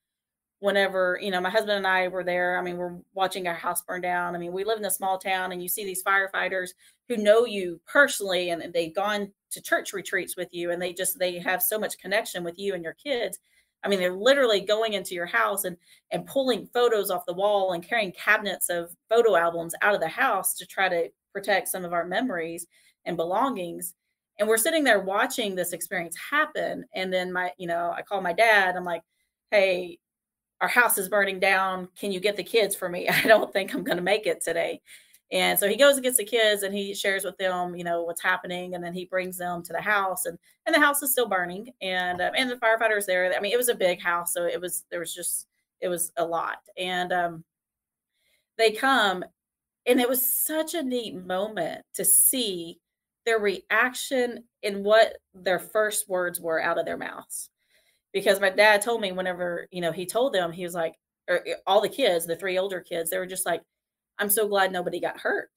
whenever 0.60 1.18
you 1.22 1.30
know 1.30 1.40
my 1.40 1.50
husband 1.50 1.72
and 1.72 1.86
i 1.86 2.08
were 2.08 2.24
there 2.24 2.58
i 2.58 2.62
mean 2.62 2.76
we're 2.76 2.96
watching 3.14 3.46
our 3.46 3.54
house 3.54 3.82
burn 3.82 4.00
down. 4.00 4.34
I 4.34 4.38
mean 4.38 4.52
we 4.52 4.64
live 4.64 4.78
in 4.78 4.84
a 4.84 4.90
small 4.90 5.18
town 5.18 5.52
and 5.52 5.62
you 5.62 5.68
see 5.68 5.84
these 5.84 6.02
firefighters 6.02 6.70
who 7.08 7.16
know 7.16 7.44
you 7.44 7.80
personally 7.86 8.50
and 8.50 8.72
they've 8.72 8.94
gone 8.94 9.32
to 9.50 9.62
church 9.62 9.92
retreats 9.92 10.36
with 10.36 10.48
you 10.52 10.70
and 10.70 10.80
they 10.80 10.92
just 10.92 11.18
they 11.18 11.38
have 11.38 11.62
so 11.62 11.78
much 11.78 11.98
connection 11.98 12.44
with 12.44 12.58
you 12.58 12.74
and 12.74 12.84
your 12.84 12.94
kids. 12.94 13.38
I 13.84 13.88
mean 13.88 13.98
they're 13.98 14.12
literally 14.12 14.60
going 14.60 14.94
into 14.94 15.14
your 15.14 15.26
house 15.26 15.64
and 15.64 15.76
and 16.10 16.26
pulling 16.26 16.68
photos 16.72 17.10
off 17.10 17.26
the 17.26 17.34
wall 17.34 17.72
and 17.72 17.86
carrying 17.86 18.12
cabinets 18.12 18.68
of 18.68 18.90
photo 19.08 19.36
albums 19.36 19.74
out 19.82 19.94
of 19.94 20.00
the 20.00 20.08
house 20.08 20.54
to 20.54 20.66
try 20.66 20.88
to 20.88 21.08
protect 21.32 21.68
some 21.68 21.84
of 21.84 21.92
our 21.92 22.04
memories 22.04 22.66
and 23.04 23.16
belongings. 23.16 23.94
And 24.38 24.48
we're 24.48 24.56
sitting 24.56 24.84
there 24.84 25.00
watching 25.00 25.54
this 25.54 25.72
experience 25.72 26.16
happen. 26.30 26.84
And 26.94 27.12
then 27.12 27.32
my 27.32 27.52
you 27.58 27.66
know 27.68 27.92
i 27.96 28.02
call 28.02 28.20
my 28.20 28.32
dad. 28.32 28.76
I'm 28.76 28.84
like 28.84 29.02
hey 29.50 29.98
our 30.60 30.68
house 30.68 30.98
is 30.98 31.08
burning 31.08 31.38
down. 31.38 31.88
Can 31.98 32.12
you 32.12 32.20
get 32.20 32.36
the 32.36 32.42
kids 32.42 32.74
for 32.74 32.88
me? 32.88 33.08
I 33.08 33.22
don't 33.22 33.52
think 33.52 33.74
I'm 33.74 33.84
going 33.84 33.98
to 33.98 34.02
make 34.02 34.26
it 34.26 34.42
today. 34.42 34.80
And 35.30 35.58
so 35.58 35.68
he 35.68 35.76
goes 35.76 35.94
and 35.94 36.02
gets 36.02 36.16
the 36.16 36.24
kids 36.24 36.62
and 36.62 36.74
he 36.74 36.94
shares 36.94 37.22
with 37.22 37.36
them, 37.36 37.76
you 37.76 37.84
know, 37.84 38.02
what's 38.02 38.22
happening. 38.22 38.74
And 38.74 38.82
then 38.82 38.94
he 38.94 39.04
brings 39.04 39.36
them 39.36 39.62
to 39.64 39.72
the 39.74 39.80
house 39.80 40.24
and, 40.24 40.38
and 40.64 40.74
the 40.74 40.80
house 40.80 41.02
is 41.02 41.12
still 41.12 41.28
burning 41.28 41.70
and, 41.82 42.22
um, 42.22 42.32
and 42.34 42.48
the 42.50 42.56
firefighters 42.56 43.04
there. 43.04 43.30
I 43.34 43.40
mean, 43.40 43.52
it 43.52 43.58
was 43.58 43.68
a 43.68 43.74
big 43.74 44.00
house. 44.00 44.32
So 44.32 44.44
it 44.44 44.58
was, 44.58 44.84
there 44.90 45.00
was 45.00 45.14
just, 45.14 45.46
it 45.82 45.88
was 45.88 46.12
a 46.16 46.24
lot. 46.24 46.58
And, 46.78 47.12
um, 47.12 47.44
they 48.56 48.72
come 48.72 49.22
and 49.86 50.00
it 50.00 50.08
was 50.08 50.34
such 50.34 50.74
a 50.74 50.82
neat 50.82 51.14
moment 51.14 51.82
to 51.94 52.04
see 52.04 52.80
their 53.26 53.38
reaction 53.38 54.44
and 54.62 54.82
what 54.82 55.18
their 55.34 55.58
first 55.58 56.08
words 56.08 56.40
were 56.40 56.62
out 56.62 56.78
of 56.78 56.86
their 56.86 56.96
mouths 56.96 57.50
because 58.12 58.40
my 58.40 58.50
dad 58.50 58.82
told 58.82 59.00
me 59.00 59.12
whenever 59.12 59.68
you 59.70 59.80
know 59.80 59.92
he 59.92 60.06
told 60.06 60.32
them 60.32 60.52
he 60.52 60.64
was 60.64 60.74
like 60.74 60.94
or 61.28 61.46
eh, 61.46 61.54
all 61.66 61.80
the 61.80 61.88
kids 61.88 62.26
the 62.26 62.36
three 62.36 62.58
older 62.58 62.80
kids 62.80 63.10
they 63.10 63.18
were 63.18 63.26
just 63.26 63.46
like 63.46 63.62
i'm 64.18 64.30
so 64.30 64.48
glad 64.48 64.72
nobody 64.72 65.00
got 65.00 65.20
hurt. 65.20 65.50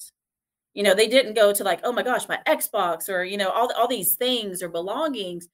You 0.74 0.84
know 0.84 0.94
they 0.96 1.08
didn't 1.08 1.34
go 1.36 1.52
to 1.54 1.64
like 1.64 1.82
oh 1.84 1.92
my 1.92 2.04
gosh 2.04 2.28
my 2.30 2.40
xbox 2.48 3.10
or 3.10 3.24
you 3.24 3.38
know 3.38 3.50
all, 3.50 3.72
all 3.74 3.88
these 3.88 4.16
things 4.16 4.64
or 4.64 4.70
belongings. 4.70 5.48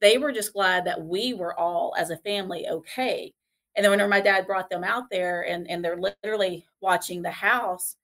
They 0.00 0.18
were 0.18 0.32
just 0.32 0.52
glad 0.52 0.84
that 0.86 1.02
we 1.02 1.34
were 1.34 1.58
all 1.58 1.94
as 1.98 2.10
a 2.10 2.16
family 2.18 2.66
okay. 2.68 3.32
And 3.76 3.84
then 3.84 3.90
whenever 3.92 4.08
my 4.10 4.20
dad 4.20 4.46
brought 4.46 4.68
them 4.70 4.84
out 4.84 5.04
there 5.10 5.42
and 5.46 5.68
and 5.70 5.84
they're 5.84 5.96
literally 6.00 6.66
watching 6.80 7.22
the 7.22 7.30
house 7.30 7.96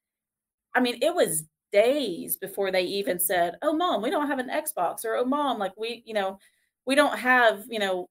i 0.74 0.80
mean 0.80 0.98
it 1.02 1.14
was 1.14 1.44
days 1.72 2.36
before 2.36 2.70
they 2.70 2.82
even 2.82 3.18
said 3.18 3.56
oh 3.62 3.72
mom 3.74 4.02
we 4.02 4.10
don't 4.10 4.28
have 4.28 4.38
an 4.38 4.48
xbox 4.50 5.04
or 5.04 5.16
oh 5.16 5.24
mom 5.24 5.58
like 5.58 5.72
we 5.76 6.02
you 6.06 6.14
know 6.14 6.38
we 6.86 6.94
don't 6.94 7.18
have 7.18 7.64
you 7.68 7.78
know 7.78 8.08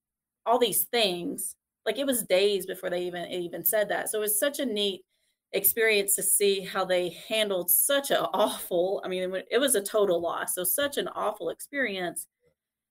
all 0.48 0.58
these 0.58 0.86
things. 0.86 1.56
Like 1.86 1.98
it 1.98 2.06
was 2.06 2.24
days 2.24 2.66
before 2.66 2.90
they 2.90 3.04
even 3.04 3.30
even 3.32 3.64
said 3.64 3.90
that. 3.90 4.10
So 4.10 4.20
it 4.20 4.22
was 4.22 4.40
such 4.40 4.60
a 4.60 4.66
neat 4.66 5.04
experience 5.54 6.16
to 6.16 6.24
see 6.24 6.62
how 6.62 6.84
they 6.84 7.18
handled 7.30 7.70
such 7.70 8.12
an 8.12 8.18
awful. 8.34 9.02
I 9.06 9.08
mean, 9.08 9.34
it 9.50 9.60
was 9.60 9.76
a 9.76 9.82
total 9.82 10.22
loss. 10.22 10.56
So 10.56 10.64
such 10.64 10.98
an 10.98 11.08
awful 11.10 11.50
experience, 11.50 12.28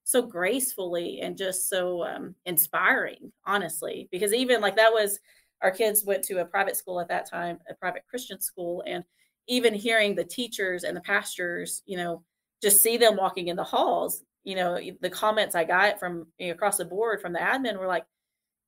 so 0.05 0.23
gracefully 0.23 1.21
and 1.21 1.37
just 1.37 1.69
so 1.69 2.05
um, 2.05 2.35
inspiring, 2.47 3.33
honestly. 3.45 4.09
Because 4.11 4.33
even 4.33 4.61
like 4.61 4.77
that 4.77 4.93
was 4.93 5.19
our 5.63 5.71
kids 5.71 6.05
went 6.05 6.23
to 6.25 6.41
a 6.41 6.45
private 6.45 6.77
school 6.77 7.01
at 7.01 7.09
that 7.09 7.29
time, 7.29 7.59
a 7.69 7.75
private 7.75 8.05
Christian 8.09 8.41
school, 8.41 8.83
and 8.87 9.05
even 9.49 9.75
hearing 9.75 10.15
the 10.15 10.25
teachers 10.25 10.85
and 10.85 10.97
the 10.97 11.01
pastors, 11.03 11.83
you 11.87 11.97
know, 11.97 12.23
just 12.63 12.83
see 12.83 12.97
them 12.97 13.17
walking 13.17 13.49
in 13.49 13.57
the 13.57 13.65
halls 13.65 14.23
you 14.47 14.57
know 14.57 14.79
the 15.03 15.11
comments 15.11 15.55
i 15.55 15.65
got 15.65 16.01
from 16.01 16.27
you 16.39 16.49
know, 16.49 16.55
across 16.55 16.79
the 16.79 16.85
board 16.85 17.21
from 17.21 17.35
the 17.35 17.39
admin 17.39 17.79
were 17.79 17.87
like 17.87 18.07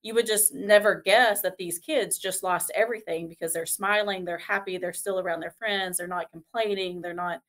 you 0.02 0.14
would 0.14 0.26
just 0.26 0.54
never 0.54 1.02
guess 1.04 1.40
that 1.42 1.56
these 1.56 1.78
kids 1.78 2.18
just 2.18 2.42
lost 2.42 2.70
everything 2.74 3.28
because 3.28 3.52
they're 3.52 3.66
smiling 3.66 4.24
they're 4.24 4.38
happy 4.38 4.76
they're 4.76 4.92
still 4.92 5.18
around 5.18 5.40
their 5.40 5.54
friends 5.58 5.96
they're 5.96 6.06
not 6.06 6.30
complaining 6.30 7.00
they're 7.00 7.14
not 7.14 7.40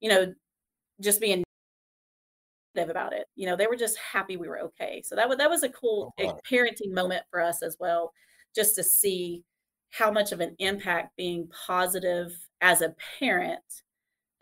you 0.00 0.08
know 0.08 0.32
just 1.00 1.20
being 1.20 1.42
negative 2.74 2.90
about 2.90 3.12
it. 3.12 3.26
You 3.34 3.46
know 3.46 3.56
they 3.56 3.66
were 3.66 3.76
just 3.76 3.96
happy 3.98 4.36
we 4.36 4.48
were 4.48 4.60
okay. 4.60 5.02
So 5.04 5.16
that 5.16 5.28
was 5.28 5.38
that 5.38 5.50
was 5.50 5.62
a 5.62 5.68
cool 5.68 6.14
oh, 6.20 6.38
parenting 6.48 6.92
moment 6.92 7.22
for 7.30 7.40
us 7.40 7.62
as 7.62 7.76
well 7.78 8.12
just 8.54 8.74
to 8.76 8.82
see 8.82 9.42
how 9.90 10.10
much 10.10 10.32
of 10.32 10.40
an 10.40 10.54
impact 10.58 11.16
being 11.16 11.48
positive 11.66 12.32
as 12.60 12.82
a 12.82 12.94
parent 13.18 13.60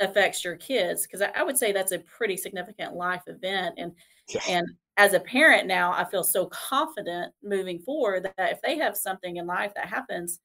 affects 0.00 0.44
your 0.44 0.56
kids 0.56 1.02
because 1.02 1.22
I, 1.22 1.30
I, 1.36 1.42
would 1.42 1.58
say 1.58 1.72
that's 1.72 1.92
a 1.92 1.98
pretty 1.98 2.36
significant 2.36 2.94
life 2.94 3.22
event 3.26 3.74
and 3.76 3.92
yeah. 4.28 4.40
and 4.48 4.66
as 4.96 5.12
a 5.12 5.20
parent 5.20 5.66
now 5.66 5.92
i 5.92 6.04
feel 6.04 6.24
so 6.24 6.46
confident 6.46 7.32
moving 7.42 7.78
forward 7.78 8.24
that 8.24 8.52
if 8.52 8.62
they 8.62 8.78
have 8.78 8.96
something 8.96 9.37
in 9.37 9.46
life 9.46 9.72
that 9.77 9.88
happens 9.88 10.40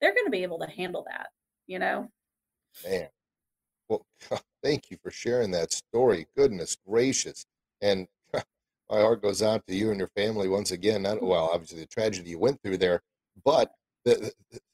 they're 0.00 0.14
going 0.14 0.26
to 0.26 0.30
be 0.30 0.42
able 0.42 0.58
to 0.58 0.70
handle 0.70 1.04
that 1.10 1.28
you 1.66 1.78
know? 1.78 2.08
Man. 2.84 3.08
Well 3.88 4.06
thank 4.62 4.90
you 4.90 4.98
for 5.02 5.10
sharing 5.10 5.50
that 5.52 5.72
story. 5.72 6.26
Goodness 6.36 6.76
gracious. 6.86 7.44
And 7.80 8.06
my 8.34 9.00
heart 9.00 9.22
goes 9.22 9.42
out 9.42 9.66
to 9.66 9.74
you 9.74 9.90
and 9.90 9.98
your 9.98 10.10
family 10.16 10.48
once 10.48 10.72
again. 10.72 11.02
Not 11.02 11.18
mm. 11.18 11.22
well 11.22 11.50
obviously 11.52 11.80
the 11.80 11.86
tragedy 11.86 12.30
you 12.30 12.38
went 12.38 12.60
through 12.62 12.78
there 12.78 13.02
but 13.44 13.72
the, 14.04 14.32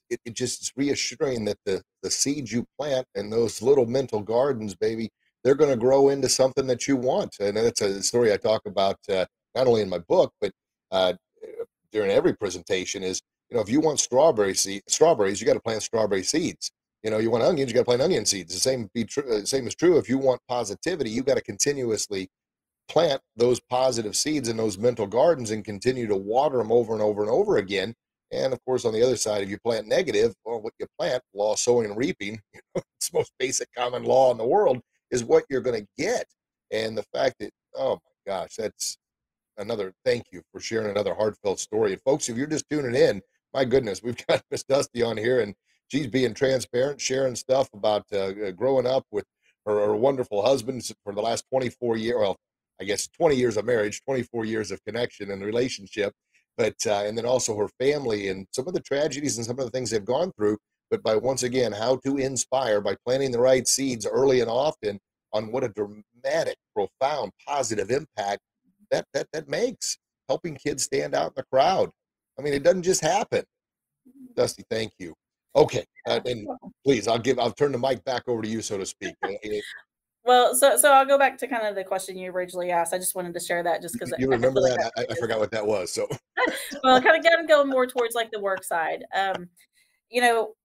it, 0.09 0.19
it 0.25 0.33
just 0.33 0.61
is 0.61 0.73
reassuring 0.75 1.45
that 1.45 1.57
the 1.65 1.81
the 2.03 2.11
seeds 2.11 2.51
you 2.51 2.65
plant 2.77 3.05
and 3.15 3.31
those 3.31 3.61
little 3.61 3.85
mental 3.85 4.21
gardens, 4.21 4.75
baby, 4.75 5.09
they're 5.43 5.55
going 5.55 5.71
to 5.71 5.77
grow 5.77 6.09
into 6.09 6.29
something 6.29 6.67
that 6.67 6.87
you 6.87 6.95
want. 6.95 7.35
And 7.39 7.57
that's 7.57 7.81
a 7.81 8.03
story 8.03 8.33
I 8.33 8.37
talk 8.37 8.61
about 8.65 8.97
uh, 9.09 9.25
not 9.55 9.67
only 9.67 9.81
in 9.81 9.89
my 9.89 9.99
book, 9.99 10.33
but 10.39 10.51
uh, 10.91 11.13
during 11.91 12.11
every 12.11 12.33
presentation. 12.33 13.03
Is 13.03 13.21
you 13.49 13.55
know 13.55 13.61
if 13.61 13.69
you 13.69 13.79
want 13.79 13.99
strawberry 13.99 14.55
seed, 14.55 14.83
strawberries, 14.87 15.41
you 15.41 15.47
got 15.47 15.53
to 15.53 15.59
plant 15.59 15.83
strawberry 15.83 16.23
seeds. 16.23 16.71
You 17.03 17.11
know, 17.11 17.19
you 17.19 17.29
want 17.29 17.43
onions, 17.43 17.69
you 17.69 17.75
got 17.75 17.81
to 17.81 17.85
plant 17.85 18.01
onion 18.01 18.25
seeds. 18.25 18.53
The 18.53 18.59
same 18.59 18.89
be 18.93 19.05
true. 19.05 19.23
Uh, 19.31 19.45
same 19.45 19.67
is 19.67 19.75
true 19.75 19.97
if 19.97 20.09
you 20.09 20.17
want 20.17 20.41
positivity. 20.49 21.09
You 21.09 21.23
got 21.23 21.35
to 21.35 21.41
continuously 21.41 22.29
plant 22.89 23.21
those 23.35 23.59
positive 23.59 24.15
seeds 24.15 24.49
in 24.49 24.57
those 24.57 24.77
mental 24.77 25.07
gardens 25.07 25.51
and 25.51 25.63
continue 25.63 26.07
to 26.07 26.15
water 26.15 26.57
them 26.57 26.71
over 26.71 26.93
and 26.93 27.01
over 27.01 27.21
and 27.21 27.31
over 27.31 27.57
again. 27.57 27.93
And 28.31 28.53
of 28.53 28.63
course, 28.65 28.85
on 28.85 28.93
the 28.93 29.03
other 29.03 29.15
side, 29.15 29.43
if 29.43 29.49
you 29.49 29.57
plant 29.59 29.87
negative, 29.87 30.33
well, 30.43 30.61
what 30.61 30.73
you 30.79 30.87
plant, 30.99 31.23
law 31.33 31.55
sowing 31.55 31.85
and 31.85 31.97
reaping, 31.97 32.39
it's 32.75 33.13
most 33.13 33.31
basic 33.39 33.69
common 33.75 34.03
law 34.03 34.31
in 34.31 34.37
the 34.37 34.45
world, 34.45 34.79
is 35.11 35.23
what 35.23 35.45
you're 35.49 35.61
going 35.61 35.81
to 35.81 35.87
get. 35.97 36.25
And 36.71 36.97
the 36.97 37.05
fact 37.13 37.35
that, 37.39 37.51
oh 37.75 37.95
my 37.95 38.33
gosh, 38.33 38.55
that's 38.57 38.97
another 39.57 39.93
thank 40.05 40.25
you 40.31 40.41
for 40.51 40.59
sharing 40.59 40.91
another 40.91 41.13
heartfelt 41.13 41.59
story. 41.59 41.93
And 41.93 42.01
folks, 42.01 42.29
if 42.29 42.37
you're 42.37 42.47
just 42.47 42.69
tuning 42.69 42.95
in, 42.95 43.21
my 43.53 43.65
goodness, 43.65 44.01
we've 44.03 44.17
got 44.27 44.41
Miss 44.51 44.63
Dusty 44.63 45.03
on 45.03 45.17
here, 45.17 45.41
and 45.41 45.55
she's 45.87 46.07
being 46.07 46.33
transparent, 46.33 47.01
sharing 47.01 47.35
stuff 47.35 47.69
about 47.73 48.05
uh, 48.13 48.51
growing 48.51 48.85
up 48.87 49.05
with 49.11 49.25
her, 49.65 49.85
her, 49.85 49.95
wonderful 49.95 50.45
husband 50.45 50.83
for 51.03 51.13
the 51.13 51.21
last 51.21 51.45
24 51.49 51.97
years. 51.97 52.17
Well, 52.19 52.37
I 52.79 52.83
guess 52.83 53.07
20 53.07 53.35
years 53.35 53.57
of 53.57 53.65
marriage, 53.65 54.01
24 54.05 54.45
years 54.45 54.71
of 54.71 54.83
connection 54.85 55.31
and 55.31 55.43
relationship, 55.43 56.13
but 56.57 56.75
uh, 56.85 57.03
and 57.05 57.17
then 57.17 57.25
also 57.25 57.55
her 57.55 57.69
family 57.79 58.29
and 58.29 58.47
some 58.51 58.67
of 58.67 58.73
the 58.73 58.81
tragedies 58.81 59.37
and 59.37 59.45
some 59.45 59.59
of 59.59 59.65
the 59.65 59.71
things 59.71 59.91
they've 59.91 60.03
gone 60.03 60.31
through. 60.37 60.57
But 60.89 61.03
by 61.03 61.15
once 61.15 61.43
again, 61.43 61.71
how 61.71 61.97
to 61.97 62.17
inspire 62.17 62.81
by 62.81 62.95
planting 63.05 63.31
the 63.31 63.39
right 63.39 63.67
seeds 63.67 64.07
early 64.07 64.41
and 64.41 64.49
often 64.49 64.99
on 65.33 65.51
what 65.51 65.63
a 65.63 65.69
dramatic, 65.69 66.55
profound, 66.73 67.31
positive 67.45 67.91
impact 67.91 68.39
that 68.91 69.05
that 69.13 69.27
that 69.33 69.47
makes 69.47 69.97
helping 70.27 70.55
kids 70.55 70.83
stand 70.83 71.13
out 71.13 71.27
in 71.27 71.33
the 71.37 71.45
crowd. 71.51 71.89
I 72.39 72.41
mean, 72.41 72.53
it 72.53 72.63
doesn't 72.63 72.83
just 72.83 73.01
happen. 73.01 73.43
Dusty, 74.35 74.63
thank 74.69 74.93
you. 74.99 75.13
Okay, 75.55 75.85
uh, 76.07 76.19
and 76.25 76.47
please, 76.85 77.07
I'll 77.07 77.19
give 77.19 77.39
I'll 77.39 77.51
turn 77.51 77.71
the 77.71 77.79
mic 77.79 78.03
back 78.03 78.23
over 78.27 78.41
to 78.41 78.47
you, 78.47 78.61
so 78.61 78.77
to 78.77 78.85
speak. 78.85 79.15
Well, 80.27 80.53
so 80.55 80.75
so 80.75 80.91
I'll 80.91 81.05
go 81.05 81.17
back 81.17 81.37
to 81.37 81.47
kind 81.47 81.65
of 81.65 81.73
the 81.73 81.85
question 81.85 82.17
you 82.17 82.31
originally 82.31 82.69
asked. 82.69 82.93
I 82.93 82.97
just 82.97 83.15
wanted 83.15 83.33
to 83.33 83.39
share 83.39 83.63
that 83.63 83.81
just 83.81 83.93
because 83.93 84.13
you 84.19 84.27
remember 84.29 84.59
I 84.59 84.71
that. 84.71 84.91
Like 84.97 85.09
I, 85.09 85.13
I, 85.13 85.15
forgot 85.15 85.39
what 85.39 85.51
that 85.51 85.65
was. 85.65 85.89
So, 85.93 86.05
well, 86.83 87.01
kind 87.01 87.17
of 87.17 87.39
of 87.39 87.47
going 87.47 87.69
more 87.69 87.87
towards 87.87 88.13
like 88.13 88.29
the 88.29 88.41
work 88.41 88.65
side. 88.65 89.05
Um, 89.15 89.47
you 90.09 90.19
know, 90.19 90.55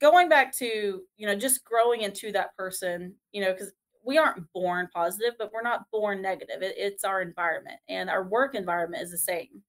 going 0.00 0.30
back 0.30 0.56
to 0.56 1.02
you 1.18 1.26
know 1.26 1.34
just 1.34 1.64
growing 1.64 2.00
into 2.00 2.32
that 2.32 2.56
person. 2.56 3.14
You 3.32 3.42
know, 3.42 3.52
because 3.52 3.72
we 4.02 4.16
aren't 4.16 4.50
born 4.54 4.88
positive, 4.94 5.34
but 5.38 5.52
we're 5.52 5.60
not 5.60 5.84
born 5.92 6.22
negative. 6.22 6.62
It, 6.62 6.74
it's 6.78 7.04
our 7.04 7.20
environment, 7.20 7.80
and 7.90 8.08
our 8.08 8.24
work 8.24 8.54
environment 8.54 9.02
is 9.02 9.10
the 9.10 9.18
same. 9.18 9.62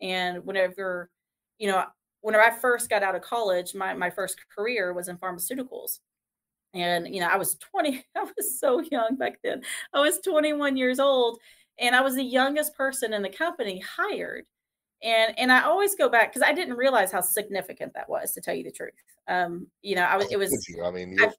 And 0.00 0.46
whenever, 0.46 1.10
you 1.58 1.66
know, 1.66 1.84
whenever 2.20 2.44
I 2.44 2.56
first 2.56 2.88
got 2.88 3.02
out 3.02 3.16
of 3.16 3.22
college, 3.22 3.74
my 3.74 3.92
my 3.94 4.08
first 4.10 4.38
career 4.56 4.92
was 4.92 5.08
in 5.08 5.18
pharmaceuticals 5.18 5.98
and, 6.74 7.12
you 7.12 7.20
know, 7.20 7.28
I 7.28 7.36
was 7.36 7.54
20, 7.56 8.04
I 8.16 8.24
was 8.36 8.58
so 8.60 8.80
young 8.80 9.16
back 9.16 9.38
then. 9.42 9.62
I 9.94 10.00
was 10.00 10.18
21 10.20 10.76
years 10.76 10.98
old 11.00 11.38
and 11.78 11.94
I 11.94 12.00
was 12.00 12.14
the 12.14 12.24
youngest 12.24 12.74
person 12.74 13.12
in 13.12 13.22
the 13.22 13.28
company 13.28 13.80
hired. 13.80 14.44
And 15.00 15.38
and 15.38 15.52
I 15.52 15.62
always 15.62 15.94
go 15.94 16.08
back 16.08 16.32
because 16.32 16.42
I 16.42 16.52
didn't 16.52 16.74
realize 16.74 17.12
how 17.12 17.20
significant 17.20 17.94
that 17.94 18.08
was, 18.08 18.32
to 18.32 18.40
tell 18.40 18.54
you 18.54 18.64
the 18.64 18.72
truth. 18.72 18.90
Um, 19.28 19.68
you 19.80 19.94
know, 19.94 20.02
I 20.02 20.16
was 20.16 20.26
it 20.32 20.38
was? 20.38 20.52
I 20.84 20.90
mean, 20.90 21.12
you're 21.12 21.28
I, 21.28 21.32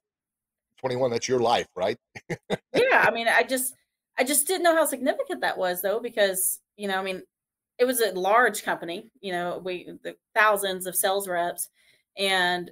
21, 0.80 1.10
that's 1.10 1.28
your 1.28 1.40
life, 1.40 1.66
right? 1.76 1.98
yeah. 2.28 3.04
I 3.06 3.10
mean, 3.12 3.28
I 3.28 3.42
just 3.42 3.74
I 4.18 4.24
just 4.24 4.46
didn't 4.46 4.62
know 4.62 4.74
how 4.74 4.86
significant 4.86 5.42
that 5.42 5.58
was 5.58 5.82
though, 5.82 6.00
because, 6.00 6.60
you 6.78 6.88
know, 6.88 6.98
I 6.98 7.02
mean, 7.02 7.22
it 7.78 7.84
was 7.84 8.00
a 8.00 8.12
large 8.12 8.62
company, 8.62 9.10
you 9.20 9.32
know, 9.32 9.60
we 9.62 9.90
the 10.02 10.16
thousands 10.34 10.86
of 10.86 10.96
sales 10.96 11.28
reps 11.28 11.68
and 12.16 12.70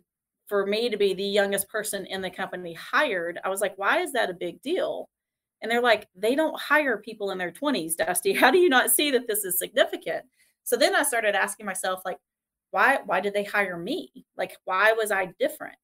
for 0.49 0.67
me 0.67 0.89
to 0.89 0.97
be 0.97 1.15
the 1.15 1.23
youngest 1.23 1.69
person 1.69 2.07
in 2.07 2.23
the 2.23 2.31
company 2.31 2.73
hired, 2.75 3.39
I 3.45 3.49
was 3.49 3.61
like, 3.61 3.77
why 3.77 4.01
is 4.01 4.13
that 4.13 4.31
a 4.31 4.35
big 4.35 4.61
deal? 4.63 5.09
And 5.61 5.71
they're 5.71 5.83
like, 5.83 6.09
they 6.17 6.35
don't 6.35 6.59
hire 6.59 6.99
people 6.99 7.31
in 7.31 7.39
their 7.39 7.53
20s, 7.53 7.97
Dusty. 7.97 8.33
How 8.35 8.51
do 8.51 8.59
you 8.59 8.69
not 8.69 8.91
see 8.91 9.11
that 9.11 9.27
this 9.27 9.45
is 9.45 9.59
significant? 9.59 10.25
So 10.65 10.77
then 10.77 10.95
I 10.95 11.03
started 11.03 11.35
asking 11.35 11.67
myself, 11.67 12.03
like, 12.05 12.19
why 12.71 12.99
why 13.07 13.21
did 13.21 13.33
they 13.33 13.45
hire 13.45 13.79
me? 13.79 14.11
Like, 14.37 14.57
why 14.65 14.93
was 14.93 15.11
I 15.11 15.33
different? 15.39 15.77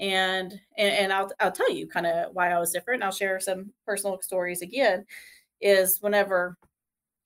And 0.00 0.52
and, 0.76 0.94
and 0.94 1.12
I'll 1.12 1.30
I'll 1.38 1.52
tell 1.52 1.70
you 1.70 1.86
kind 1.86 2.06
of 2.06 2.30
why 2.32 2.50
I 2.50 2.58
was 2.58 2.72
different. 2.72 3.02
I'll 3.02 3.12
share 3.12 3.38
some 3.38 3.72
personal 3.86 4.20
stories 4.20 4.62
again. 4.62 5.06
Is 5.60 5.98
whenever 6.00 6.56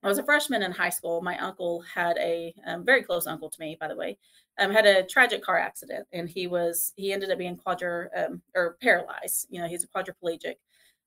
I 0.03 0.09
was 0.09 0.19
a 0.19 0.25
freshman 0.25 0.63
in 0.63 0.73
high 0.73 0.91
school, 0.91 1.23
my 1.23 1.39
uncle 1.39 1.83
had 1.83 2.19
a 2.19 2.55
um, 2.67 2.85
very 2.85 3.03
close 3.03 3.27
uncle 3.27 3.49
to 3.49 3.61
me, 3.61 3.79
by 3.81 3.89
the 3.89 3.97
way, 3.97 4.19
um, 4.59 4.71
had 4.73 4.87
a 4.87 5.03
tragic 5.03 5.43
car 5.43 5.59
accident, 5.59 6.07
and 6.13 6.29
he 6.29 6.47
was 6.47 6.93
he 6.97 7.13
ended 7.13 7.31
up 7.31 7.39
being 7.39 7.57
quadru 7.57 8.07
um, 8.17 8.43
or 8.55 8.77
paralyzed. 8.81 9.47
You 9.51 9.61
know, 9.61 9.69
he's 9.69 9.85
a 9.85 9.89
quadriplegic 9.89 10.55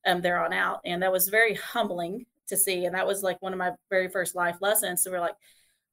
um, 0.06 0.22
there 0.22 0.44
on 0.44 0.54
out, 0.54 0.82
and 0.86 1.02
that 1.02 1.12
was 1.12 1.30
very 1.30 1.54
humbling 1.56 2.26
to 2.48 2.58
see. 2.58 2.86
And 2.86 2.96
that 2.96 3.08
was 3.08 3.24
like 3.24 3.42
one 3.42 3.54
of 3.54 3.60
my 3.60 3.72
very 3.90 4.10
first 4.10 4.36
life 4.36 4.58
lessons. 4.62 5.04
So 5.04 5.12
we're 5.12 5.20
like, 5.20 5.36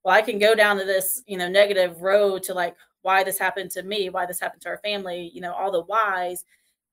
well, 0.05 0.15
I 0.15 0.23
can 0.23 0.39
go 0.39 0.55
down 0.55 0.79
to 0.79 0.85
this 0.85 1.23
you 1.27 1.39
know 1.39 1.49
negative 1.49 2.01
road 2.01 2.43
to 2.45 2.55
like 2.55 2.77
why 3.03 3.23
this 3.23 3.39
happened 3.39 3.71
to 3.73 3.83
me, 3.83 4.09
why 4.09 4.27
this 4.27 4.41
happened 4.41 4.63
to 4.63 4.69
our 4.71 4.79
family, 4.79 5.31
you 5.35 5.41
know, 5.41 5.53
all 5.53 5.71
the 5.71 5.83
whys, 5.83 6.45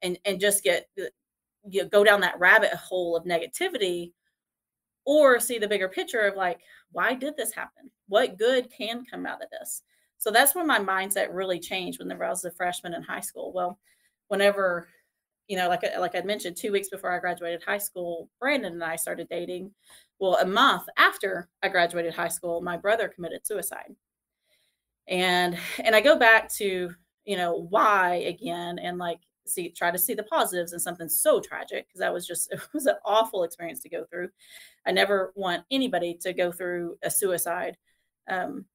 and 0.01 0.17
and 0.25 0.39
just 0.39 0.63
get 0.63 0.87
you 0.95 1.83
know, 1.83 1.89
go 1.89 2.03
down 2.03 2.21
that 2.21 2.39
rabbit 2.39 2.73
hole 2.73 3.15
of 3.15 3.23
negativity 3.23 4.11
or 5.05 5.39
see 5.39 5.57
the 5.57 5.67
bigger 5.67 5.89
picture 5.89 6.21
of 6.21 6.35
like 6.35 6.59
why 6.91 7.13
did 7.13 7.35
this 7.35 7.53
happen 7.53 7.89
what 8.07 8.37
good 8.37 8.69
can 8.71 9.03
come 9.05 9.25
out 9.25 9.41
of 9.41 9.49
this 9.49 9.81
so 10.21 10.29
that's 10.29 10.53
when 10.53 10.67
my 10.67 10.77
mindset 10.77 11.29
really 11.31 11.59
changed 11.59 11.97
whenever 11.97 12.23
I 12.23 12.29
was 12.29 12.45
a 12.45 12.51
freshman 12.51 12.93
in 12.93 13.01
high 13.01 13.21
school. 13.21 13.51
Well, 13.53 13.79
whenever, 14.27 14.87
you 15.47 15.57
know, 15.57 15.67
like 15.67 15.81
like 15.97 16.13
I 16.13 16.21
mentioned, 16.21 16.57
two 16.57 16.71
weeks 16.71 16.89
before 16.89 17.11
I 17.11 17.17
graduated 17.17 17.63
high 17.63 17.79
school, 17.79 18.29
Brandon 18.39 18.73
and 18.73 18.83
I 18.83 18.97
started 18.97 19.27
dating. 19.29 19.71
Well, 20.19 20.37
a 20.39 20.45
month 20.45 20.83
after 20.95 21.49
I 21.63 21.69
graduated 21.69 22.13
high 22.13 22.27
school, 22.27 22.61
my 22.61 22.77
brother 22.77 23.07
committed 23.07 23.47
suicide. 23.47 23.95
And 25.07 25.57
and 25.83 25.95
I 25.95 26.01
go 26.01 26.19
back 26.19 26.53
to, 26.57 26.91
you 27.25 27.35
know, 27.35 27.65
why 27.71 28.17
again 28.27 28.77
and 28.77 28.99
like 28.99 29.21
see 29.47 29.69
try 29.71 29.89
to 29.89 29.97
see 29.97 30.13
the 30.13 30.21
positives 30.21 30.73
in 30.73 30.79
something 30.79 31.09
so 31.09 31.39
tragic 31.39 31.87
because 31.87 31.99
that 31.99 32.13
was 32.13 32.27
just 32.27 32.47
it 32.51 32.59
was 32.75 32.85
an 32.85 32.97
awful 33.05 33.43
experience 33.43 33.79
to 33.79 33.89
go 33.89 34.05
through. 34.05 34.29
I 34.85 34.91
never 34.91 35.33
want 35.35 35.63
anybody 35.71 36.13
to 36.21 36.31
go 36.31 36.51
through 36.51 36.99
a 37.01 37.09
suicide. 37.09 37.75
Um, 38.29 38.65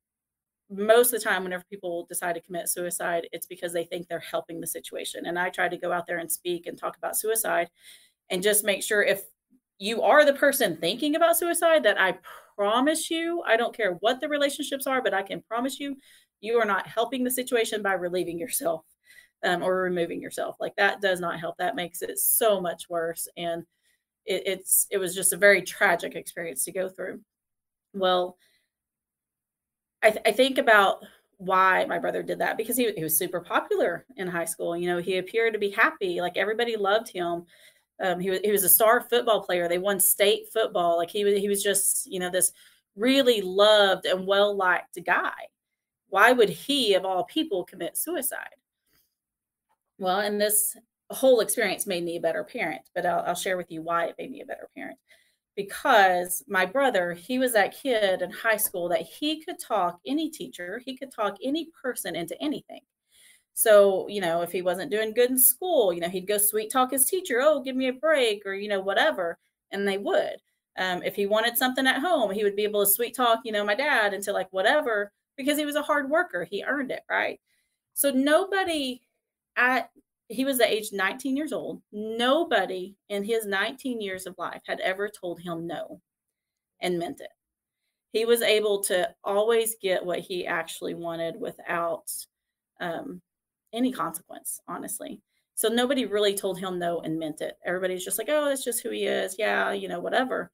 most 0.70 1.12
of 1.12 1.20
the 1.20 1.24
time 1.24 1.44
whenever 1.44 1.64
people 1.70 2.06
decide 2.08 2.34
to 2.34 2.40
commit 2.40 2.68
suicide 2.68 3.28
it's 3.32 3.46
because 3.46 3.72
they 3.72 3.84
think 3.84 4.08
they're 4.08 4.18
helping 4.18 4.60
the 4.60 4.66
situation. 4.66 5.26
And 5.26 5.38
i 5.38 5.48
try 5.48 5.68
to 5.68 5.76
go 5.76 5.92
out 5.92 6.06
there 6.06 6.18
and 6.18 6.30
speak 6.30 6.66
and 6.66 6.78
talk 6.78 6.96
about 6.96 7.16
suicide 7.16 7.68
and 8.30 8.42
just 8.42 8.64
make 8.64 8.82
sure 8.82 9.02
if 9.02 9.22
you 9.78 10.02
are 10.02 10.24
the 10.24 10.32
person 10.32 10.76
thinking 10.76 11.16
about 11.16 11.36
suicide 11.36 11.82
that 11.84 12.00
i 12.00 12.16
promise 12.56 13.10
you 13.10 13.42
i 13.46 13.56
don't 13.56 13.76
care 13.76 13.92
what 14.00 14.20
the 14.20 14.28
relationships 14.28 14.86
are 14.86 15.02
but 15.02 15.12
i 15.12 15.22
can 15.22 15.42
promise 15.42 15.78
you 15.78 15.94
you 16.40 16.58
are 16.58 16.64
not 16.64 16.86
helping 16.86 17.24
the 17.24 17.30
situation 17.30 17.82
by 17.82 17.92
relieving 17.92 18.38
yourself 18.38 18.84
um, 19.44 19.62
or 19.62 19.82
removing 19.82 20.20
yourself. 20.20 20.56
Like 20.60 20.76
that 20.76 21.00
does 21.00 21.20
not 21.20 21.38
help. 21.38 21.56
That 21.58 21.76
makes 21.76 22.02
it 22.02 22.18
so 22.18 22.60
much 22.60 22.88
worse. 22.88 23.28
And 23.36 23.64
it, 24.24 24.42
it's 24.46 24.86
it 24.90 24.98
was 24.98 25.14
just 25.14 25.32
a 25.32 25.36
very 25.36 25.62
tragic 25.62 26.14
experience 26.14 26.64
to 26.64 26.72
go 26.72 26.88
through. 26.88 27.20
Well 27.94 28.36
I, 30.02 30.10
th- 30.10 30.22
I 30.26 30.32
think 30.32 30.58
about 30.58 31.02
why 31.38 31.84
my 31.86 31.98
brother 31.98 32.22
did 32.22 32.38
that 32.38 32.56
because 32.56 32.76
he, 32.76 32.90
he 32.92 33.02
was 33.02 33.16
super 33.16 33.40
popular 33.40 34.04
in 34.16 34.26
high 34.26 34.44
school. 34.44 34.76
You 34.76 34.88
know, 34.88 34.98
he 34.98 35.18
appeared 35.18 35.52
to 35.52 35.58
be 35.58 35.70
happy, 35.70 36.20
like 36.20 36.36
everybody 36.36 36.76
loved 36.76 37.08
him. 37.08 37.44
Um, 38.02 38.20
he 38.20 38.30
was 38.30 38.40
he 38.44 38.52
was 38.52 38.64
a 38.64 38.68
star 38.68 39.00
football 39.00 39.42
player. 39.42 39.68
They 39.68 39.78
won 39.78 40.00
state 40.00 40.48
football. 40.52 40.98
Like 40.98 41.10
he 41.10 41.24
was 41.24 41.38
he 41.38 41.48
was 41.48 41.62
just 41.62 42.06
you 42.06 42.20
know 42.20 42.30
this 42.30 42.52
really 42.94 43.40
loved 43.40 44.06
and 44.06 44.26
well 44.26 44.54
liked 44.54 44.98
guy. 45.04 45.48
Why 46.08 46.32
would 46.32 46.50
he 46.50 46.94
of 46.94 47.04
all 47.04 47.24
people 47.24 47.64
commit 47.64 47.96
suicide? 47.96 48.54
Well, 49.98 50.20
and 50.20 50.40
this 50.40 50.76
whole 51.10 51.40
experience 51.40 51.86
made 51.86 52.04
me 52.04 52.16
a 52.16 52.20
better 52.20 52.44
parent. 52.44 52.82
But 52.94 53.06
I'll, 53.06 53.24
I'll 53.26 53.34
share 53.34 53.56
with 53.56 53.70
you 53.70 53.82
why 53.82 54.06
it 54.06 54.16
made 54.18 54.30
me 54.30 54.42
a 54.42 54.46
better 54.46 54.68
parent 54.74 54.98
because 55.56 56.44
my 56.46 56.66
brother, 56.66 57.14
he 57.14 57.38
was 57.38 57.52
that 57.54 57.74
kid 57.74 58.22
in 58.22 58.30
high 58.30 58.58
school 58.58 58.88
that 58.90 59.02
he 59.02 59.42
could 59.42 59.58
talk 59.58 59.98
any 60.06 60.30
teacher, 60.30 60.80
he 60.84 60.96
could 60.96 61.10
talk 61.10 61.36
any 61.42 61.70
person 61.82 62.14
into 62.14 62.40
anything. 62.42 62.82
So, 63.54 64.06
you 64.08 64.20
know, 64.20 64.42
if 64.42 64.52
he 64.52 64.60
wasn't 64.60 64.90
doing 64.90 65.14
good 65.14 65.30
in 65.30 65.38
school, 65.38 65.92
you 65.92 66.00
know, 66.00 66.10
he'd 66.10 66.28
go 66.28 66.36
sweet 66.36 66.70
talk 66.70 66.90
his 66.90 67.06
teacher, 67.06 67.40
oh, 67.42 67.62
give 67.62 67.74
me 67.74 67.88
a 67.88 67.92
break 67.94 68.44
or, 68.44 68.54
you 68.54 68.68
know, 68.68 68.80
whatever. 68.80 69.38
And 69.72 69.88
they 69.88 69.96
would. 69.96 70.36
Um, 70.78 71.02
if 71.02 71.16
he 71.16 71.26
wanted 71.26 71.56
something 71.56 71.86
at 71.86 72.00
home, 72.00 72.30
he 72.30 72.44
would 72.44 72.54
be 72.54 72.64
able 72.64 72.84
to 72.84 72.90
sweet 72.90 73.16
talk, 73.16 73.40
you 73.44 73.52
know, 73.52 73.64
my 73.64 73.74
dad 73.74 74.12
into 74.12 74.30
like 74.32 74.48
whatever, 74.50 75.10
because 75.38 75.56
he 75.56 75.64
was 75.64 75.76
a 75.76 75.82
hard 75.82 76.10
worker. 76.10 76.44
He 76.44 76.64
earned 76.64 76.90
it, 76.90 77.00
right? 77.08 77.40
So 77.94 78.10
nobody 78.10 79.00
at 79.56 79.88
he 80.28 80.44
was 80.44 80.60
at 80.60 80.68
age 80.68 80.90
19 80.92 81.36
years 81.36 81.52
old. 81.52 81.82
Nobody 81.92 82.96
in 83.08 83.22
his 83.22 83.46
19 83.46 84.00
years 84.00 84.26
of 84.26 84.34
life 84.38 84.62
had 84.66 84.80
ever 84.80 85.08
told 85.08 85.40
him 85.40 85.66
no 85.66 86.00
and 86.80 86.98
meant 86.98 87.20
it. 87.20 87.30
He 88.12 88.24
was 88.24 88.42
able 88.42 88.82
to 88.84 89.08
always 89.24 89.76
get 89.80 90.04
what 90.04 90.20
he 90.20 90.46
actually 90.46 90.94
wanted 90.94 91.38
without 91.38 92.10
um, 92.80 93.20
any 93.72 93.92
consequence, 93.92 94.60
honestly. 94.68 95.20
So 95.54 95.68
nobody 95.68 96.06
really 96.06 96.34
told 96.34 96.58
him 96.58 96.78
no 96.78 97.00
and 97.00 97.18
meant 97.18 97.40
it. 97.40 97.56
Everybody's 97.64 98.04
just 98.04 98.18
like, 98.18 98.28
oh, 98.30 98.46
that's 98.46 98.64
just 98.64 98.82
who 98.82 98.90
he 98.90 99.04
is. 99.04 99.36
Yeah, 99.38 99.72
you 99.72 99.88
know, 99.88 100.00
whatever. 100.00 100.50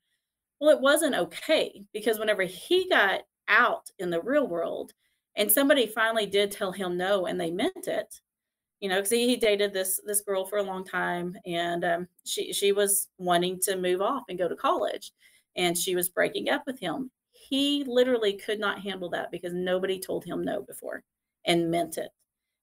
Well, 0.61 0.70
it 0.70 0.81
wasn't 0.81 1.16
okay 1.16 1.83
because 1.93 2.18
whenever 2.18 2.45
he 2.45 2.89
got 2.89 3.23
out 3.49 3.91
in 3.99 4.11
the 4.11 4.23
real 4.23 4.47
world 4.47 4.93
and 5.37 5.51
somebody 5.51 5.87
finally 5.87 6.27
did 6.27 6.53
tell 6.53 6.73
him 6.73 6.97
no 6.97 7.27
and 7.27 7.41
they 7.41 7.51
meant 7.51 7.89
it, 7.89 8.14
you 8.83 8.89
know, 8.89 8.97
because 8.97 9.12
he, 9.12 9.28
he, 9.28 9.37
dated 9.37 9.72
this 9.72 10.01
this 10.05 10.20
girl 10.22 10.45
for 10.45 10.59
a 10.59 10.62
long 10.62 10.85
time 10.85 11.37
and 11.47 11.85
um, 11.85 12.09
she 12.24 12.53
she 12.53 12.72
was 12.72 13.09
wanting 13.16 13.61
to 13.61 13.76
move 13.76 14.03
off 14.03 14.24
and 14.28 14.39
go 14.39 14.49
to 14.49 14.57
college 14.57 15.12
and 15.57 15.78
she 15.78 15.95
was 15.95 16.09
breaking 16.09 16.51
up 16.51 16.64
with 16.66 16.80
him. 16.80 17.09
He 17.30 17.85
literally 17.87 18.33
could 18.33 18.59
not 18.59 18.80
handle 18.80 19.09
that 19.11 19.30
because 19.30 19.55
nobody 19.55 20.01
told 20.01 20.24
him 20.24 20.43
no 20.43 20.62
before 20.62 21.05
and 21.45 21.70
meant 21.70 21.97
it. 21.97 22.11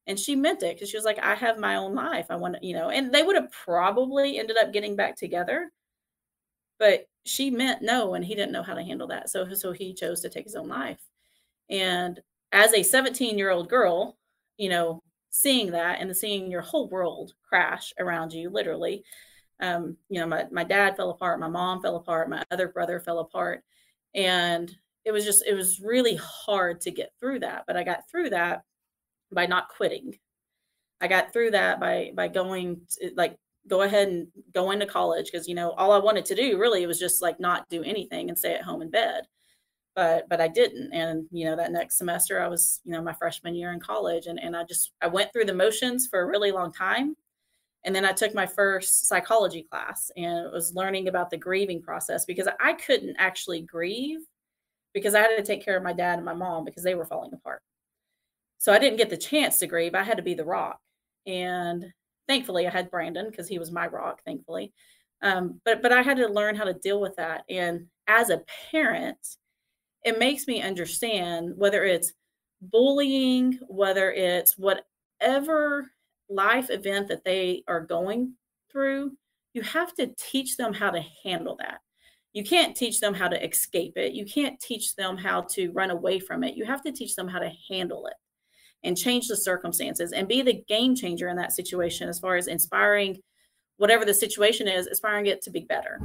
And 0.08 0.20
she 0.20 0.36
meant 0.36 0.62
it 0.62 0.76
because 0.76 0.90
she 0.90 0.98
was 0.98 1.06
like, 1.06 1.20
I 1.20 1.36
have 1.36 1.58
my 1.58 1.76
own 1.76 1.96
life. 1.96 2.26
I 2.30 2.36
want 2.36 2.56
to, 2.56 2.66
you 2.66 2.74
know, 2.74 2.90
and 2.90 3.14
they 3.14 3.24
would 3.24 3.36
have 3.38 3.52
probably 3.52 4.40
ended 4.40 4.58
up 4.58 4.74
getting 4.74 4.98
back 4.98 5.16
together. 5.16 5.72
But 6.80 7.08
she 7.26 7.50
meant 7.50 7.82
no, 7.82 8.16
and 8.16 8.26
he 8.26 8.36
didn't 8.36 8.52
know 8.52 8.64
how 8.64 8.74
to 8.74 8.84
handle 8.84 9.08
that. 9.08 9.30
So 9.30 9.54
so 9.54 9.72
he 9.72 9.94
chose 9.94 10.20
to 10.22 10.30
take 10.30 10.46
his 10.46 10.56
own 10.56 10.68
life. 10.68 11.00
And 11.70 12.20
as 12.52 12.74
a 12.74 12.84
17 12.84 13.38
year 13.38 13.52
old 13.52 13.70
girl, 13.70 14.18
you 14.58 14.70
know, 14.70 15.02
seeing 15.32 15.72
that 15.72 16.02
and 16.02 16.16
seeing 16.16 16.50
your 16.50 16.62
whole 16.62 16.90
world 16.90 17.34
crash 17.48 17.94
around 18.00 18.34
you, 18.34 18.50
literally, 18.50 19.04
um, 19.60 19.98
you 20.10 20.20
know, 20.20 20.28
my, 20.28 20.46
my 20.52 20.64
dad 20.64 20.96
fell 20.96 21.12
apart, 21.12 21.40
my 21.40 21.48
mom 21.48 21.82
fell 21.82 21.98
apart, 21.98 22.30
my 22.30 22.44
other 22.52 22.70
brother 22.70 23.00
fell 23.00 23.20
apart. 23.20 23.64
And 24.16 24.72
it 25.06 25.12
was 25.12 25.26
just, 25.26 25.44
it 25.46 25.54
was 25.54 25.80
really 25.80 26.16
hard 26.16 26.82
to 26.82 26.92
get 26.92 27.12
through 27.20 27.40
that. 27.40 27.66
But 27.68 27.78
I 27.78 27.84
got 27.84 28.10
through 28.10 28.32
that 28.32 28.64
by 29.32 29.46
not 29.46 29.70
quitting. 29.70 30.18
I 31.02 31.08
got 31.08 31.32
through 31.32 31.52
that 31.52 31.80
by 31.80 32.12
by 32.14 32.28
going 32.28 32.82
to, 33.00 33.12
like 33.16 33.38
go 33.68 33.84
ahead 33.84 34.08
and 34.08 34.28
go 34.54 34.72
into 34.72 34.86
college 34.86 35.30
because 35.32 35.48
you 35.48 35.56
know 35.56 35.72
all 35.72 35.92
I 35.92 36.00
wanted 36.00 36.26
to 36.26 36.36
do 36.36 36.58
really 36.58 36.86
was 36.88 37.00
just 37.00 37.22
like 37.22 37.40
not 37.40 37.70
do 37.70 37.84
anything 37.84 38.30
and 38.30 38.38
stay 38.38 38.56
at 38.56 38.64
home 38.64 38.82
in 38.82 38.90
bed. 38.90 39.24
But 40.00 40.30
but 40.30 40.40
I 40.40 40.48
didn't, 40.48 40.94
and 40.94 41.26
you 41.30 41.44
know 41.44 41.58
that 41.58 41.74
next 41.74 41.98
semester 41.98 42.42
I 42.42 42.48
was 42.48 42.80
you 42.86 42.94
know 42.94 43.02
my 43.02 43.12
freshman 43.12 43.54
year 43.54 43.74
in 43.74 43.82
college, 43.82 44.28
and 44.28 44.40
and 44.40 44.56
I 44.56 44.64
just 44.64 44.94
I 45.02 45.08
went 45.08 45.34
through 45.34 45.44
the 45.44 45.54
motions 45.54 46.08
for 46.08 46.22
a 46.22 46.26
really 46.26 46.54
long 46.54 46.72
time, 46.72 47.18
and 47.84 47.94
then 47.94 48.06
I 48.06 48.14
took 48.14 48.34
my 48.34 48.46
first 48.46 49.10
psychology 49.10 49.68
class 49.70 50.10
and 50.16 50.54
was 50.54 50.74
learning 50.74 51.10
about 51.10 51.30
the 51.30 51.36
grieving 51.36 51.82
process 51.82 52.24
because 52.24 52.48
I 52.62 52.76
couldn't 52.76 53.18
actually 53.20 53.64
grieve 53.64 54.20
because 54.94 55.16
I 55.16 55.20
had 55.20 55.36
to 55.36 55.44
take 55.44 55.66
care 55.66 55.76
of 55.76 55.84
my 55.84 55.92
dad 55.92 56.18
and 56.18 56.24
my 56.24 56.34
mom 56.34 56.64
because 56.64 56.84
they 56.84 56.96
were 56.96 57.04
falling 57.06 57.34
apart. 57.34 57.62
So 58.58 58.72
I 58.72 58.80
didn't 58.80 59.00
get 59.00 59.10
the 59.10 59.18
chance 59.18 59.60
to 59.60 59.68
grieve. 59.68 59.96
I 59.96 60.04
had 60.04 60.16
to 60.16 60.24
be 60.24 60.34
the 60.34 60.46
rock. 60.46 60.80
And 61.28 61.86
thankfully 62.26 62.66
I 62.68 62.70
had 62.70 62.90
Brandon 62.90 63.30
because 63.30 63.50
he 63.50 63.60
was 63.60 63.70
my 63.70 63.88
rock, 63.88 64.22
thankfully. 64.24 64.72
Um, 65.22 65.60
but 65.66 65.82
but 65.82 65.92
I 65.92 66.04
had 66.04 66.16
to 66.16 66.28
learn 66.30 66.56
how 66.56 66.64
to 66.64 66.74
deal 66.74 67.02
with 67.02 67.18
that. 67.18 67.44
And 67.50 67.88
as 68.08 68.30
a 68.30 68.44
parent, 68.72 69.18
it 70.04 70.20
makes 70.20 70.48
me 70.48 70.62
understand 70.62 71.54
whether 71.56 71.84
it's 71.84 72.14
bullying, 72.62 73.60
whether 73.68 74.12
it's 74.12 74.58
whatever 74.58 75.92
life 76.30 76.70
event 76.70 77.08
that 77.08 77.24
they 77.24 77.64
are 77.68 77.82
going 77.82 78.34
through, 78.72 79.12
you 79.54 79.62
have 79.62 79.94
to 79.96 80.14
teach 80.18 80.58
them 80.58 80.74
how 80.74 80.92
to 80.92 81.04
handle 81.24 81.56
that. 81.60 81.80
You 82.34 82.44
can't 82.44 82.78
teach 82.78 83.00
them 83.00 83.14
how 83.14 83.28
to 83.28 83.44
escape 83.44 83.94
it. 83.98 84.14
You 84.14 84.26
can't 84.26 84.60
teach 84.60 84.96
them 84.96 85.18
how 85.18 85.42
to 85.52 85.72
run 85.72 85.90
away 85.90 86.20
from 86.20 86.44
it. 86.44 86.56
You 86.56 86.66
have 86.66 86.84
to 86.84 86.92
teach 86.92 87.16
them 87.16 87.28
how 87.28 87.40
to 87.40 87.52
handle 87.70 88.06
it 88.06 88.14
and 88.84 88.96
change 88.96 89.28
the 89.28 89.36
circumstances 89.36 90.12
and 90.12 90.28
be 90.28 90.42
the 90.42 90.64
game 90.68 90.96
changer 90.96 91.28
in 91.28 91.36
that 91.38 91.52
situation 91.52 92.08
as 92.08 92.20
far 92.20 92.36
as 92.36 92.48
inspiring 92.48 93.20
whatever 93.78 94.06
the 94.06 94.14
situation 94.14 94.68
is, 94.68 94.88
inspiring 94.88 95.26
it 95.26 95.42
to 95.42 95.50
be 95.50 95.62
better. 95.62 96.00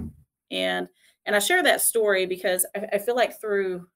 And 0.50 0.88
and 1.26 1.34
I 1.34 1.38
share 1.38 1.62
that 1.62 1.80
story 1.80 2.26
because 2.26 2.66
I, 2.76 2.86
I 2.94 2.98
feel 2.98 3.16
like 3.16 3.40
through 3.40 3.86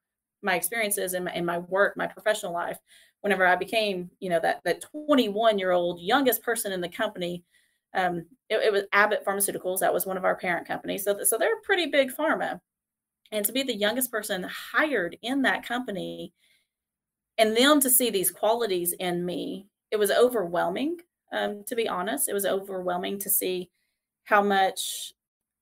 my 0.42 0.54
experiences 0.54 1.14
and 1.14 1.24
my, 1.24 1.34
in 1.34 1.44
my 1.44 1.58
work, 1.58 1.96
my 1.96 2.06
professional 2.06 2.52
life, 2.52 2.78
whenever 3.20 3.46
I 3.46 3.56
became, 3.56 4.10
you 4.20 4.30
know, 4.30 4.40
that 4.40 4.60
that 4.64 4.82
21 4.92 5.58
year 5.58 5.72
old 5.72 6.00
youngest 6.00 6.42
person 6.42 6.72
in 6.72 6.80
the 6.80 6.88
company, 6.88 7.44
um, 7.94 8.26
it, 8.48 8.56
it, 8.56 8.72
was 8.72 8.84
Abbott 8.92 9.24
Pharmaceuticals. 9.24 9.80
That 9.80 9.92
was 9.92 10.06
one 10.06 10.16
of 10.16 10.24
our 10.24 10.36
parent 10.36 10.66
companies. 10.66 11.04
So, 11.04 11.24
so 11.24 11.38
they're 11.38 11.58
a 11.58 11.62
pretty 11.64 11.86
big 11.86 12.14
pharma. 12.14 12.60
And 13.32 13.44
to 13.44 13.52
be 13.52 13.62
the 13.62 13.76
youngest 13.76 14.10
person 14.10 14.44
hired 14.44 15.18
in 15.22 15.42
that 15.42 15.66
company, 15.66 16.32
and 17.36 17.56
them 17.56 17.80
to 17.80 17.90
see 17.90 18.10
these 18.10 18.30
qualities 18.30 18.92
in 18.98 19.24
me, 19.24 19.68
it 19.90 19.96
was 19.96 20.10
overwhelming. 20.10 20.98
Um, 21.32 21.62
to 21.66 21.76
be 21.76 21.88
honest, 21.88 22.28
it 22.28 22.34
was 22.34 22.46
overwhelming 22.46 23.18
to 23.20 23.30
see 23.30 23.70
how 24.24 24.42
much 24.42 25.12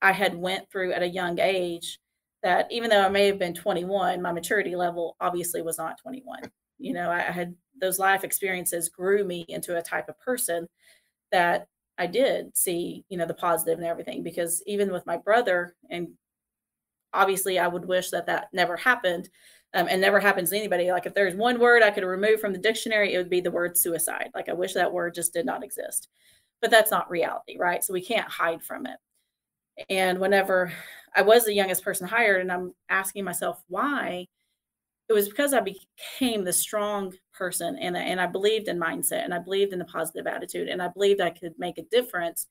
I 0.02 0.12
had 0.12 0.34
went 0.34 0.70
through 0.70 0.92
at 0.92 1.02
a 1.02 1.08
young 1.08 1.38
age. 1.40 1.98
That 2.42 2.70
even 2.70 2.90
though 2.90 3.02
I 3.02 3.08
may 3.08 3.26
have 3.26 3.38
been 3.38 3.54
21, 3.54 4.22
my 4.22 4.32
maturity 4.32 4.76
level 4.76 5.16
obviously 5.20 5.62
was 5.62 5.78
not 5.78 5.98
21 6.00 6.42
you 6.78 6.92
know 6.92 7.10
I, 7.10 7.20
had 7.20 7.54
those 7.80 7.98
life 7.98 8.24
experiences 8.24 8.88
grew 8.88 9.24
me 9.24 9.44
into 9.48 9.76
a 9.76 9.82
type 9.82 10.08
of 10.08 10.18
person 10.20 10.68
that 11.32 11.66
I 11.98 12.06
did 12.06 12.56
see, 12.56 13.04
you 13.08 13.16
know, 13.18 13.26
the 13.26 13.34
positive 13.34 13.78
and 13.78 13.86
everything. 13.86 14.22
Because 14.22 14.62
even 14.66 14.92
with 14.92 15.06
my 15.06 15.16
brother, 15.16 15.74
and 15.90 16.08
obviously 17.12 17.58
I 17.58 17.68
would 17.68 17.86
wish 17.86 18.10
that 18.10 18.26
that 18.26 18.48
never 18.52 18.76
happened 18.76 19.28
um, 19.74 19.88
and 19.88 20.00
never 20.00 20.20
happens 20.20 20.50
to 20.50 20.56
anybody. 20.56 20.90
Like 20.90 21.06
if 21.06 21.14
there's 21.14 21.34
one 21.34 21.58
word 21.58 21.82
I 21.82 21.90
could 21.90 22.04
remove 22.04 22.40
from 22.40 22.52
the 22.52 22.58
dictionary, 22.58 23.14
it 23.14 23.18
would 23.18 23.30
be 23.30 23.40
the 23.40 23.50
word 23.50 23.76
suicide. 23.76 24.30
Like 24.34 24.48
I 24.48 24.52
wish 24.52 24.74
that 24.74 24.92
word 24.92 25.14
just 25.14 25.32
did 25.32 25.46
not 25.46 25.64
exist. 25.64 26.08
But 26.62 26.70
that's 26.70 26.90
not 26.90 27.10
reality, 27.10 27.58
right? 27.58 27.84
So 27.84 27.92
we 27.92 28.02
can't 28.02 28.30
hide 28.30 28.62
from 28.62 28.86
it. 28.86 28.96
And 29.88 30.18
whenever 30.18 30.72
I 31.14 31.22
was 31.22 31.44
the 31.44 31.54
youngest 31.54 31.84
person 31.84 32.06
hired, 32.06 32.40
and 32.40 32.52
I'm 32.52 32.74
asking 32.88 33.24
myself 33.24 33.62
why, 33.68 34.26
it 35.08 35.12
was 35.12 35.28
because 35.28 35.54
I 35.54 35.60
became 35.60 36.44
the 36.44 36.52
strong 36.52 37.14
person 37.32 37.76
and, 37.80 37.96
and 37.96 38.20
I 38.20 38.26
believed 38.26 38.68
in 38.68 38.78
mindset 38.78 39.24
and 39.24 39.32
I 39.32 39.38
believed 39.38 39.72
in 39.72 39.78
the 39.78 39.84
positive 39.84 40.26
attitude 40.26 40.68
and 40.68 40.82
I 40.82 40.88
believed 40.88 41.20
I 41.20 41.30
could 41.30 41.54
make 41.58 41.78
a 41.78 41.82
difference, 41.82 42.48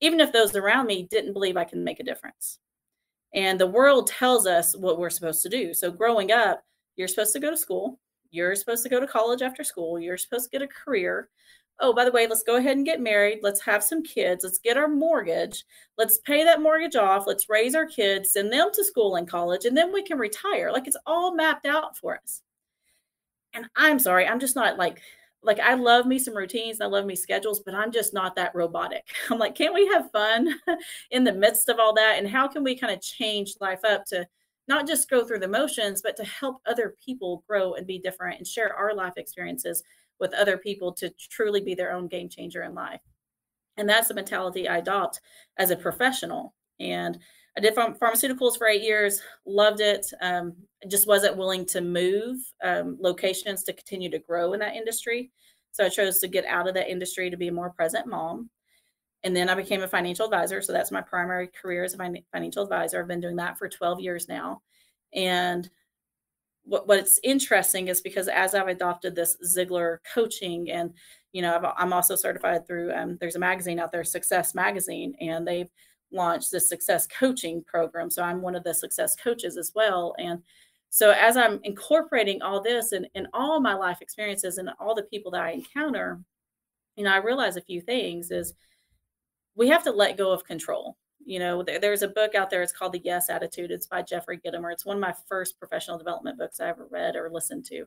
even 0.00 0.20
if 0.20 0.32
those 0.32 0.54
around 0.54 0.86
me 0.86 1.04
didn't 1.10 1.32
believe 1.32 1.56
I 1.56 1.64
could 1.64 1.78
make 1.78 2.00
a 2.00 2.04
difference. 2.04 2.58
And 3.34 3.58
the 3.58 3.66
world 3.66 4.08
tells 4.08 4.46
us 4.46 4.76
what 4.76 4.98
we're 4.98 5.10
supposed 5.10 5.42
to 5.42 5.48
do. 5.48 5.72
So 5.72 5.90
growing 5.90 6.32
up, 6.32 6.62
you're 6.96 7.08
supposed 7.08 7.32
to 7.32 7.40
go 7.40 7.50
to 7.50 7.56
school, 7.56 7.98
you're 8.30 8.54
supposed 8.54 8.82
to 8.82 8.88
go 8.88 9.00
to 9.00 9.06
college 9.06 9.42
after 9.42 9.64
school, 9.64 9.98
you're 9.98 10.18
supposed 10.18 10.44
to 10.44 10.58
get 10.58 10.62
a 10.62 10.68
career, 10.68 11.30
oh, 11.80 11.92
by 11.92 12.04
the 12.04 12.12
way, 12.12 12.26
let's 12.26 12.42
go 12.42 12.56
ahead 12.56 12.76
and 12.76 12.86
get 12.86 13.00
married. 13.00 13.40
Let's 13.42 13.60
have 13.62 13.84
some 13.84 14.02
kids. 14.02 14.44
Let's 14.44 14.58
get 14.58 14.76
our 14.76 14.88
mortgage. 14.88 15.64
Let's 15.98 16.18
pay 16.18 16.44
that 16.44 16.62
mortgage 16.62 16.96
off. 16.96 17.26
Let's 17.26 17.48
raise 17.48 17.74
our 17.74 17.86
kids, 17.86 18.32
send 18.32 18.52
them 18.52 18.70
to 18.72 18.84
school 18.84 19.16
and 19.16 19.28
college, 19.28 19.64
and 19.64 19.76
then 19.76 19.92
we 19.92 20.02
can 20.02 20.18
retire. 20.18 20.72
Like 20.72 20.86
it's 20.86 20.96
all 21.06 21.34
mapped 21.34 21.66
out 21.66 21.96
for 21.96 22.16
us. 22.16 22.42
And 23.54 23.66
I'm 23.76 23.98
sorry, 23.98 24.26
I'm 24.26 24.40
just 24.40 24.56
not 24.56 24.78
like, 24.78 25.00
like 25.42 25.60
I 25.60 25.74
love 25.74 26.06
me 26.06 26.18
some 26.18 26.36
routines, 26.36 26.80
I 26.80 26.86
love 26.86 27.06
me 27.06 27.14
schedules, 27.14 27.60
but 27.60 27.74
I'm 27.74 27.92
just 27.92 28.12
not 28.12 28.36
that 28.36 28.54
robotic. 28.54 29.06
I'm 29.30 29.38
like, 29.38 29.54
can't 29.54 29.74
we 29.74 29.86
have 29.88 30.10
fun 30.10 30.48
in 31.10 31.24
the 31.24 31.32
midst 31.32 31.68
of 31.68 31.78
all 31.78 31.94
that? 31.94 32.16
And 32.18 32.28
how 32.28 32.48
can 32.48 32.64
we 32.64 32.76
kind 32.76 32.92
of 32.92 33.00
change 33.00 33.54
life 33.60 33.84
up 33.84 34.04
to 34.06 34.26
not 34.68 34.86
just 34.86 35.08
go 35.08 35.24
through 35.24 35.38
the 35.38 35.48
motions, 35.48 36.02
but 36.02 36.16
to 36.16 36.24
help 36.24 36.60
other 36.66 36.96
people 37.04 37.44
grow 37.46 37.74
and 37.74 37.86
be 37.86 37.98
different 37.98 38.38
and 38.38 38.46
share 38.46 38.74
our 38.74 38.94
life 38.94 39.14
experiences 39.16 39.82
with 40.20 40.34
other 40.34 40.56
people 40.56 40.92
to 40.92 41.10
truly 41.30 41.60
be 41.60 41.74
their 41.74 41.92
own 41.92 42.08
game 42.08 42.28
changer 42.28 42.62
in 42.62 42.74
life. 42.74 43.00
And 43.76 43.88
that's 43.88 44.08
the 44.08 44.14
mentality 44.14 44.68
I 44.68 44.78
adopt 44.78 45.20
as 45.58 45.70
a 45.70 45.76
professional. 45.76 46.54
And 46.80 47.18
I 47.56 47.60
did 47.60 47.74
ph- 47.74 47.98
pharmaceuticals 47.98 48.58
for 48.58 48.66
eight 48.66 48.82
years, 48.82 49.22
loved 49.46 49.80
it. 49.80 50.06
Um, 50.20 50.54
just 50.88 51.06
wasn't 51.06 51.36
willing 51.36 51.64
to 51.66 51.80
move 51.80 52.38
um, 52.62 52.98
locations 53.00 53.62
to 53.64 53.72
continue 53.72 54.10
to 54.10 54.18
grow 54.18 54.52
in 54.52 54.60
that 54.60 54.76
industry. 54.76 55.30
So 55.72 55.84
I 55.84 55.88
chose 55.88 56.20
to 56.20 56.28
get 56.28 56.44
out 56.46 56.68
of 56.68 56.74
that 56.74 56.90
industry 56.90 57.30
to 57.30 57.36
be 57.36 57.48
a 57.48 57.52
more 57.52 57.70
present 57.70 58.06
mom. 58.06 58.50
And 59.24 59.34
then 59.34 59.48
I 59.48 59.54
became 59.54 59.82
a 59.82 59.88
financial 59.88 60.26
advisor. 60.26 60.62
So 60.62 60.72
that's 60.72 60.92
my 60.92 61.00
primary 61.00 61.48
career 61.48 61.84
as 61.84 61.94
a 61.94 61.96
financial 62.32 62.62
advisor. 62.62 63.00
I've 63.00 63.08
been 63.08 63.20
doing 63.20 63.36
that 63.36 63.58
for 63.58 63.68
12 63.68 64.00
years 64.00 64.28
now. 64.28 64.62
And 65.12 65.68
what, 66.66 66.86
what's 66.88 67.18
interesting 67.22 67.88
is 67.88 68.00
because 68.00 68.28
as 68.28 68.54
I've 68.54 68.68
adopted 68.68 69.14
this 69.14 69.36
Ziglar 69.44 69.98
coaching 70.14 70.70
and 70.70 70.92
you 71.32 71.42
know 71.42 71.54
i 71.76 71.82
am 71.82 71.92
also 71.92 72.16
certified 72.16 72.66
through 72.66 72.92
um, 72.92 73.16
there's 73.20 73.36
a 73.36 73.38
magazine 73.38 73.78
out 73.78 73.92
there 73.92 74.04
Success 74.04 74.54
Magazine 74.54 75.14
and 75.20 75.46
they've 75.46 75.70
launched 76.12 76.50
this 76.50 76.68
success 76.68 77.06
coaching 77.06 77.62
program 77.64 78.10
so 78.10 78.22
I'm 78.22 78.42
one 78.42 78.54
of 78.56 78.64
the 78.64 78.74
success 78.74 79.16
coaches 79.16 79.56
as 79.56 79.72
well 79.74 80.14
and 80.18 80.42
So 80.90 81.10
as 81.10 81.36
I'm 81.36 81.60
incorporating 81.64 82.42
all 82.42 82.62
this 82.62 82.92
and 82.92 83.06
in 83.14 83.26
all 83.32 83.60
my 83.60 83.74
life 83.74 83.98
experiences 84.00 84.58
and 84.58 84.70
all 84.80 84.94
the 84.94 85.02
people 85.04 85.30
that 85.32 85.42
I 85.42 85.50
encounter, 85.50 86.20
you 86.96 87.04
know, 87.04 87.12
I 87.12 87.18
realize 87.18 87.56
a 87.56 87.60
few 87.62 87.80
things 87.80 88.30
is 88.30 88.54
we 89.56 89.68
have 89.68 89.82
to 89.84 89.90
let 89.92 90.16
go 90.16 90.32
of 90.32 90.44
control. 90.44 90.96
You 91.26 91.40
know, 91.40 91.62
there, 91.62 91.80
there's 91.80 92.02
a 92.02 92.08
book 92.08 92.34
out 92.34 92.50
there. 92.50 92.62
It's 92.62 92.72
called 92.72 92.92
The 92.92 93.02
Yes 93.04 93.28
Attitude. 93.28 93.72
It's 93.72 93.86
by 93.86 94.00
Jeffrey 94.00 94.38
Gitomer. 94.38 94.72
It's 94.72 94.86
one 94.86 94.96
of 94.96 95.00
my 95.00 95.14
first 95.28 95.58
professional 95.58 95.98
development 95.98 96.38
books 96.38 96.60
I 96.60 96.68
ever 96.68 96.86
read 96.88 97.16
or 97.16 97.28
listened 97.30 97.64
to. 97.66 97.84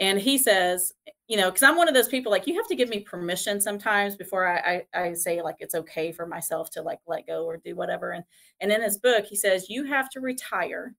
And 0.00 0.18
he 0.18 0.38
says, 0.38 0.94
you 1.26 1.36
know, 1.36 1.50
because 1.50 1.62
I'm 1.62 1.76
one 1.76 1.88
of 1.88 1.94
those 1.94 2.08
people 2.08 2.30
like 2.32 2.46
you 2.46 2.54
have 2.54 2.68
to 2.68 2.76
give 2.76 2.88
me 2.88 3.00
permission 3.00 3.60
sometimes 3.60 4.16
before 4.16 4.46
I, 4.48 4.86
I, 4.94 5.00
I 5.00 5.12
say 5.12 5.42
like 5.42 5.56
it's 5.58 5.74
okay 5.74 6.12
for 6.12 6.24
myself 6.24 6.70
to 6.70 6.82
like 6.82 7.00
let 7.06 7.26
go 7.26 7.44
or 7.44 7.56
do 7.58 7.74
whatever. 7.74 8.12
And 8.12 8.24
and 8.60 8.72
in 8.72 8.80
his 8.80 8.96
book 8.96 9.26
he 9.26 9.36
says 9.36 9.68
you 9.68 9.84
have 9.84 10.08
to 10.10 10.20
retire 10.20 10.94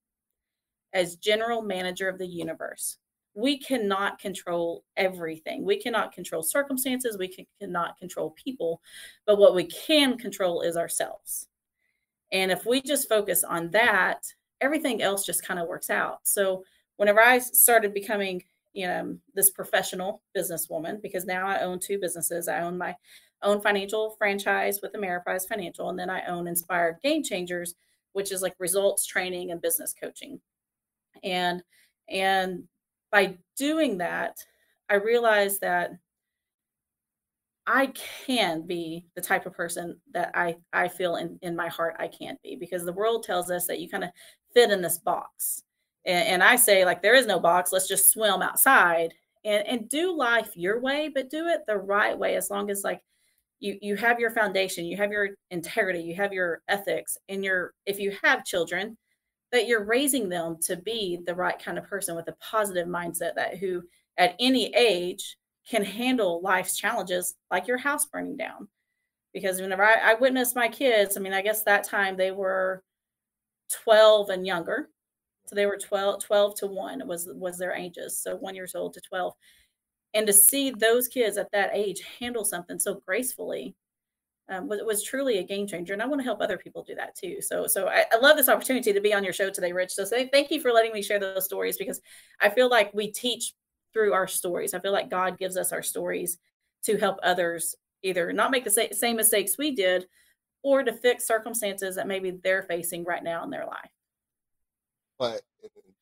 as 0.92 1.16
general 1.16 1.62
manager 1.62 2.08
of 2.08 2.18
the 2.18 2.26
universe. 2.26 2.98
We 3.40 3.58
cannot 3.58 4.18
control 4.18 4.84
everything. 4.96 5.64
We 5.64 5.80
cannot 5.80 6.12
control 6.12 6.42
circumstances. 6.42 7.18
We 7.18 7.28
can, 7.28 7.46
cannot 7.60 7.98
control 7.98 8.34
people. 8.42 8.80
But 9.26 9.38
what 9.38 9.54
we 9.54 9.64
can 9.64 10.18
control 10.18 10.60
is 10.62 10.76
ourselves. 10.76 11.48
And 12.32 12.50
if 12.52 12.66
we 12.66 12.80
just 12.80 13.08
focus 13.08 13.42
on 13.42 13.70
that, 13.70 14.22
everything 14.60 15.02
else 15.02 15.24
just 15.24 15.44
kind 15.44 15.58
of 15.58 15.68
works 15.68 15.90
out. 15.90 16.20
So 16.24 16.64
whenever 16.96 17.20
I 17.20 17.38
started 17.38 17.94
becoming 17.94 18.42
you 18.72 18.86
know 18.86 19.16
this 19.34 19.50
professional 19.50 20.22
businesswoman 20.36 21.02
because 21.02 21.24
now 21.24 21.46
I 21.48 21.60
own 21.60 21.80
two 21.80 21.98
businesses. 21.98 22.48
I 22.48 22.60
own 22.60 22.78
my 22.78 22.94
own 23.42 23.60
financial 23.60 24.14
franchise 24.18 24.80
with 24.82 24.92
Ameriprise 24.92 25.48
Financial, 25.48 25.88
and 25.88 25.98
then 25.98 26.10
I 26.10 26.24
own 26.26 26.46
Inspired 26.46 26.98
Game 27.02 27.22
Changers, 27.22 27.74
which 28.12 28.32
is 28.32 28.42
like 28.42 28.54
results 28.58 29.06
training 29.06 29.50
and 29.50 29.62
business 29.62 29.94
coaching. 29.98 30.40
And 31.24 31.62
and 32.08 32.64
by 33.10 33.38
doing 33.56 33.98
that, 33.98 34.36
I 34.88 34.94
realized 34.94 35.60
that 35.60 35.92
I 37.66 37.92
can 38.26 38.66
be 38.66 39.06
the 39.14 39.20
type 39.20 39.46
of 39.46 39.52
person 39.54 40.00
that 40.12 40.32
I 40.34 40.56
I 40.72 40.88
feel 40.88 41.16
in 41.16 41.38
in 41.42 41.54
my 41.54 41.68
heart 41.68 41.96
I 41.98 42.08
can't 42.08 42.40
be 42.42 42.56
because 42.56 42.84
the 42.84 42.92
world 42.92 43.22
tells 43.22 43.50
us 43.50 43.66
that 43.66 43.80
you 43.80 43.88
kind 43.88 44.04
of 44.04 44.10
fit 44.54 44.70
in 44.70 44.82
this 44.82 44.98
box 44.98 45.62
and, 46.04 46.28
and 46.28 46.42
I 46.42 46.56
say, 46.56 46.84
like, 46.84 47.02
there 47.02 47.14
is 47.14 47.26
no 47.26 47.38
box. 47.40 47.72
Let's 47.72 47.88
just 47.88 48.10
swim 48.10 48.42
outside 48.42 49.12
and, 49.44 49.66
and 49.66 49.88
do 49.88 50.16
life 50.16 50.50
your 50.54 50.80
way, 50.80 51.10
but 51.14 51.30
do 51.30 51.48
it 51.48 51.62
the 51.66 51.76
right 51.76 52.18
way 52.18 52.36
as 52.36 52.50
long 52.50 52.70
as 52.70 52.82
like 52.84 53.00
you 53.60 53.78
you 53.82 53.96
have 53.96 54.18
your 54.20 54.30
foundation, 54.30 54.86
you 54.86 54.96
have 54.96 55.12
your 55.12 55.30
integrity, 55.50 56.00
you 56.00 56.14
have 56.14 56.32
your 56.32 56.62
ethics, 56.68 57.18
and 57.28 57.44
your 57.44 57.74
if 57.86 57.98
you 57.98 58.16
have 58.22 58.44
children, 58.44 58.96
that 59.52 59.66
you're 59.66 59.84
raising 59.84 60.28
them 60.28 60.56
to 60.62 60.76
be 60.76 61.20
the 61.26 61.34
right 61.34 61.58
kind 61.62 61.78
of 61.78 61.84
person 61.84 62.14
with 62.14 62.28
a 62.28 62.36
positive 62.40 62.86
mindset 62.86 63.34
that 63.34 63.58
who 63.58 63.82
at 64.16 64.36
any 64.38 64.74
age 64.74 65.36
can 65.68 65.84
handle 65.84 66.40
life's 66.42 66.76
challenges 66.76 67.34
like 67.50 67.66
your 67.66 67.78
house 67.78 68.06
burning 68.06 68.36
down. 68.36 68.68
Because 69.32 69.60
whenever 69.60 69.84
I, 69.84 70.12
I 70.12 70.14
witnessed 70.14 70.56
my 70.56 70.68
kids, 70.68 71.16
I 71.16 71.20
mean, 71.20 71.32
I 71.32 71.42
guess 71.42 71.62
that 71.64 71.84
time 71.84 72.16
they 72.16 72.30
were 72.30 72.82
12 73.70 74.30
and 74.30 74.46
younger. 74.46 74.90
So 75.46 75.54
they 75.54 75.66
were 75.66 75.78
12, 75.78 76.22
12 76.22 76.54
to 76.56 76.66
1 76.66 77.06
was 77.06 77.28
was 77.32 77.58
their 77.58 77.72
ages. 77.72 78.18
So 78.18 78.36
1 78.36 78.54
years 78.54 78.74
old 78.74 78.94
to 78.94 79.00
12. 79.00 79.32
And 80.14 80.26
to 80.26 80.32
see 80.32 80.70
those 80.70 81.08
kids 81.08 81.36
at 81.36 81.50
that 81.52 81.70
age 81.72 82.02
handle 82.18 82.44
something 82.44 82.78
so 82.78 82.94
gracefully 83.06 83.74
um, 84.50 84.68
was, 84.68 84.80
was 84.84 85.02
truly 85.02 85.38
a 85.38 85.42
game 85.42 85.66
changer. 85.66 85.92
And 85.92 86.02
I 86.02 86.06
want 86.06 86.20
to 86.20 86.24
help 86.24 86.40
other 86.40 86.58
people 86.58 86.82
do 86.82 86.94
that 86.96 87.16
too. 87.16 87.40
So 87.40 87.66
so 87.66 87.88
I, 87.88 88.04
I 88.12 88.18
love 88.18 88.36
this 88.36 88.48
opportunity 88.48 88.92
to 88.92 89.00
be 89.00 89.14
on 89.14 89.24
your 89.24 89.32
show 89.32 89.50
today, 89.50 89.72
Rich. 89.72 89.92
So 89.92 90.04
say, 90.04 90.28
thank 90.28 90.50
you 90.50 90.60
for 90.60 90.72
letting 90.72 90.92
me 90.92 91.02
share 91.02 91.18
those 91.18 91.44
stories 91.44 91.78
because 91.78 92.00
I 92.40 92.50
feel 92.50 92.68
like 92.68 92.92
we 92.92 93.10
teach 93.10 93.54
through 93.92 94.12
our 94.12 94.26
stories. 94.26 94.74
I 94.74 94.80
feel 94.80 94.92
like 94.92 95.10
God 95.10 95.38
gives 95.38 95.56
us 95.56 95.72
our 95.72 95.82
stories 95.82 96.38
to 96.84 96.96
help 96.96 97.18
others 97.22 97.74
either 98.02 98.32
not 98.32 98.50
make 98.50 98.64
the 98.64 98.88
same 98.92 99.16
mistakes 99.16 99.58
we 99.58 99.74
did 99.74 100.06
or 100.62 100.82
to 100.82 100.92
fix 100.92 101.26
circumstances 101.26 101.96
that 101.96 102.06
maybe 102.06 102.30
they're 102.42 102.62
facing 102.62 103.04
right 103.04 103.22
now 103.22 103.44
in 103.44 103.50
their 103.50 103.66
life. 103.66 103.90
But 105.18 105.42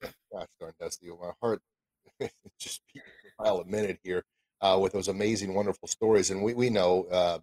gosh 0.32 0.46
darn 0.60 0.72
Dusty, 0.80 1.08
my 1.08 1.32
heart 1.42 1.60
just 2.58 2.82
beat 2.92 3.02
a 3.40 3.52
a 3.52 3.64
minute 3.64 3.98
here 4.02 4.24
uh, 4.60 4.78
with 4.80 4.92
those 4.92 5.08
amazing, 5.08 5.54
wonderful 5.54 5.88
stories. 5.88 6.30
And 6.30 6.42
we, 6.42 6.54
we 6.54 6.70
know 6.70 7.04
uh, 7.04 7.38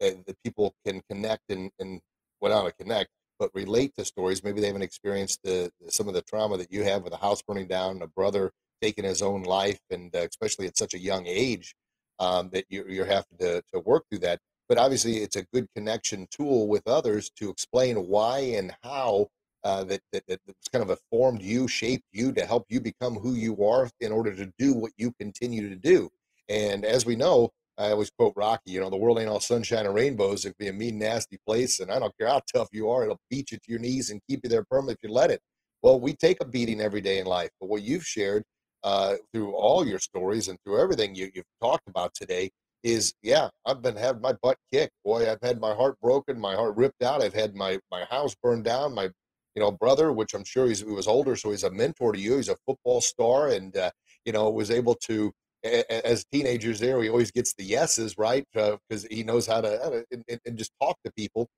that, 0.00 0.26
that 0.26 0.36
people 0.42 0.74
can 0.86 1.02
connect 1.08 1.50
and, 1.50 1.70
and 1.78 2.00
well, 2.40 2.64
not 2.64 2.76
connect, 2.78 3.10
but 3.38 3.50
relate 3.54 3.92
to 3.96 4.04
stories. 4.04 4.42
Maybe 4.42 4.60
they 4.60 4.66
haven't 4.66 4.82
experienced 4.82 5.40
the, 5.44 5.70
some 5.88 6.08
of 6.08 6.14
the 6.14 6.22
trauma 6.22 6.56
that 6.56 6.72
you 6.72 6.84
have 6.84 7.02
with 7.02 7.12
a 7.12 7.18
house 7.18 7.42
burning 7.42 7.68
down, 7.68 8.02
a 8.02 8.06
brother 8.06 8.52
taking 8.82 9.04
his 9.04 9.22
own 9.22 9.42
life, 9.42 9.80
and 9.90 10.14
uh, 10.14 10.26
especially 10.28 10.66
at 10.66 10.76
such 10.76 10.94
a 10.94 10.98
young 10.98 11.26
age 11.26 11.74
um, 12.18 12.50
that 12.50 12.64
you're, 12.68 12.88
you're 12.88 13.04
having 13.04 13.38
to, 13.38 13.62
to 13.72 13.80
work 13.80 14.04
through 14.10 14.20
that. 14.20 14.38
But 14.68 14.78
obviously, 14.78 15.18
it's 15.18 15.36
a 15.36 15.46
good 15.52 15.66
connection 15.74 16.28
tool 16.30 16.68
with 16.68 16.86
others 16.86 17.30
to 17.36 17.50
explain 17.50 17.96
why 18.06 18.38
and 18.38 18.74
how 18.82 19.28
uh, 19.64 19.84
that, 19.84 20.00
that 20.12 20.22
that 20.26 20.40
kind 20.72 20.82
of 20.82 20.90
a 20.90 20.98
formed 21.10 21.42
you, 21.42 21.68
shaped 21.68 22.04
you 22.12 22.32
to 22.32 22.46
help 22.46 22.64
you 22.68 22.80
become 22.80 23.14
who 23.14 23.34
you 23.34 23.64
are 23.66 23.90
in 24.00 24.12
order 24.12 24.34
to 24.34 24.50
do 24.58 24.72
what 24.72 24.92
you 24.96 25.12
continue 25.18 25.68
to 25.68 25.76
do. 25.76 26.08
And 26.48 26.84
as 26.84 27.04
we 27.04 27.16
know, 27.16 27.50
I 27.80 27.92
always 27.92 28.10
quote 28.10 28.34
Rocky, 28.36 28.72
you 28.72 28.80
know, 28.80 28.90
the 28.90 28.96
world 28.96 29.18
ain't 29.18 29.28
all 29.28 29.40
sunshine 29.40 29.86
and 29.86 29.94
rainbows. 29.94 30.44
It 30.44 30.50
can 30.50 30.66
be 30.66 30.68
a 30.68 30.72
mean, 30.72 30.98
nasty 30.98 31.38
place. 31.46 31.80
And 31.80 31.90
I 31.90 31.98
don't 31.98 32.16
care 32.18 32.28
how 32.28 32.42
tough 32.52 32.68
you 32.72 32.90
are, 32.90 33.04
it'll 33.04 33.20
beat 33.30 33.50
you 33.50 33.58
to 33.58 33.70
your 33.70 33.80
knees 33.80 34.10
and 34.10 34.20
keep 34.28 34.40
you 34.44 34.50
there 34.50 34.64
permanently 34.70 34.94
if 34.94 35.08
you 35.08 35.14
let 35.14 35.30
it. 35.30 35.40
Well, 35.82 35.98
we 35.98 36.12
take 36.12 36.42
a 36.42 36.44
beating 36.44 36.80
every 36.80 37.00
day 37.00 37.18
in 37.18 37.26
life. 37.26 37.50
But 37.58 37.70
what 37.70 37.82
you've 37.82 38.04
shared 38.04 38.44
uh, 38.84 39.14
through 39.32 39.52
all 39.52 39.86
your 39.86 39.98
stories 39.98 40.48
and 40.48 40.58
through 40.62 40.78
everything 40.80 41.14
you, 41.14 41.30
you've 41.34 41.44
talked 41.62 41.88
about 41.88 42.12
today 42.14 42.50
is, 42.82 43.14
yeah, 43.22 43.48
I've 43.64 43.80
been 43.80 43.96
having 43.96 44.20
my 44.20 44.34
butt 44.42 44.58
kicked. 44.72 44.92
Boy, 45.04 45.30
I've 45.30 45.42
had 45.42 45.58
my 45.58 45.74
heart 45.74 45.98
broken, 46.02 46.38
my 46.38 46.54
heart 46.54 46.76
ripped 46.76 47.02
out. 47.02 47.22
I've 47.22 47.34
had 47.34 47.54
my, 47.54 47.78
my 47.90 48.04
house 48.04 48.34
burned 48.42 48.64
down, 48.64 48.94
my 48.94 49.10
you 49.54 49.62
know, 49.62 49.70
brother, 49.70 50.12
which 50.12 50.34
I'm 50.34 50.44
sure 50.44 50.68
he 50.68 50.84
was 50.84 51.08
older, 51.08 51.34
so 51.36 51.50
he's 51.50 51.64
a 51.64 51.70
mentor 51.70 52.12
to 52.12 52.20
you. 52.20 52.36
He's 52.36 52.48
a 52.48 52.56
football 52.66 53.00
star, 53.00 53.48
and 53.48 53.76
uh, 53.76 53.90
you 54.24 54.32
know, 54.32 54.50
was 54.50 54.70
able 54.70 54.94
to, 55.06 55.32
as 55.64 56.24
teenagers, 56.32 56.80
there 56.80 57.02
he 57.02 57.08
always 57.08 57.30
gets 57.30 57.54
the 57.54 57.64
yeses 57.64 58.16
right 58.16 58.44
because 58.52 59.04
uh, 59.04 59.08
he 59.10 59.22
knows 59.22 59.46
how 59.46 59.60
to 59.60 60.04
and, 60.10 60.40
and, 60.46 60.56
just 60.56 60.72
talk 60.80 60.96
to 61.04 61.12
people. 61.12 61.48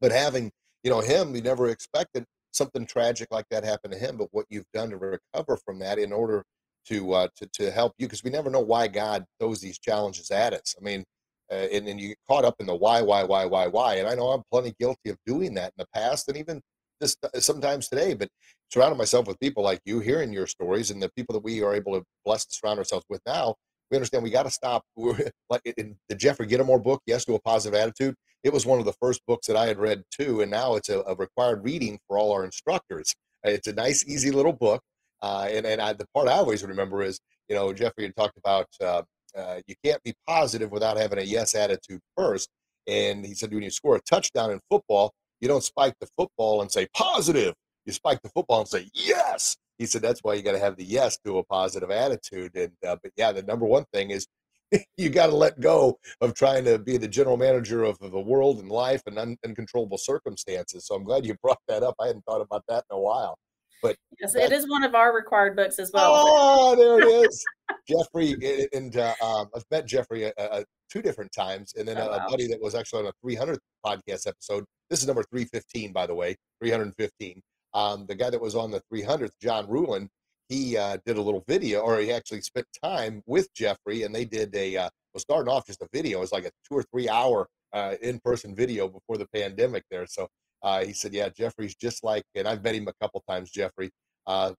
But 0.00 0.12
having 0.12 0.50
you 0.84 0.90
know 0.90 1.00
him, 1.00 1.32
we 1.32 1.40
never 1.40 1.68
expected 1.68 2.24
something 2.52 2.86
tragic 2.86 3.28
like 3.30 3.46
that 3.50 3.64
happen 3.64 3.90
to 3.92 3.98
him. 3.98 4.16
But 4.16 4.28
what 4.32 4.46
you've 4.50 4.70
done 4.74 4.90
to 4.90 4.96
recover 4.96 5.56
from 5.64 5.78
that 5.78 5.98
in 5.98 6.12
order 6.12 6.44
to 6.86 7.12
uh, 7.12 7.28
to 7.36 7.46
to 7.54 7.70
help 7.70 7.94
you, 7.98 8.06
because 8.06 8.24
we 8.24 8.30
never 8.30 8.50
know 8.50 8.60
why 8.60 8.88
God 8.88 9.24
throws 9.38 9.60
these 9.60 9.78
challenges 9.78 10.30
at 10.30 10.52
us. 10.54 10.74
I 10.80 10.84
mean. 10.84 11.04
Uh, 11.52 11.66
and, 11.72 11.88
and 11.88 12.00
you 12.00 12.06
get 12.10 12.18
caught 12.28 12.44
up 12.44 12.54
in 12.60 12.66
the 12.66 12.76
why, 12.76 13.02
why, 13.02 13.24
why, 13.24 13.44
why, 13.44 13.66
why. 13.66 13.96
And 13.96 14.06
I 14.06 14.14
know 14.14 14.28
I'm 14.28 14.44
plenty 14.52 14.72
guilty 14.78 15.10
of 15.10 15.16
doing 15.26 15.52
that 15.54 15.72
in 15.76 15.78
the 15.78 15.86
past 15.92 16.28
and 16.28 16.36
even 16.36 16.60
this 17.00 17.16
uh, 17.22 17.40
sometimes 17.40 17.88
today, 17.88 18.14
but 18.14 18.28
surrounding 18.70 18.98
myself 18.98 19.26
with 19.26 19.38
people 19.40 19.62
like 19.62 19.80
you, 19.84 20.00
hearing 20.00 20.32
your 20.32 20.46
stories, 20.46 20.90
and 20.90 21.02
the 21.02 21.10
people 21.16 21.32
that 21.34 21.44
we 21.44 21.62
are 21.62 21.74
able 21.74 21.94
to 21.94 22.04
bless 22.24 22.44
to 22.46 22.54
surround 22.54 22.78
ourselves 22.78 23.04
with 23.08 23.20
now, 23.26 23.54
we 23.90 23.96
understand 23.96 24.22
we 24.22 24.30
got 24.30 24.44
to 24.44 24.50
stop. 24.50 24.84
like 24.96 25.62
in 25.64 25.96
the 26.08 26.14
Jeffrey 26.14 26.46
Gitomer 26.46 26.82
book, 26.82 27.00
Yes 27.06 27.24
to 27.24 27.34
a 27.34 27.40
Positive 27.40 27.78
Attitude, 27.78 28.14
it 28.42 28.52
was 28.52 28.66
one 28.66 28.78
of 28.78 28.84
the 28.84 28.94
first 29.00 29.20
books 29.26 29.46
that 29.46 29.56
I 29.56 29.66
had 29.66 29.78
read 29.78 30.02
too, 30.10 30.40
and 30.40 30.50
now 30.50 30.76
it's 30.76 30.88
a, 30.88 31.00
a 31.00 31.14
required 31.14 31.64
reading 31.64 31.98
for 32.06 32.18
all 32.18 32.32
our 32.32 32.44
instructors. 32.44 33.14
It's 33.42 33.66
a 33.66 33.72
nice, 33.72 34.06
easy 34.06 34.30
little 34.30 34.52
book, 34.52 34.82
uh, 35.22 35.48
and 35.50 35.66
and 35.66 35.80
I, 35.80 35.92
the 35.94 36.06
part 36.14 36.28
I 36.28 36.32
always 36.32 36.62
remember 36.62 37.02
is, 37.02 37.18
you 37.48 37.56
know, 37.56 37.72
Jeffrey 37.72 38.04
had 38.04 38.16
talked 38.16 38.36
about 38.38 38.66
uh, 38.82 39.02
uh, 39.36 39.60
you 39.66 39.74
can't 39.84 40.02
be 40.02 40.14
positive 40.26 40.70
without 40.70 40.96
having 40.96 41.18
a 41.18 41.22
yes 41.22 41.54
attitude 41.54 42.00
first. 42.16 42.48
And 42.86 43.24
he 43.24 43.34
said, 43.34 43.52
when 43.52 43.62
you 43.62 43.70
score 43.70 43.96
a 43.96 44.00
touchdown 44.02 44.50
in 44.50 44.60
football, 44.70 45.12
you 45.40 45.48
don't 45.48 45.64
spike 45.64 45.94
the 46.00 46.08
football 46.16 46.62
and 46.62 46.70
say 46.70 46.86
positive. 46.94 47.54
You 47.86 47.92
spike 47.92 48.20
the 48.22 48.28
football 48.30 48.60
and 48.60 48.68
say 48.68 48.88
yes. 48.92 49.56
He 49.78 49.86
said 49.86 50.02
that's 50.02 50.20
why 50.22 50.34
you 50.34 50.42
got 50.42 50.52
to 50.52 50.58
have 50.58 50.76
the 50.76 50.84
yes 50.84 51.18
to 51.24 51.38
a 51.38 51.44
positive 51.44 51.90
attitude. 51.90 52.54
And 52.54 52.72
uh, 52.86 52.96
but 53.02 53.12
yeah, 53.16 53.32
the 53.32 53.42
number 53.42 53.64
one 53.64 53.84
thing 53.92 54.10
is 54.10 54.26
you 54.96 55.08
got 55.08 55.28
to 55.28 55.34
let 55.34 55.60
go 55.60 55.98
of 56.20 56.34
trying 56.34 56.64
to 56.64 56.78
be 56.78 56.96
the 56.96 57.08
general 57.08 57.36
manager 57.36 57.82
of, 57.82 57.96
of 58.00 58.12
the 58.12 58.20
world 58.20 58.58
and 58.58 58.70
life 58.70 59.02
and 59.06 59.18
un- 59.18 59.38
uncontrollable 59.44 59.98
circumstances. 59.98 60.86
So 60.86 60.94
I'm 60.94 61.04
glad 61.04 61.24
you 61.24 61.34
brought 61.42 61.60
that 61.68 61.82
up. 61.82 61.94
I 62.00 62.08
hadn't 62.08 62.24
thought 62.26 62.42
about 62.42 62.64
that 62.68 62.84
in 62.90 62.96
a 62.96 63.00
while. 63.00 63.38
But 63.82 63.96
yes, 64.20 64.34
it 64.34 64.52
is 64.52 64.68
one 64.68 64.84
of 64.84 64.94
our 64.94 65.14
required 65.14 65.56
books 65.56 65.78
as 65.78 65.90
well. 65.92 66.12
Oh, 66.14 66.76
there 66.76 67.00
it 67.00 67.26
is. 67.26 67.44
Jeffrey 67.88 68.68
and 68.72 68.96
uh, 68.96 69.14
um, 69.22 69.48
I've 69.54 69.64
met 69.70 69.86
Jeffrey 69.86 70.26
uh, 70.26 70.32
uh, 70.38 70.62
two 70.90 71.02
different 71.02 71.32
times, 71.32 71.74
and 71.78 71.86
then 71.86 71.98
oh, 71.98 72.08
a, 72.08 72.18
wow. 72.18 72.26
buddy 72.28 72.46
that 72.48 72.60
was 72.60 72.74
actually 72.74 73.06
on 73.06 73.12
a 73.12 73.26
300th 73.26 73.58
podcast 73.84 74.26
episode. 74.26 74.64
This 74.90 75.00
is 75.00 75.06
number 75.06 75.22
315, 75.22 75.92
by 75.92 76.06
the 76.06 76.14
way, 76.14 76.36
315. 76.62 77.40
Um, 77.72 78.06
the 78.06 78.14
guy 78.14 78.30
that 78.30 78.40
was 78.40 78.54
on 78.54 78.70
the 78.70 78.82
300th, 78.92 79.30
John 79.40 79.66
Ruhlin, 79.68 80.08
he 80.48 80.76
uh, 80.76 80.98
did 81.06 81.16
a 81.16 81.22
little 81.22 81.44
video, 81.46 81.80
or 81.80 81.98
he 82.00 82.12
actually 82.12 82.40
spent 82.40 82.66
time 82.82 83.22
with 83.26 83.48
Jeffrey, 83.54 84.02
and 84.02 84.14
they 84.14 84.24
did 84.24 84.54
a 84.54 84.76
uh, 84.76 84.88
was 85.14 85.22
starting 85.22 85.52
off 85.52 85.66
just 85.66 85.82
a 85.82 85.88
video. 85.92 86.18
It 86.18 86.22
was 86.22 86.32
like 86.32 86.44
a 86.44 86.50
two 86.68 86.76
or 86.76 86.82
three 86.82 87.08
hour 87.08 87.46
uh, 87.72 87.94
in 88.02 88.20
person 88.20 88.54
video 88.54 88.88
before 88.88 89.16
the 89.16 89.26
pandemic 89.32 89.84
there. 89.90 90.06
So 90.06 90.28
uh, 90.62 90.84
he 90.84 90.92
said, 90.92 91.12
"Yeah, 91.12 91.28
Jeffrey's 91.28 91.74
just 91.74 92.04
like," 92.04 92.24
and 92.34 92.46
I've 92.46 92.62
met 92.62 92.74
him 92.74 92.88
a 92.88 92.94
couple 93.00 93.22
times. 93.28 93.50
Jeffrey, 93.50 93.90
uh, 94.26 94.52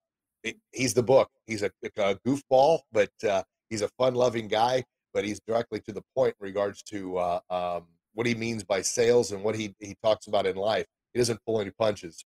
he's 0.72 0.94
the 0.94 1.04
book. 1.04 1.30
He's 1.48 1.64
a, 1.64 1.72
a 1.84 2.16
goofball, 2.28 2.80
but 2.92 3.12
uh, 3.28 3.44
he's 3.70 3.82
a 3.82 3.90
fun-loving 3.98 4.48
guy. 4.48 4.84
But 5.14 5.26
he's 5.26 5.42
directly 5.46 5.82
to 5.82 5.92
the 5.92 6.02
point 6.16 6.36
in 6.40 6.46
regards 6.46 6.82
to 6.84 7.18
uh, 7.18 7.40
um, 7.50 7.88
what 8.14 8.26
he 8.26 8.34
means 8.34 8.64
by 8.64 8.82
sales 8.82 9.32
and 9.32 9.44
what 9.44 9.56
he 9.56 9.76
he 9.80 9.96
talks 10.02 10.28
about 10.28 10.46
in 10.46 10.56
life. 10.56 10.86
He 11.14 11.20
doesn't 11.20 11.40
pull 11.46 11.60
any 11.60 11.72
punches. 11.72 12.24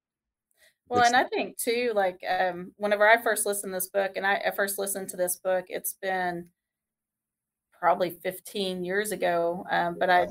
Well, 0.87 1.03
and 1.03 1.15
I 1.15 1.23
think 1.23 1.57
too, 1.57 1.93
like 1.95 2.23
um, 2.29 2.71
whenever 2.77 3.07
I 3.09 3.21
first 3.21 3.45
listened 3.45 3.73
to 3.73 3.77
this 3.77 3.89
book, 3.89 4.11
and 4.15 4.25
I, 4.25 4.35
I 4.45 4.51
first 4.51 4.77
listened 4.77 5.09
to 5.09 5.17
this 5.17 5.37
book, 5.37 5.65
it's 5.69 5.95
been 5.99 6.49
probably 7.79 8.11
15 8.11 8.83
years 8.83 9.11
ago. 9.11 9.65
Um, 9.71 9.97
but 9.99 10.09
I 10.09 10.27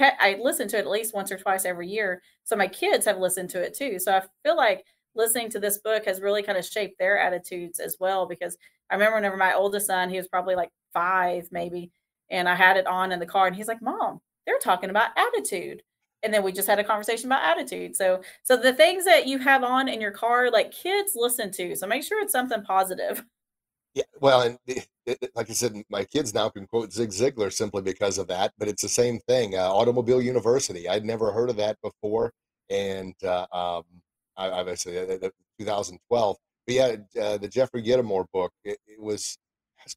I 0.00 0.38
listen 0.40 0.68
to 0.68 0.76
it 0.78 0.80
at 0.80 0.90
least 0.90 1.14
once 1.14 1.32
or 1.32 1.38
twice 1.38 1.64
every 1.64 1.88
year. 1.88 2.22
So 2.44 2.56
my 2.56 2.68
kids 2.68 3.06
have 3.06 3.18
listened 3.18 3.50
to 3.50 3.62
it 3.62 3.74
too. 3.74 3.98
So 3.98 4.12
I 4.14 4.22
feel 4.44 4.56
like 4.56 4.84
listening 5.14 5.50
to 5.50 5.60
this 5.60 5.78
book 5.78 6.04
has 6.06 6.20
really 6.20 6.42
kind 6.42 6.58
of 6.58 6.64
shaped 6.64 6.98
their 6.98 7.18
attitudes 7.18 7.80
as 7.80 7.96
well. 8.00 8.26
Because 8.26 8.56
I 8.90 8.94
remember 8.94 9.16
whenever 9.16 9.36
my 9.36 9.54
oldest 9.54 9.86
son, 9.86 10.10
he 10.10 10.16
was 10.16 10.28
probably 10.28 10.54
like 10.54 10.70
five, 10.92 11.48
maybe, 11.52 11.90
and 12.30 12.48
I 12.48 12.54
had 12.54 12.76
it 12.76 12.86
on 12.86 13.12
in 13.12 13.20
the 13.20 13.26
car, 13.26 13.46
and 13.46 13.56
he's 13.56 13.68
like, 13.68 13.82
"Mom, 13.82 14.20
they're 14.46 14.58
talking 14.58 14.90
about 14.90 15.10
attitude." 15.16 15.82
And 16.22 16.34
then 16.34 16.42
we 16.42 16.52
just 16.52 16.66
had 16.68 16.78
a 16.80 16.84
conversation 16.84 17.26
about 17.26 17.44
attitude. 17.44 17.94
So, 17.96 18.22
so 18.42 18.56
the 18.56 18.72
things 18.72 19.04
that 19.04 19.26
you 19.28 19.38
have 19.38 19.62
on 19.62 19.88
in 19.88 20.00
your 20.00 20.10
car, 20.10 20.50
like 20.50 20.72
kids 20.72 21.12
listen 21.14 21.52
to. 21.52 21.76
So 21.76 21.86
make 21.86 22.02
sure 22.02 22.20
it's 22.20 22.32
something 22.32 22.62
positive. 22.62 23.24
Yeah, 23.98 24.04
well, 24.20 24.42
and 24.42 24.58
it, 24.64 24.86
it, 25.06 25.32
like 25.34 25.50
I 25.50 25.54
said, 25.54 25.74
my 25.90 26.04
kids 26.04 26.32
now 26.32 26.48
can 26.50 26.68
quote 26.68 26.92
Zig 26.92 27.10
Ziglar 27.10 27.52
simply 27.52 27.82
because 27.82 28.16
of 28.18 28.28
that. 28.28 28.52
But 28.56 28.68
it's 28.68 28.82
the 28.82 28.88
same 28.88 29.18
thing. 29.26 29.56
Uh, 29.56 29.74
Automobile 29.74 30.22
University. 30.22 30.88
I'd 30.88 31.04
never 31.04 31.32
heard 31.32 31.50
of 31.50 31.56
that 31.56 31.76
before, 31.82 32.32
and 32.70 33.14
uh, 33.24 33.46
um, 33.52 33.82
I, 34.36 34.50
obviously 34.50 34.96
uh, 34.96 35.30
2012. 35.58 36.36
But 36.64 36.74
yeah, 36.74 36.96
uh, 37.20 37.38
the 37.38 37.48
Jeffrey 37.48 37.82
Gitomer 37.82 38.26
book. 38.32 38.52
It, 38.62 38.78
it 38.86 39.02
was, 39.02 39.36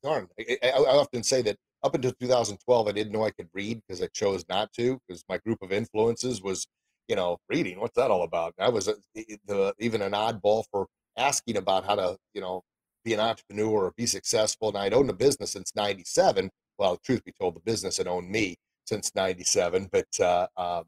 darn. 0.03 0.27
I, 0.39 0.57
I, 0.63 0.71
often 0.71 1.21
say 1.21 1.43
that 1.43 1.57
up 1.83 1.93
until 1.93 2.13
2012, 2.19 2.87
I 2.87 2.91
didn't 2.91 3.13
know 3.13 3.23
I 3.23 3.29
could 3.29 3.49
read 3.53 3.81
because 3.85 4.01
I 4.01 4.07
chose 4.07 4.43
not 4.49 4.73
to 4.77 4.97
because 5.07 5.23
my 5.29 5.37
group 5.37 5.61
of 5.61 5.71
influences 5.71 6.41
was, 6.41 6.65
you 7.07 7.15
know, 7.15 7.37
reading. 7.49 7.79
What's 7.79 7.97
that 7.97 8.09
all 8.09 8.23
about? 8.23 8.55
I 8.57 8.69
was 8.69 8.87
a, 8.87 8.95
the, 9.13 9.75
even 9.77 10.01
an 10.01 10.13
oddball 10.13 10.63
for 10.71 10.87
asking 11.19 11.57
about 11.57 11.85
how 11.85 11.93
to, 11.95 12.17
you 12.33 12.41
know, 12.41 12.63
be 13.03 13.13
an 13.13 13.19
entrepreneur 13.19 13.85
or 13.85 13.93
be 13.97 14.05
successful. 14.05 14.69
And 14.69 14.77
I'd 14.77 14.93
owned 14.93 15.09
a 15.09 15.13
business 15.13 15.51
since 15.51 15.71
97. 15.75 16.49
Well, 16.77 16.97
truth 16.97 17.23
be 17.23 17.33
told, 17.39 17.55
the 17.55 17.61
business 17.61 17.97
had 17.97 18.07
owned 18.07 18.29
me 18.29 18.55
since 18.85 19.11
97. 19.15 19.89
But 19.91 20.19
uh, 20.19 20.47
um, 20.57 20.85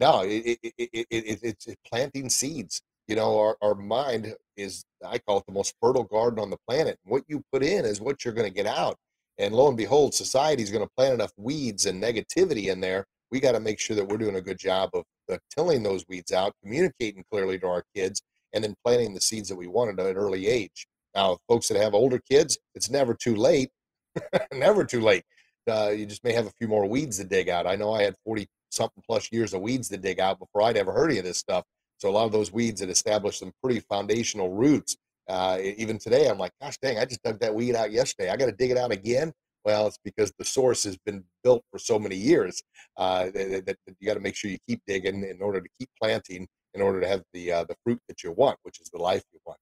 no, 0.00 0.22
it, 0.22 0.58
it, 0.62 0.72
it, 0.78 1.40
it's 1.42 1.66
planting 1.88 2.28
seeds. 2.28 2.80
You 3.06 3.16
know, 3.16 3.38
our, 3.38 3.56
our 3.62 3.74
mind 3.74 4.34
is, 4.56 4.84
I 5.04 5.18
call 5.18 5.38
it 5.38 5.44
the 5.46 5.52
most 5.52 5.74
fertile 5.80 6.04
garden 6.04 6.38
on 6.38 6.50
the 6.50 6.58
planet. 6.68 6.98
What 7.04 7.24
you 7.26 7.42
put 7.52 7.62
in 7.62 7.84
is 7.84 8.00
what 8.00 8.24
you're 8.24 8.34
going 8.34 8.48
to 8.48 8.54
get 8.54 8.66
out. 8.66 8.96
And 9.38 9.54
lo 9.54 9.68
and 9.68 9.76
behold, 9.76 10.14
society 10.14 10.62
is 10.62 10.70
going 10.70 10.84
to 10.84 10.90
plant 10.96 11.14
enough 11.14 11.32
weeds 11.36 11.86
and 11.86 12.02
negativity 12.02 12.66
in 12.66 12.80
there. 12.80 13.06
We 13.30 13.40
got 13.40 13.52
to 13.52 13.60
make 13.60 13.78
sure 13.78 13.94
that 13.96 14.06
we're 14.06 14.18
doing 14.18 14.36
a 14.36 14.40
good 14.40 14.58
job 14.58 14.90
of 14.94 15.04
uh, 15.30 15.38
tilling 15.54 15.82
those 15.82 16.04
weeds 16.08 16.32
out, 16.32 16.52
communicating 16.62 17.24
clearly 17.30 17.58
to 17.60 17.66
our 17.66 17.84
kids, 17.94 18.20
and 18.52 18.64
then 18.64 18.74
planting 18.84 19.14
the 19.14 19.20
seeds 19.20 19.48
that 19.48 19.56
we 19.56 19.68
wanted 19.68 20.00
at 20.00 20.06
an 20.06 20.16
early 20.16 20.48
age. 20.48 20.86
Now, 21.14 21.38
folks 21.48 21.68
that 21.68 21.78
have 21.78 21.94
older 21.94 22.20
kids, 22.30 22.58
it's 22.74 22.90
never 22.90 23.14
too 23.14 23.36
late. 23.36 23.70
never 24.52 24.84
too 24.84 25.00
late. 25.00 25.24
Uh, 25.68 25.90
you 25.90 26.06
just 26.06 26.24
may 26.24 26.32
have 26.32 26.46
a 26.46 26.52
few 26.58 26.68
more 26.68 26.86
weeds 26.86 27.18
to 27.18 27.24
dig 27.24 27.48
out. 27.48 27.66
I 27.66 27.76
know 27.76 27.92
I 27.92 28.02
had 28.02 28.14
40 28.24 28.46
something 28.70 29.02
plus 29.06 29.30
years 29.32 29.54
of 29.54 29.60
weeds 29.60 29.88
to 29.88 29.96
dig 29.96 30.20
out 30.20 30.38
before 30.38 30.62
I'd 30.62 30.76
ever 30.76 30.92
heard 30.92 31.10
any 31.10 31.18
of 31.18 31.24
this 31.24 31.38
stuff. 31.38 31.64
So 31.98 32.08
a 32.08 32.12
lot 32.12 32.26
of 32.26 32.32
those 32.32 32.52
weeds 32.52 32.80
had 32.80 32.90
established 32.90 33.40
some 33.40 33.52
pretty 33.62 33.80
foundational 33.80 34.54
roots. 34.54 34.96
Uh, 35.28 35.58
even 35.60 35.98
today, 35.98 36.28
I'm 36.28 36.38
like, 36.38 36.52
gosh 36.60 36.78
dang, 36.80 36.98
I 36.98 37.04
just 37.04 37.22
dug 37.22 37.40
that 37.40 37.54
weed 37.54 37.74
out 37.74 37.92
yesterday. 37.92 38.30
I 38.30 38.36
got 38.36 38.46
to 38.46 38.52
dig 38.52 38.70
it 38.70 38.78
out 38.78 38.92
again. 38.92 39.32
Well, 39.64 39.88
it's 39.88 39.98
because 40.02 40.32
the 40.38 40.44
source 40.44 40.84
has 40.84 40.96
been 41.04 41.24
built 41.42 41.62
for 41.70 41.78
so 41.78 41.98
many 41.98 42.16
years 42.16 42.62
uh, 42.96 43.24
that, 43.34 43.66
that, 43.66 43.76
you 44.00 44.06
got 44.06 44.14
to 44.14 44.20
make 44.20 44.36
sure 44.36 44.50
you 44.50 44.56
keep 44.66 44.80
digging 44.86 45.24
in 45.24 45.42
order 45.42 45.60
to 45.60 45.68
keep 45.78 45.90
planting, 46.00 46.46
in 46.72 46.80
order 46.80 47.00
to 47.00 47.08
have 47.08 47.22
the 47.34 47.52
uh, 47.52 47.64
the 47.64 47.74
fruit 47.84 48.00
that 48.08 48.22
you 48.22 48.32
want, 48.32 48.56
which 48.62 48.80
is 48.80 48.88
the 48.90 48.98
life 48.98 49.22
you 49.32 49.40
want. 49.44 49.58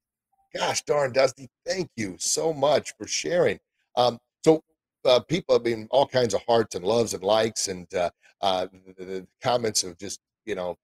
Gosh 0.56 0.82
darn, 0.82 1.12
Dusty, 1.12 1.48
thank 1.66 1.90
you 1.96 2.16
so 2.18 2.52
much 2.52 2.94
for 2.96 3.06
sharing. 3.06 3.58
Um, 3.96 4.18
so, 4.44 4.62
uh, 5.04 5.20
people 5.20 5.54
have 5.54 5.62
been 5.62 5.86
all 5.90 6.06
kinds 6.06 6.34
of 6.34 6.42
hearts 6.46 6.74
and 6.74 6.84
loves 6.84 7.14
and 7.14 7.22
likes, 7.22 7.68
and 7.68 7.92
uh, 7.94 8.10
uh, 8.40 8.66
the, 8.96 9.04
the, 9.04 9.26
comments 9.42 9.84
of 9.84 9.98
just, 9.98 10.20
you 10.44 10.54
know, 10.54 10.76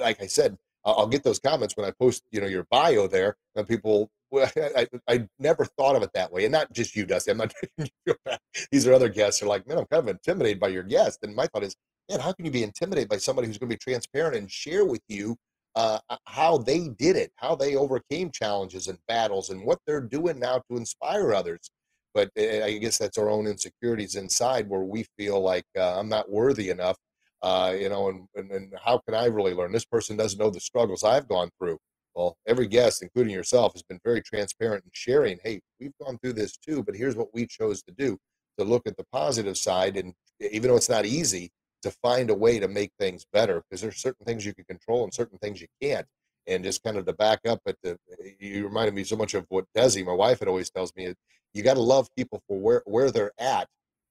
like 0.00 0.22
I 0.22 0.26
said, 0.26 0.56
I'll 0.84 1.06
get 1.06 1.22
those 1.22 1.38
comments 1.38 1.76
when 1.76 1.86
I 1.86 1.90
post, 1.90 2.22
you 2.30 2.40
know, 2.40 2.46
your 2.46 2.66
bio 2.70 3.06
there, 3.06 3.36
and 3.56 3.66
people, 3.66 4.10
well, 4.30 4.50
I, 4.76 4.86
I 5.08 5.28
never 5.38 5.64
thought 5.64 5.96
of 5.96 6.02
it 6.02 6.10
that 6.14 6.32
way. 6.32 6.44
And 6.44 6.52
not 6.52 6.72
just 6.72 6.94
you, 6.96 7.04
Dusty. 7.04 7.30
I'm 7.30 7.38
not 7.38 7.52
These 8.72 8.86
are 8.86 8.92
other 8.92 9.08
guests 9.08 9.42
are 9.42 9.46
like, 9.46 9.66
man, 9.66 9.78
I'm 9.78 9.86
kind 9.86 10.02
of 10.02 10.08
intimidated 10.08 10.60
by 10.60 10.68
your 10.68 10.82
guest. 10.82 11.20
And 11.22 11.34
my 11.34 11.46
thought 11.48 11.64
is, 11.64 11.76
man, 12.08 12.20
how 12.20 12.32
can 12.32 12.44
you 12.44 12.50
be 12.50 12.62
intimidated 12.62 13.08
by 13.08 13.18
somebody 13.18 13.48
who's 13.48 13.58
going 13.58 13.70
to 13.70 13.74
be 13.74 13.78
transparent 13.78 14.36
and 14.36 14.50
share 14.50 14.84
with 14.84 15.02
you 15.08 15.36
uh, 15.78 16.00
how 16.24 16.58
they 16.58 16.88
did 16.88 17.14
it, 17.14 17.30
how 17.36 17.54
they 17.54 17.76
overcame 17.76 18.32
challenges 18.32 18.88
and 18.88 18.98
battles, 19.06 19.50
and 19.50 19.64
what 19.64 19.78
they're 19.86 20.00
doing 20.00 20.40
now 20.40 20.60
to 20.68 20.76
inspire 20.76 21.32
others. 21.32 21.70
But 22.14 22.30
eh, 22.36 22.64
I 22.64 22.78
guess 22.78 22.98
that's 22.98 23.16
our 23.16 23.30
own 23.30 23.46
insecurities 23.46 24.16
inside 24.16 24.68
where 24.68 24.82
we 24.82 25.06
feel 25.16 25.40
like 25.40 25.66
uh, 25.76 25.96
I'm 25.96 26.08
not 26.08 26.28
worthy 26.28 26.70
enough, 26.70 26.96
uh, 27.42 27.76
you 27.78 27.88
know, 27.88 28.08
and, 28.08 28.26
and, 28.34 28.50
and 28.50 28.74
how 28.84 28.98
can 29.06 29.14
I 29.14 29.26
really 29.26 29.54
learn? 29.54 29.70
This 29.70 29.84
person 29.84 30.16
doesn't 30.16 30.40
know 30.40 30.50
the 30.50 30.58
struggles 30.58 31.04
I've 31.04 31.28
gone 31.28 31.48
through. 31.60 31.78
Well, 32.16 32.36
every 32.48 32.66
guest, 32.66 33.00
including 33.00 33.32
yourself, 33.32 33.72
has 33.74 33.84
been 33.84 34.00
very 34.04 34.20
transparent 34.20 34.82
in 34.84 34.90
sharing, 34.92 35.38
hey, 35.44 35.60
we've 35.78 35.92
gone 36.02 36.18
through 36.18 36.32
this 36.32 36.56
too, 36.56 36.82
but 36.82 36.96
here's 36.96 37.14
what 37.14 37.32
we 37.32 37.46
chose 37.46 37.84
to 37.84 37.94
do 37.96 38.18
to 38.58 38.64
look 38.64 38.82
at 38.88 38.96
the 38.96 39.06
positive 39.12 39.56
side. 39.56 39.96
And 39.96 40.12
even 40.40 40.70
though 40.70 40.76
it's 40.76 40.88
not 40.88 41.06
easy, 41.06 41.52
to 41.82 41.90
find 41.90 42.30
a 42.30 42.34
way 42.34 42.58
to 42.58 42.68
make 42.68 42.92
things 42.98 43.24
better 43.32 43.62
because 43.62 43.80
there's 43.80 43.96
certain 43.96 44.24
things 44.24 44.44
you 44.44 44.54
can 44.54 44.64
control 44.64 45.04
and 45.04 45.14
certain 45.14 45.38
things 45.38 45.60
you 45.60 45.68
can't. 45.80 46.06
And 46.46 46.64
just 46.64 46.82
kind 46.82 46.96
of 46.96 47.04
to 47.06 47.12
back 47.12 47.40
up 47.46 47.60
at 47.66 47.76
the, 47.82 47.98
you 48.40 48.64
reminded 48.64 48.94
me 48.94 49.04
so 49.04 49.16
much 49.16 49.34
of 49.34 49.44
what 49.50 49.66
Desi, 49.76 50.04
my 50.04 50.12
wife, 50.12 50.38
had 50.38 50.48
always 50.48 50.70
tells 50.70 50.94
me. 50.96 51.12
You 51.52 51.62
got 51.62 51.74
to 51.74 51.80
love 51.80 52.08
people 52.16 52.42
for 52.46 52.58
where 52.58 52.82
where 52.86 53.10
they're 53.10 53.32
at. 53.38 53.68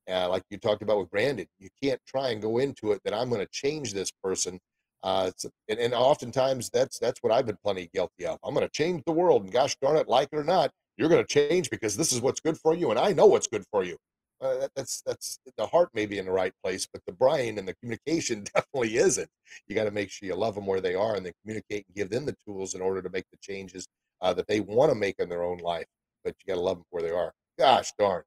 Uh, 0.09 0.29
like 0.29 0.43
you 0.49 0.57
talked 0.57 0.81
about 0.81 0.99
with 0.99 1.09
Brandon, 1.09 1.47
you 1.59 1.69
can't 1.81 1.99
try 2.07 2.29
and 2.29 2.41
go 2.41 2.59
into 2.59 2.91
it 2.91 3.01
that 3.03 3.13
I'm 3.13 3.29
going 3.29 3.41
to 3.41 3.51
change 3.51 3.93
this 3.93 4.11
person. 4.23 4.59
Uh, 5.03 5.31
and, 5.67 5.79
and 5.79 5.93
oftentimes 5.93 6.69
that's 6.69 6.99
that's 6.99 7.21
what 7.21 7.33
I've 7.33 7.45
been 7.45 7.57
plenty 7.63 7.89
guilty 7.93 8.25
of. 8.25 8.37
I'm 8.43 8.53
going 8.53 8.65
to 8.65 8.71
change 8.71 9.03
the 9.05 9.11
world, 9.11 9.43
and 9.43 9.51
gosh 9.51 9.75
darn 9.81 9.97
it, 9.97 10.07
like 10.07 10.29
it 10.31 10.37
or 10.37 10.43
not, 10.43 10.71
you're 10.95 11.09
going 11.09 11.25
to 11.25 11.27
change 11.27 11.69
because 11.69 11.97
this 11.97 12.11
is 12.11 12.21
what's 12.21 12.39
good 12.39 12.57
for 12.57 12.75
you, 12.75 12.91
and 12.91 12.99
I 12.99 13.13
know 13.13 13.25
what's 13.25 13.47
good 13.47 13.63
for 13.71 13.83
you 13.83 13.97
uh, 14.41 14.57
that, 14.57 14.71
that's 14.75 15.01
that's 15.05 15.39
the 15.57 15.65
heart 15.65 15.89
may 15.93 16.05
be 16.05 16.17
in 16.17 16.25
the 16.25 16.31
right 16.31 16.53
place, 16.63 16.87
but 16.91 17.01
the 17.05 17.13
brain 17.13 17.57
and 17.57 17.67
the 17.67 17.73
communication 17.75 18.43
definitely 18.53 18.97
isn't. 18.97 19.29
You 19.67 19.75
got 19.75 19.85
to 19.85 19.91
make 19.91 20.11
sure 20.11 20.27
you 20.27 20.35
love 20.35 20.55
them 20.55 20.65
where 20.65 20.81
they 20.81 20.95
are 20.95 21.15
and 21.15 21.25
then 21.25 21.33
communicate 21.43 21.85
and 21.87 21.95
give 21.95 22.09
them 22.09 22.25
the 22.25 22.35
tools 22.45 22.75
in 22.75 22.81
order 22.81 23.01
to 23.01 23.09
make 23.09 23.25
the 23.31 23.37
changes 23.41 23.87
uh, 24.21 24.33
that 24.33 24.47
they 24.47 24.59
want 24.59 24.91
to 24.91 24.95
make 24.95 25.15
in 25.19 25.29
their 25.29 25.43
own 25.43 25.57
life. 25.57 25.87
But 26.23 26.35
you 26.39 26.53
got 26.53 26.59
to 26.59 26.65
love 26.65 26.77
them 26.77 26.85
where 26.89 27.03
they 27.03 27.11
are. 27.11 27.33
Gosh 27.57 27.91
darn. 27.97 28.23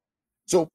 So, 0.46 0.68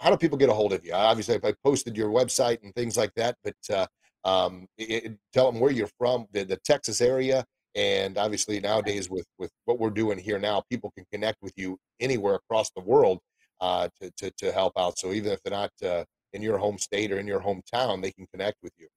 how 0.00 0.10
do 0.10 0.16
people 0.16 0.38
get 0.38 0.48
a 0.48 0.54
hold 0.54 0.72
of 0.72 0.84
you? 0.84 0.92
Obviously, 0.92 1.34
if 1.34 1.44
I 1.44 1.54
posted 1.64 1.96
your 1.96 2.10
website 2.10 2.62
and 2.62 2.74
things 2.74 2.96
like 2.96 3.12
that, 3.14 3.36
but 3.42 3.54
uh, 3.72 3.86
um, 4.24 4.66
it, 4.78 5.04
it, 5.04 5.18
tell 5.32 5.50
them 5.50 5.60
where 5.60 5.72
you're 5.72 5.90
from, 5.98 6.26
the, 6.32 6.44
the 6.44 6.56
Texas 6.64 7.00
area, 7.00 7.44
and 7.74 8.18
obviously 8.18 8.60
nowadays 8.60 9.10
with 9.10 9.26
with 9.38 9.50
what 9.64 9.78
we're 9.78 9.90
doing 9.90 10.18
here 10.18 10.38
now, 10.38 10.62
people 10.70 10.92
can 10.96 11.04
connect 11.12 11.38
with 11.42 11.52
you 11.56 11.76
anywhere 12.00 12.36
across 12.36 12.70
the 12.76 12.82
world 12.82 13.18
uh, 13.64 13.88
to, 13.98 14.10
to, 14.10 14.30
to 14.32 14.52
help 14.52 14.74
out. 14.76 14.98
So 14.98 15.12
even 15.12 15.32
if 15.32 15.42
they're 15.42 15.50
not 15.50 15.72
uh, 15.82 16.04
in 16.34 16.42
your 16.42 16.58
home 16.58 16.76
state 16.76 17.10
or 17.10 17.18
in 17.18 17.26
your 17.26 17.40
hometown, 17.40 18.02
they 18.02 18.12
can 18.12 18.26
connect 18.26 18.62
with 18.62 18.74
you. 18.78 18.88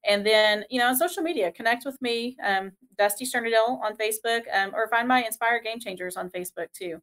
And 0.06 0.26
then, 0.26 0.64
you 0.70 0.78
know, 0.78 0.88
on 0.88 0.96
social 0.96 1.22
media, 1.22 1.50
connect 1.50 1.84
with 1.86 2.00
me, 2.02 2.36
um, 2.44 2.72
Dusty 2.98 3.24
Sternadel 3.24 3.80
on 3.82 3.96
Facebook, 3.96 4.42
um, 4.54 4.74
or 4.74 4.88
find 4.88 5.08
my 5.08 5.24
Inspire 5.24 5.62
Game 5.62 5.80
Changers 5.80 6.16
on 6.16 6.28
Facebook 6.30 6.70
too. 6.72 7.00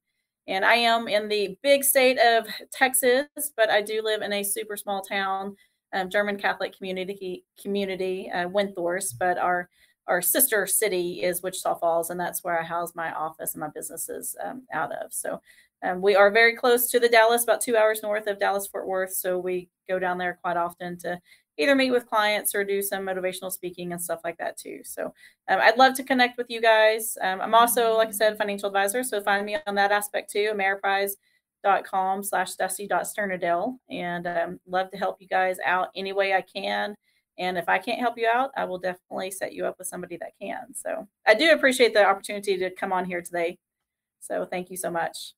And 0.48 0.64
I 0.66 0.76
am 0.76 1.08
in 1.08 1.28
the 1.28 1.58
big 1.64 1.84
state 1.84 2.20
of 2.20 2.46
Texas, 2.72 3.28
but 3.56 3.70
I 3.70 3.82
do 3.82 4.02
live 4.04 4.22
in 4.22 4.34
a 4.34 4.44
super 4.44 4.78
small 4.78 5.02
town, 5.02 5.56
um, 5.94 6.10
German 6.10 6.38
Catholic 6.38 6.78
community, 6.78 7.46
community 7.60 8.30
uh, 8.32 8.48
Windthorst. 8.48 9.16
But 9.20 9.38
our 9.38 9.70
our 10.08 10.22
sister 10.22 10.66
city 10.66 11.22
is 11.22 11.42
Wichita 11.42 11.76
Falls, 11.76 12.10
and 12.10 12.20
that's 12.20 12.44
where 12.44 12.60
I 12.60 12.64
house 12.64 12.94
my 12.96 13.14
office 13.14 13.54
and 13.54 13.62
my 13.62 13.70
businesses 13.74 14.36
um, 14.44 14.64
out 14.74 14.92
of. 14.92 15.14
So 15.14 15.40
um, 15.84 16.02
we 16.02 16.16
are 16.16 16.32
very 16.32 16.56
close 16.56 16.90
to 16.92 17.00
the 17.00 17.10
Dallas, 17.10 17.44
about 17.44 17.62
two 17.62 17.76
hours 17.76 18.04
north 18.04 18.28
of 18.28 18.40
Dallas 18.40 18.68
Fort 18.68 18.88
Worth. 18.88 19.14
So 19.14 19.40
we 19.40 19.70
go 19.90 20.00
down 20.00 20.18
there 20.18 20.40
quite 20.42 20.58
often 20.58 20.98
to 21.00 21.20
either 21.58 21.76
meet 21.76 21.92
with 21.92 22.08
clients 22.08 22.56
or 22.56 22.64
do 22.64 22.82
some 22.82 23.06
motivational 23.06 23.52
speaking 23.52 23.92
and 23.92 24.02
stuff 24.02 24.22
like 24.24 24.38
that 24.38 24.58
too. 24.58 24.82
So 24.84 25.14
um, 25.48 25.60
I'd 25.62 25.78
love 25.78 25.94
to 25.96 26.04
connect 26.04 26.38
with 26.38 26.50
you 26.50 26.62
guys. 26.62 27.18
Um, 27.22 27.42
I'm 27.42 27.54
also, 27.54 27.96
like 27.96 28.10
I 28.10 28.12
said, 28.12 28.38
financial 28.38 28.68
advisor. 28.68 29.04
So 29.04 29.22
find 29.22 29.46
me 29.46 29.58
on 29.68 29.76
that 29.76 29.92
aspect 29.92 30.32
too, 30.32 30.52
ameriprise.com 30.54 32.24
slash 32.24 32.56
dusty.sternadel. 32.56 33.80
And 33.90 34.28
um, 34.28 34.60
love 34.68 34.92
to 34.92 34.98
help 34.98 35.18
you 35.20 35.28
guys 35.28 35.58
out 35.66 35.90
any 35.96 36.14
way 36.14 36.34
I 36.34 36.42
can. 36.42 36.96
And 37.38 37.58
if 37.58 37.68
I 37.68 37.80
can't 37.80 38.00
help 38.00 38.18
you 38.18 38.30
out, 38.32 38.52
I 38.56 38.66
will 38.66 38.78
definitely 38.78 39.32
set 39.32 39.54
you 39.54 39.66
up 39.66 39.78
with 39.80 39.88
somebody 39.88 40.18
that 40.18 40.34
can. 40.40 40.74
So 40.74 41.08
I 41.26 41.34
do 41.34 41.52
appreciate 41.52 41.94
the 41.94 42.06
opportunity 42.06 42.58
to 42.58 42.70
come 42.72 42.94
on 42.94 43.06
here 43.06 43.22
today. 43.22 43.58
So 44.20 44.46
thank 44.46 44.70
you 44.70 44.78
so 44.78 44.92
much. 44.92 45.34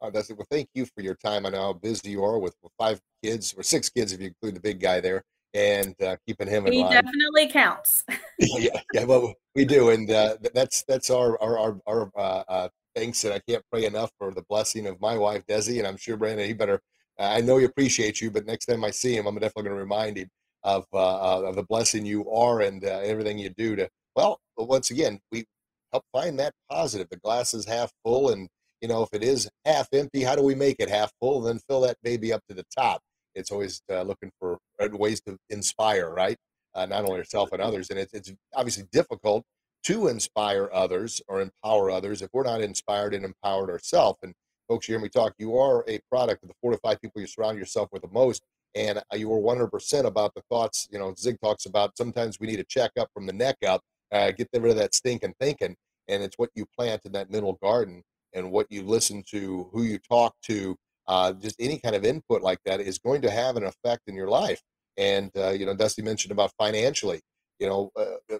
Uh. 0.00 0.10
Well, 0.12 0.46
thank 0.50 0.68
you 0.74 0.86
for 0.86 1.02
your 1.02 1.14
time. 1.14 1.46
I 1.46 1.50
know 1.50 1.62
how 1.62 1.72
busy 1.72 2.10
you 2.10 2.24
are 2.24 2.38
with, 2.38 2.54
five 2.78 3.00
kids 3.22 3.54
or 3.56 3.62
six 3.62 3.88
kids 3.88 4.12
if 4.12 4.20
you 4.20 4.28
include 4.28 4.54
the 4.54 4.60
big 4.60 4.80
guy 4.80 5.00
there, 5.00 5.24
and 5.54 5.94
uh, 6.02 6.16
keeping 6.26 6.48
him 6.48 6.66
in 6.66 6.72
he 6.72 6.82
line. 6.82 6.92
definitely 6.92 7.48
counts. 7.48 8.04
yeah, 8.38 8.80
yeah, 8.92 9.04
well, 9.04 9.34
we 9.54 9.64
do, 9.64 9.90
and 9.90 10.10
uh, 10.10 10.36
that's 10.54 10.84
that's 10.86 11.10
our 11.10 11.40
our 11.42 11.58
our, 11.58 11.80
our 11.86 12.10
uh, 12.16 12.44
uh, 12.48 12.68
thanks, 12.94 13.24
and 13.24 13.34
I 13.34 13.40
can't 13.48 13.64
pray 13.72 13.86
enough 13.86 14.10
for 14.18 14.32
the 14.32 14.44
blessing 14.48 14.86
of 14.86 15.00
my 15.00 15.16
wife 15.16 15.44
Desi, 15.46 15.78
and 15.78 15.86
I'm 15.86 15.96
sure 15.96 16.16
Brandon. 16.16 16.46
He 16.46 16.52
better. 16.52 16.80
I 17.18 17.40
know 17.40 17.58
he 17.58 17.64
appreciates 17.64 18.22
you, 18.22 18.30
but 18.30 18.46
next 18.46 18.66
time 18.66 18.84
I 18.84 18.92
see 18.92 19.16
him, 19.16 19.26
I'm 19.26 19.34
definitely 19.34 19.64
going 19.64 19.76
to 19.76 19.82
remind 19.82 20.16
him 20.16 20.28
of 20.62 20.86
uh, 20.92 21.42
of 21.42 21.56
the 21.56 21.64
blessing 21.64 22.06
you 22.06 22.30
are 22.30 22.60
and 22.60 22.84
uh, 22.84 23.00
everything 23.02 23.38
you 23.38 23.50
do 23.50 23.76
to. 23.76 23.88
Well, 24.14 24.40
once 24.56 24.90
again, 24.90 25.20
we 25.32 25.44
help 25.92 26.04
find 26.12 26.38
that 26.38 26.54
positive. 26.70 27.08
The 27.08 27.16
glass 27.16 27.54
is 27.54 27.66
half 27.66 27.92
full, 28.04 28.30
and 28.30 28.48
you 28.80 28.88
know 28.88 29.02
if 29.02 29.10
it 29.12 29.22
is 29.22 29.48
half 29.64 29.88
empty, 29.92 30.22
how 30.22 30.36
do 30.36 30.42
we 30.42 30.54
make 30.54 30.76
it 30.78 30.88
half 30.88 31.12
full? 31.20 31.40
Then 31.40 31.58
fill 31.68 31.80
that 31.82 31.96
baby 32.02 32.32
up 32.32 32.42
to 32.48 32.54
the 32.54 32.64
top. 32.76 33.00
It's 33.34 33.50
always 33.50 33.82
uh, 33.90 34.02
looking 34.02 34.30
for 34.38 34.58
uh, 34.80 34.88
ways 34.92 35.20
to 35.22 35.36
inspire, 35.50 36.10
right? 36.10 36.36
Uh, 36.74 36.86
not 36.86 37.04
only 37.04 37.16
yourself 37.16 37.52
and 37.52 37.62
others, 37.62 37.90
and 37.90 37.98
it's, 37.98 38.32
obviously 38.54 38.84
difficult 38.92 39.44
to 39.84 40.08
inspire 40.08 40.68
others 40.72 41.20
or 41.28 41.40
empower 41.40 41.90
others 41.90 42.20
if 42.22 42.28
we're 42.32 42.44
not 42.44 42.60
inspired 42.60 43.14
and 43.14 43.24
empowered 43.24 43.70
ourselves. 43.70 44.18
And 44.22 44.34
folks, 44.68 44.88
you 44.88 44.94
hear 44.94 45.00
me 45.00 45.08
talk. 45.08 45.34
You 45.38 45.56
are 45.56 45.84
a 45.88 46.00
product 46.10 46.42
of 46.42 46.48
the 46.48 46.54
four 46.60 46.72
to 46.72 46.78
five 46.78 47.00
people 47.00 47.20
you 47.20 47.26
surround 47.26 47.58
yourself 47.58 47.88
with 47.92 48.02
the 48.02 48.08
most 48.12 48.42
and 48.74 48.98
uh, 48.98 49.16
you 49.16 49.28
were 49.28 49.40
100% 49.40 50.04
about 50.04 50.34
the 50.34 50.42
thoughts 50.48 50.88
you 50.90 50.98
know 50.98 51.14
zig 51.18 51.38
talks 51.40 51.66
about 51.66 51.96
sometimes 51.96 52.38
we 52.40 52.46
need 52.46 52.56
to 52.56 52.64
check 52.64 52.90
up 52.98 53.08
from 53.12 53.26
the 53.26 53.32
neck 53.32 53.56
up 53.66 53.82
uh, 54.12 54.30
get 54.30 54.48
rid 54.52 54.70
of 54.70 54.76
that 54.76 54.94
stinking 54.94 55.34
thinking 55.40 55.74
and 56.08 56.22
it's 56.22 56.38
what 56.38 56.50
you 56.54 56.64
plant 56.76 57.04
in 57.04 57.12
that 57.12 57.30
mental 57.30 57.58
garden 57.62 58.02
and 58.34 58.50
what 58.50 58.66
you 58.70 58.82
listen 58.82 59.22
to 59.30 59.68
who 59.72 59.82
you 59.82 59.98
talk 59.98 60.34
to 60.42 60.76
uh, 61.06 61.32
just 61.32 61.56
any 61.58 61.78
kind 61.78 61.96
of 61.96 62.04
input 62.04 62.42
like 62.42 62.58
that 62.64 62.80
is 62.80 62.98
going 62.98 63.22
to 63.22 63.30
have 63.30 63.56
an 63.56 63.64
effect 63.64 64.02
in 64.06 64.14
your 64.14 64.28
life 64.28 64.60
and 64.96 65.30
uh, 65.36 65.50
you 65.50 65.66
know 65.66 65.74
dusty 65.74 66.02
mentioned 66.02 66.32
about 66.32 66.52
financially 66.58 67.20
you 67.58 67.68
know 67.68 67.90
uh, 67.96 68.34
uh, 68.34 68.38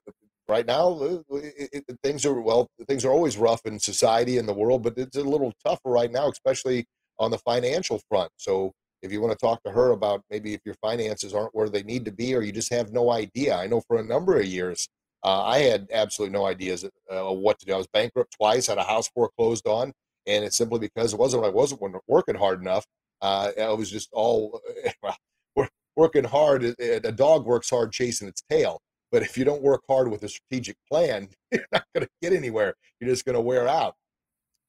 right 0.49 0.67
now 0.67 0.99
it, 1.31 1.85
it, 1.89 1.99
things 2.03 2.25
are 2.25 2.41
well 2.41 2.69
things 2.87 3.05
are 3.05 3.13
always 3.13 3.37
rough 3.37 3.61
in 3.65 3.79
society 3.79 4.39
and 4.39 4.49
the 4.49 4.55
world 4.55 4.83
but 4.83 4.95
it's 4.97 5.17
a 5.17 5.23
little 5.23 5.53
tougher 5.65 5.91
right 5.91 6.11
now 6.11 6.29
especially 6.29 6.85
on 7.19 7.31
the 7.31 7.39
financial 7.39 8.01
front 8.09 8.31
so 8.37 8.73
if 9.03 9.13
you 9.13 9.21
want 9.21 9.33
to 9.33 9.39
talk 9.39 9.63
to 9.63 9.71
her 9.71 9.91
about 9.91 10.23
maybe 10.31 10.55
if 10.55 10.61
your 10.65 10.75
finances 10.81 11.35
aren't 11.35 11.55
where 11.55 11.69
they 11.69 11.83
need 11.83 12.05
to 12.05 12.13
be 12.13 12.35
or 12.35 12.43
you 12.43 12.53
just 12.53 12.73
have 12.73 12.93
no 12.93 13.11
idea. 13.11 13.55
I 13.55 13.67
know 13.67 13.81
for 13.81 13.99
a 13.99 14.05
number 14.05 14.39
of 14.39 14.47
years, 14.47 14.89
uh, 15.25 15.45
I 15.45 15.59
had 15.59 15.89
absolutely 15.93 16.39
no 16.39 16.47
ideas 16.47 16.85
uh, 16.85 17.33
what 17.33 17.59
to 17.59 17.67
do. 17.67 17.75
I 17.75 17.77
was 17.77 17.89
bankrupt 17.89 18.35
twice, 18.37 18.67
had 18.67 18.79
a 18.79 18.85
house 18.85 19.09
foreclosed 19.09 19.67
on, 19.67 19.93
and 20.27 20.45
it's 20.45 20.57
simply 20.57 20.79
because 20.79 21.13
it 21.13 21.19
wasn't 21.19 21.45
I 21.45 21.49
wasn't 21.49 21.81
working 22.07 22.37
hard 22.37 22.61
enough. 22.61 22.87
Uh, 23.21 23.51
I 23.61 23.73
was 23.73 23.91
just 23.91 24.11
all 24.13 24.61
working 25.97 26.25
hard. 26.25 26.75
A 26.81 27.13
dog 27.13 27.47
works 27.47 27.71
hard 27.71 27.93
chasing 27.93 28.29
its 28.29 28.43
tail, 28.49 28.81
but 29.11 29.23
if 29.23 29.37
you 29.37 29.45
don't 29.45 29.63
work 29.63 29.83
hard 29.89 30.09
with 30.11 30.23
a 30.23 30.29
strategic 30.29 30.77
plan, 30.91 31.29
you're 31.53 31.65
not 31.73 31.85
going 31.95 32.07
to 32.07 32.11
get 32.23 32.33
anywhere. 32.33 32.75
You're 33.01 33.11
just 33.11 33.25
going 33.25 33.35
to 33.35 33.41
wear 33.41 33.67
out. 33.67 33.95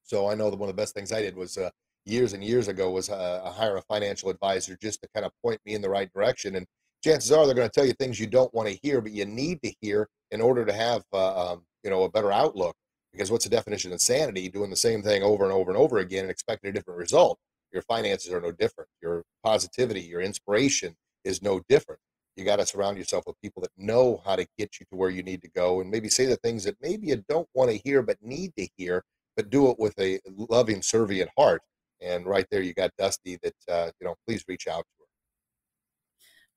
So 0.03 0.27
I 0.27 0.33
know 0.33 0.49
that 0.49 0.57
one 0.57 0.69
of 0.69 0.75
the 0.75 0.81
best 0.81 0.95
things 0.95 1.11
I 1.11 1.21
did 1.21 1.35
was 1.35 1.57
uh, 1.57 1.69
years 2.05 2.33
and 2.33 2.43
years 2.43 2.67
ago 2.67 2.89
was 2.89 3.09
uh, 3.09 3.53
hire 3.55 3.77
a 3.77 3.81
financial 3.83 4.29
advisor 4.29 4.75
just 4.81 5.01
to 5.03 5.09
kind 5.13 5.25
of 5.25 5.31
point 5.43 5.59
me 5.65 5.75
in 5.75 5.81
the 5.83 5.89
right 5.89 6.11
direction. 6.11 6.55
And 6.55 6.65
chances 7.03 7.31
are 7.31 7.45
they're 7.45 7.55
going 7.55 7.69
to 7.69 7.73
tell 7.73 7.85
you 7.85 7.93
things 7.93 8.19
you 8.19 8.27
don't 8.27 8.53
want 8.53 8.67
to 8.69 8.79
hear, 8.83 9.01
but 9.01 9.11
you 9.11 9.25
need 9.25 9.61
to 9.63 9.73
hear 9.81 10.07
in 10.31 10.41
order 10.41 10.65
to 10.65 10.73
have 10.73 11.03
uh, 11.13 11.53
um, 11.53 11.63
you 11.83 11.89
know 11.89 12.03
a 12.03 12.09
better 12.09 12.31
outlook. 12.31 12.75
Because 13.11 13.31
what's 13.31 13.45
the 13.45 13.49
definition 13.49 13.89
of 13.89 13.93
insanity? 13.93 14.49
Doing 14.49 14.69
the 14.69 14.75
same 14.75 15.01
thing 15.01 15.23
over 15.23 15.43
and 15.43 15.53
over 15.53 15.71
and 15.71 15.77
over 15.77 15.97
again 15.97 16.23
and 16.23 16.31
expecting 16.31 16.69
a 16.69 16.73
different 16.73 16.99
result. 16.99 17.39
Your 17.73 17.81
finances 17.83 18.31
are 18.31 18.41
no 18.41 18.51
different. 18.51 18.89
Your 19.01 19.23
positivity, 19.43 20.01
your 20.01 20.21
inspiration 20.21 20.95
is 21.23 21.41
no 21.41 21.61
different. 21.69 21.99
You 22.35 22.45
got 22.45 22.57
to 22.57 22.65
surround 22.65 22.97
yourself 22.97 23.25
with 23.25 23.35
people 23.41 23.61
that 23.63 23.71
know 23.77 24.21
how 24.25 24.35
to 24.35 24.45
get 24.57 24.79
you 24.79 24.85
to 24.91 24.95
where 24.95 25.09
you 25.09 25.23
need 25.23 25.41
to 25.41 25.49
go 25.49 25.81
and 25.81 25.89
maybe 25.89 26.07
say 26.07 26.25
the 26.25 26.37
things 26.37 26.63
that 26.65 26.77
maybe 26.81 27.07
you 27.07 27.23
don't 27.27 27.47
want 27.53 27.71
to 27.71 27.77
hear 27.83 28.01
but 28.01 28.17
need 28.21 28.53
to 28.57 28.67
hear, 28.77 29.03
but 29.35 29.49
do 29.49 29.69
it 29.69 29.79
with 29.79 29.99
a 29.99 30.19
loving, 30.37 30.79
servient 30.79 31.27
heart 31.37 31.61
and 32.01 32.25
right 32.25 32.45
there, 32.49 32.61
you 32.61 32.73
got 32.73 32.91
Dusty. 32.97 33.37
That 33.43 33.53
uh, 33.69 33.91
you 33.99 34.07
know, 34.07 34.15
please 34.27 34.43
reach 34.47 34.67
out. 34.67 34.83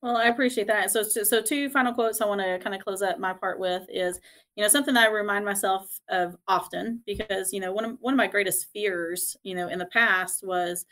Well, 0.03 0.17
I 0.17 0.25
appreciate 0.27 0.67
that. 0.67 0.91
So, 0.91 1.03
so 1.05 1.41
two 1.41 1.71
final 1.71 1.95
quotes 1.95 2.21
I 2.21 2.27
want 2.27 2.41
to 2.41 2.59
kind 2.59 2.75
of 2.75 2.83
close 2.83 3.03
up 3.03 3.21
my 3.21 3.33
part 3.33 3.61
with 3.61 3.85
is, 3.89 4.19
you 4.57 4.63
know, 4.63 4.69
something 4.69 4.95
that 4.95 5.09
I 5.09 5.13
remind 5.13 5.45
myself 5.45 5.97
of 6.09 6.37
often 6.49 7.03
because, 7.07 7.53
you 7.53 7.61
know, 7.61 7.73
one 7.73 7.85
of 7.85 7.97
one 8.01 8.13
of 8.15 8.19
my 8.19 8.27
greatest 8.27 8.67
fears, 8.73 9.37
you 9.45 9.55
know, 9.55 9.69
in 9.69 9.79
the 9.79 9.87
past 9.87 10.45
was 10.45 10.85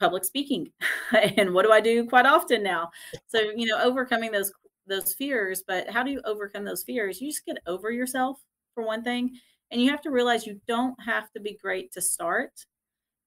public 0.00 0.24
speaking, 0.24 0.72
and 1.38 1.54
what 1.54 1.64
do 1.64 1.72
I 1.72 1.80
do 1.80 2.06
quite 2.06 2.26
often 2.26 2.62
now? 2.62 2.90
So, 3.28 3.40
you 3.56 3.66
know, 3.66 3.80
overcoming 3.82 4.32
those 4.32 4.52
those 4.86 5.14
fears. 5.14 5.64
But 5.66 5.90
how 5.90 6.02
do 6.02 6.10
you 6.12 6.22
overcome 6.24 6.64
those 6.64 6.84
fears? 6.84 7.20
You 7.20 7.30
just 7.30 7.46
get 7.46 7.58
over 7.66 7.90
yourself 7.92 8.40
for 8.74 8.84
one 8.84 9.04
thing, 9.04 9.38
and 9.70 9.82
you 9.82 9.90
have 9.90 10.02
to 10.02 10.10
realize 10.10 10.46
you 10.46 10.60
don't 10.68 10.96
have 11.04 11.30
to 11.32 11.40
be 11.40 11.58
great 11.62 11.92
to 11.92 12.02
start 12.02 12.52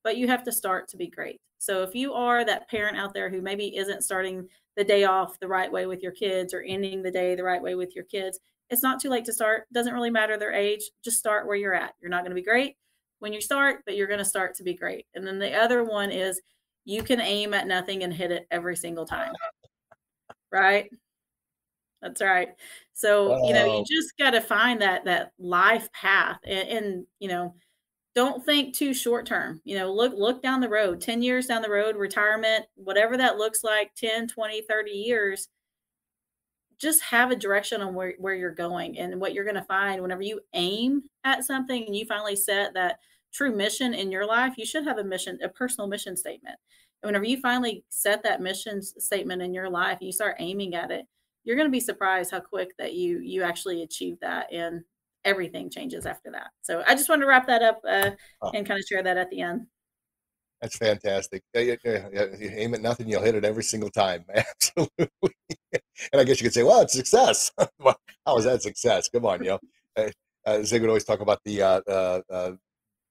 but 0.04 0.18
you 0.18 0.28
have 0.28 0.44
to 0.44 0.52
start 0.52 0.88
to 0.90 0.98
be 0.98 1.08
great. 1.08 1.40
So 1.58 1.84
if 1.84 1.94
you 1.94 2.14
are 2.14 2.44
that 2.46 2.70
parent 2.70 2.98
out 2.98 3.14
there 3.14 3.30
who 3.30 3.42
maybe 3.42 3.78
isn't 3.78 4.04
starting 4.04 4.48
the 4.78 4.84
day 4.84 5.04
off 5.04 5.40
the 5.40 5.48
right 5.48 5.72
way 5.72 5.86
with 5.86 6.02
your 6.02 6.12
kids 6.12 6.54
or 6.54 6.62
ending 6.62 7.04
the 7.04 7.12
day 7.12 7.36
the 7.36 7.44
right 7.44 7.62
way 7.62 7.76
with 7.76 7.96
your 7.96 8.06
kids, 8.06 8.40
it's 8.70 8.84
not 8.84 9.02
too 9.02 9.10
late 9.10 9.26
to 9.26 9.34
start. 9.34 9.68
Doesn't 9.74 9.94
really 9.94 10.10
matter 10.10 10.38
their 10.38 10.54
age. 10.54 10.90
Just 11.04 11.20
start 11.20 11.46
where 11.46 11.58
you're 11.58 11.74
at. 11.74 11.94
You're 12.02 12.10
not 12.10 12.22
going 12.22 12.32
to 12.32 12.36
be 12.36 12.44
great 12.44 12.78
when 13.20 13.34
you 13.34 13.42
start, 13.42 13.84
but 13.86 13.96
you're 13.96 14.08
going 14.08 14.20
to 14.20 14.26
start 14.26 14.56
to 14.56 14.64
be 14.64 14.74
great. 14.74 15.06
And 15.14 15.28
then 15.28 15.40
the 15.40 15.54
other 15.54 15.84
one 15.84 16.10
is 16.10 16.42
you 16.86 17.04
can 17.04 17.22
aim 17.22 17.54
at 17.54 17.68
nothing 17.68 18.04
and 18.04 18.14
hit 18.14 18.32
it 18.32 18.48
every 18.50 18.76
single 18.76 19.06
time. 19.06 19.34
Right? 20.52 20.90
That's 22.02 22.22
right. 22.22 22.50
So, 22.94 23.46
you 23.46 23.54
know, 23.54 23.78
you 23.78 23.86
just 23.86 24.18
got 24.18 24.32
to 24.32 24.42
find 24.42 24.82
that 24.82 25.06
that 25.06 25.34
life 25.38 25.92
path 25.92 26.40
and, 26.46 26.68
and 26.70 27.06
you 27.20 27.28
know, 27.28 27.54
don't 28.14 28.46
think 28.46 28.76
too 28.76 28.94
short 28.94 29.26
term 29.26 29.62
you 29.64 29.78
know 29.78 29.92
look 29.94 30.14
look 30.16 30.42
down 30.42 30.60
the 30.60 30.70
road 30.70 31.00
10 31.00 31.22
years 31.22 31.46
down 31.46 31.62
the 31.62 31.70
road 31.70 31.96
retirement 31.96 32.66
whatever 32.76 33.16
that 33.18 33.38
looks 33.38 33.64
like 33.64 33.94
10 33.96 34.28
20 34.28 34.62
30 34.62 34.92
years 34.92 35.48
just 36.82 37.04
have 37.04 37.30
a 37.30 37.36
direction 37.36 37.80
on 37.82 37.94
where, 37.94 38.16
where 38.18 38.34
you're 38.34 38.50
going 38.50 38.98
and 38.98 39.22
what 39.22 39.36
you're 39.36 39.44
going 39.44 39.56
to 39.56 39.64
find. 39.66 40.02
Whenever 40.02 40.24
you 40.24 40.42
aim 40.56 41.04
at 41.24 41.44
something 41.44 41.86
and 41.86 41.96
you 41.96 42.06
finally 42.06 42.36
set 42.36 42.74
that 42.74 42.98
true 43.32 43.56
mission 43.56 43.94
in 43.94 44.12
your 44.12 44.26
life 44.26 44.56
you 44.58 44.66
should 44.66 44.84
have 44.84 44.98
a 44.98 45.04
mission 45.04 45.38
a 45.44 45.48
personal 45.48 45.88
mission 45.88 46.18
statement. 46.18 46.58
And 47.02 47.08
whenever 47.08 47.24
you 47.24 47.40
finally 47.40 47.86
set 47.90 48.24
that 48.24 48.42
mission 48.42 48.82
statement 48.82 49.42
in 49.42 49.54
your 49.54 49.70
life 49.70 50.00
and 50.02 50.08
you 50.08 50.12
start 50.12 50.36
aiming 50.40 50.76
at 50.76 50.92
it 50.92 51.06
you're 51.44 51.56
going 51.56 51.68
to 51.68 51.72
be 51.72 51.80
surprised 51.80 52.32
how 52.32 52.40
quick 52.40 52.76
that 52.78 52.94
you 52.94 53.20
you 53.20 53.44
actually 53.44 53.84
achieve 53.84 54.18
that. 54.22 54.52
And 54.52 54.84
everything 55.26 55.70
changes 55.70 56.06
after 56.06 56.32
that. 56.32 56.48
So 56.62 56.84
I 56.88 56.96
just 56.96 57.10
wanted 57.10 57.22
to 57.22 57.28
wrap 57.28 57.48
that 57.48 57.62
up 57.62 57.82
uh, 57.88 58.12
oh. 58.42 58.52
and 58.54 58.66
kind 58.66 58.80
of 58.80 58.86
share 58.86 59.04
that 59.04 59.18
at 59.18 59.30
the 59.30 59.42
end. 59.42 59.68
That's 60.62 60.78
fantastic. 60.78 61.42
You 61.56 61.78
aim 62.40 62.76
at 62.76 62.82
nothing, 62.82 63.10
you'll 63.10 63.24
hit 63.24 63.34
it 63.34 63.44
every 63.44 63.64
single 63.64 63.90
time. 63.90 64.26
Absolutely. 64.36 65.10
and 65.72 66.22
I 66.22 66.24
guess 66.24 66.40
you 66.40 66.46
could 66.46 66.54
say, 66.54 66.64
well, 66.64 66.82
it's 66.82 66.94
success. 66.94 67.52
How 68.26 68.38
is 68.38 68.46
that 68.46 68.62
success? 68.62 69.10
Come 69.10 69.26
on, 69.26 69.44
you 69.44 69.58
know. 69.98 70.10
Uh, 70.46 70.64
Zig 70.64 70.82
would 70.82 70.90
always 70.90 71.04
talk 71.04 71.20
about 71.20 71.40
the 71.46 71.62
uh, 71.62 71.82
uh, 71.88 72.22
uh, 72.30 72.52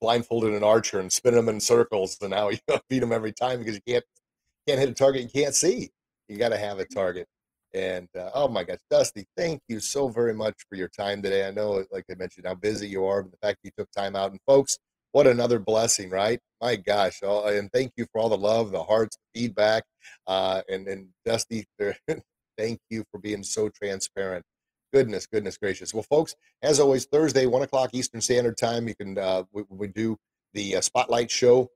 blindfolded 0.00 0.52
an 0.52 0.64
archer 0.64 1.00
and 1.00 1.12
spin 1.12 1.34
them 1.34 1.48
in 1.48 1.60
circles, 1.60 2.16
and 2.20 2.30
now 2.30 2.48
you 2.48 2.58
beat 2.88 3.00
them 3.00 3.12
every 3.12 3.32
time 3.32 3.58
because 3.58 3.74
you 3.74 3.82
can't 3.86 4.04
can't 4.66 4.80
hit 4.80 4.88
a 4.88 4.94
target 4.94 5.22
you 5.22 5.42
can't 5.42 5.54
see. 5.54 5.90
You 6.28 6.38
got 6.38 6.50
to 6.50 6.56
have 6.56 6.78
a 6.78 6.84
target. 6.84 7.26
And 7.72 8.08
uh, 8.18 8.30
oh 8.34 8.48
my 8.48 8.64
gosh, 8.64 8.78
Dusty, 8.90 9.26
thank 9.36 9.60
you 9.68 9.78
so 9.80 10.08
very 10.08 10.34
much 10.34 10.56
for 10.68 10.76
your 10.76 10.88
time 10.88 11.22
today. 11.22 11.46
I 11.46 11.52
know, 11.52 11.84
like 11.92 12.04
I 12.10 12.14
mentioned, 12.14 12.46
how 12.46 12.54
busy 12.54 12.88
you 12.88 13.04
are, 13.04 13.22
but 13.22 13.32
the 13.32 13.46
fact 13.46 13.58
you 13.62 13.70
took 13.76 13.90
time 13.92 14.16
out. 14.16 14.32
And 14.32 14.40
folks, 14.46 14.78
what 15.12 15.26
another 15.26 15.58
blessing, 15.58 16.10
right? 16.10 16.40
My 16.60 16.76
gosh. 16.76 17.20
Oh, 17.22 17.46
and 17.46 17.70
thank 17.72 17.92
you 17.96 18.06
for 18.12 18.20
all 18.20 18.28
the 18.28 18.38
love, 18.38 18.72
the 18.72 18.82
hearts, 18.82 19.16
the 19.16 19.40
feedback. 19.40 19.84
Uh, 20.26 20.62
and, 20.68 20.86
and 20.88 21.08
Dusty, 21.24 21.64
thank 22.58 22.78
you 22.90 23.04
for 23.10 23.18
being 23.18 23.42
so 23.42 23.68
transparent. 23.68 24.44
Goodness, 24.92 25.26
goodness 25.26 25.56
gracious. 25.56 25.94
Well, 25.94 26.02
folks, 26.02 26.34
as 26.62 26.80
always, 26.80 27.06
Thursday, 27.06 27.46
one 27.46 27.62
o'clock 27.62 27.90
Eastern 27.92 28.20
Standard 28.20 28.56
Time, 28.56 28.88
you 28.88 28.94
can 28.96 29.16
uh, 29.16 29.44
we, 29.52 29.62
we 29.68 29.86
do 29.86 30.16
the 30.52 30.76
uh, 30.76 30.80
spotlight 30.80 31.30
show. 31.30 31.68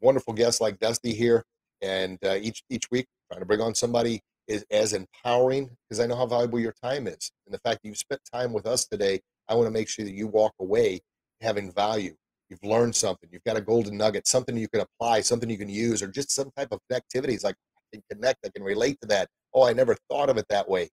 Wonderful 0.00 0.32
guests 0.32 0.62
like 0.62 0.78
Dusty 0.78 1.12
here, 1.12 1.44
and 1.82 2.18
uh, 2.24 2.36
each 2.40 2.62
each 2.70 2.90
week 2.90 3.06
trying 3.30 3.40
to 3.40 3.46
bring 3.46 3.60
on 3.60 3.74
somebody 3.74 4.22
is 4.48 4.64
as 4.70 4.92
empowering 4.92 5.70
because 5.88 6.00
I 6.00 6.06
know 6.06 6.16
how 6.16 6.26
valuable 6.26 6.60
your 6.60 6.74
time 6.82 7.06
is, 7.06 7.30
and 7.46 7.54
the 7.54 7.58
fact 7.58 7.82
that 7.82 7.88
you've 7.88 7.98
spent 7.98 8.20
time 8.32 8.52
with 8.52 8.66
us 8.66 8.86
today. 8.86 9.20
I 9.48 9.54
want 9.54 9.66
to 9.66 9.70
make 9.70 9.88
sure 9.88 10.04
that 10.04 10.14
you 10.14 10.26
walk 10.26 10.54
away 10.58 11.00
having 11.42 11.70
value. 11.70 12.14
You've 12.48 12.64
learned 12.64 12.94
something. 12.94 13.28
You've 13.32 13.44
got 13.44 13.56
a 13.56 13.60
golden 13.60 13.96
nugget, 13.98 14.26
something 14.26 14.56
you 14.56 14.68
can 14.68 14.80
apply, 14.80 15.20
something 15.20 15.50
you 15.50 15.58
can 15.58 15.68
use, 15.68 16.02
or 16.02 16.08
just 16.08 16.30
some 16.30 16.50
type 16.56 16.68
of 16.72 16.80
activities 16.92 17.44
like 17.44 17.56
I 17.76 17.96
can 17.96 18.02
connect. 18.10 18.46
I 18.46 18.48
can 18.48 18.62
relate 18.62 18.98
to 19.02 19.08
that. 19.08 19.28
Oh, 19.52 19.64
I 19.66 19.72
never 19.72 19.96
thought 20.10 20.30
of 20.30 20.38
it 20.38 20.46
that 20.48 20.68
way. 20.68 20.88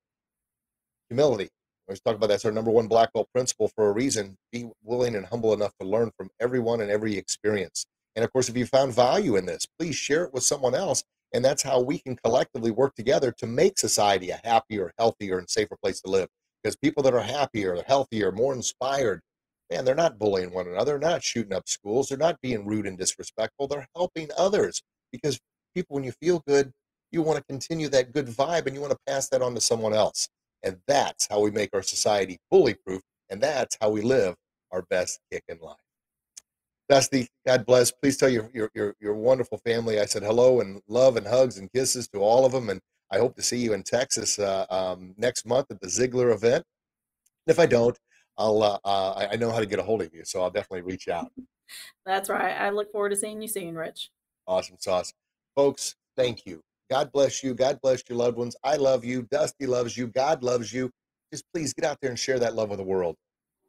Humility 1.10 1.50
always 1.92 2.02
talk 2.02 2.16
about 2.16 2.28
that's 2.28 2.46
our 2.46 2.52
number 2.52 2.72
one 2.72 2.88
black 2.88 3.12
belt 3.14 3.28
principle 3.34 3.68
for 3.68 3.90
a 3.90 3.92
reason. 3.92 4.38
Be 4.52 4.70
willing 4.84 5.16
and 5.16 5.26
humble 5.26 5.54
enough 5.54 5.74
to 5.80 5.86
learn 5.86 6.12
from 6.16 6.30
everyone 6.40 6.82
and 6.82 6.90
every 6.90 7.18
experience. 7.18 7.86
And 8.16 8.24
of 8.24 8.32
course, 8.32 8.50
if 8.50 8.56
you 8.56 8.66
found 8.66 8.94
value 8.94 9.36
in 9.36 9.46
this, 9.46 9.68
please 9.78 9.96
share 9.96 10.24
it 10.24 10.34
with 10.34 10.44
someone 10.44 10.74
else. 10.74 11.04
And 11.34 11.44
that's 11.44 11.64
how 11.64 11.80
we 11.80 12.00
can 12.00 12.16
collectively 12.18 12.72
work 12.72 12.96
together 12.96 13.32
to 13.38 13.48
make 13.48 13.80
society 13.80 14.30
a 14.32 14.42
happier, 14.44 14.92
healthier, 14.98 15.40
and 15.40 15.50
safer 15.50 15.78
place 15.82 16.02
to 16.02 16.10
live. 16.10 16.28
Because 16.62 16.76
people 16.76 17.04
that 17.04 17.14
are 17.14 17.22
happier, 17.22 17.82
healthier, 17.88 18.32
more 18.32 18.54
inspired, 18.54 19.22
man, 19.72 19.86
they're 19.86 19.96
not 19.96 20.20
bullying 20.20 20.52
one 20.52 20.68
another, 20.68 21.00
not 21.00 21.24
shooting 21.24 21.54
up 21.54 21.68
schools, 21.68 22.10
they're 22.10 22.18
not 22.18 22.42
being 22.42 22.66
rude 22.66 22.86
and 22.86 22.98
disrespectful, 22.98 23.68
they're 23.68 23.88
helping 23.96 24.30
others. 24.38 24.82
Because 25.12 25.40
people, 25.74 25.96
when 25.96 26.04
you 26.04 26.12
feel 26.22 26.44
good, 26.46 26.72
you 27.12 27.22
want 27.22 27.38
to 27.38 27.44
continue 27.50 27.90
that 27.90 28.14
good 28.14 28.28
vibe 28.28 28.66
and 28.68 28.76
you 28.76 28.82
want 28.82 28.92
to 28.92 29.00
pass 29.08 29.30
that 29.30 29.42
on 29.42 29.56
to 29.56 29.62
someone 29.62 29.94
else. 29.94 30.30
And 30.64 30.78
that's 30.88 31.28
how 31.28 31.40
we 31.40 31.52
make 31.52 31.70
our 31.74 31.82
society 31.82 32.38
bully 32.50 32.76
proof. 32.86 33.02
And 33.30 33.42
that's 33.42 33.78
how 33.82 33.90
we 33.90 34.02
live 34.02 34.36
our 34.72 34.84
best 34.84 35.20
kick 35.32 35.44
in 35.48 35.60
life. 35.60 35.81
Dusty, 36.92 37.30
God 37.48 37.66
bless. 37.66 37.90
Please 37.90 38.18
tell 38.18 38.28
your, 38.28 38.50
your, 38.54 38.70
your, 38.76 38.96
your 39.00 39.14
wonderful 39.14 39.58
family 39.60 40.02
I 40.02 40.04
said 40.04 40.24
hello 40.24 40.60
and 40.60 40.82
love 40.90 41.16
and 41.16 41.26
hugs 41.26 41.58
and 41.58 41.72
kisses 41.72 42.10
to 42.10 42.20
all 42.20 42.46
of 42.46 42.52
them. 42.52 42.70
And 42.70 42.82
I 43.10 43.18
hope 43.18 43.34
to 43.38 43.42
see 43.42 43.60
you 43.60 43.72
in 43.72 43.84
Texas 43.84 44.38
uh, 44.38 44.66
um, 44.70 45.16
next 45.18 45.46
month 45.46 45.68
at 45.72 45.80
the 45.80 45.88
Ziglar 45.88 46.34
event. 46.34 46.66
And 47.48 47.54
if 47.54 47.60
I 47.60 47.66
don't, 47.66 47.98
I'll 48.38 48.62
uh, 48.62 48.78
uh, 48.84 49.28
I 49.32 49.38
know 49.38 49.52
how 49.52 49.62
to 49.62 49.66
get 49.66 49.80
a 49.80 49.84
hold 49.84 50.02
of 50.02 50.14
you, 50.14 50.26
so 50.26 50.42
I'll 50.42 50.52
definitely 50.52 50.82
reach 50.82 51.08
out. 51.08 51.32
That's 52.06 52.30
right. 52.30 52.60
I 52.60 52.72
look 52.72 52.92
forward 52.92 53.12
to 53.12 53.16
seeing 53.16 53.42
you 53.42 53.48
soon, 53.48 53.76
Rich. 53.76 54.10
Awesome 54.46 54.76
sauce, 54.78 55.14
folks. 55.56 55.96
Thank 56.18 56.46
you. 56.46 56.62
God 56.90 57.10
bless 57.14 57.42
you. 57.42 57.54
God 57.54 57.80
bless 57.82 58.04
your 58.10 58.18
loved 58.18 58.36
ones. 58.36 58.58
I 58.66 58.76
love 58.76 59.06
you. 59.06 59.30
Dusty 59.32 59.66
loves 59.66 59.96
you. 59.96 60.08
God 60.08 60.44
loves 60.44 60.74
you. 60.74 60.92
Just 61.32 61.46
please 61.54 61.74
get 61.74 61.86
out 61.86 62.00
there 62.02 62.10
and 62.10 62.20
share 62.20 62.40
that 62.40 62.54
love 62.54 62.68
with 62.68 62.80
the 62.80 62.84
world. 62.84 63.16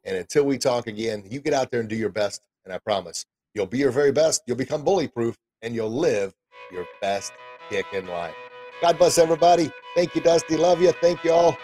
And 0.03 0.17
until 0.17 0.43
we 0.43 0.57
talk 0.57 0.87
again, 0.87 1.23
you 1.29 1.39
get 1.39 1.53
out 1.53 1.71
there 1.71 1.79
and 1.79 1.87
do 1.87 1.95
your 1.95 2.09
best. 2.09 2.41
And 2.65 2.73
I 2.73 2.77
promise 2.79 3.25
you'll 3.53 3.65
be 3.65 3.79
your 3.79 3.91
very 3.91 4.11
best. 4.11 4.41
You'll 4.47 4.57
become 4.57 4.83
bully 4.83 5.07
proof 5.07 5.35
and 5.61 5.75
you'll 5.75 5.91
live 5.91 6.33
your 6.71 6.85
best 7.01 7.33
kick 7.69 7.85
in 7.93 8.07
life. 8.07 8.35
God 8.81 8.97
bless 8.97 9.17
everybody. 9.17 9.71
Thank 9.95 10.15
you, 10.15 10.21
Dusty. 10.21 10.57
Love 10.57 10.81
you. 10.81 10.91
Thank 10.93 11.23
you 11.23 11.31
all. 11.31 11.57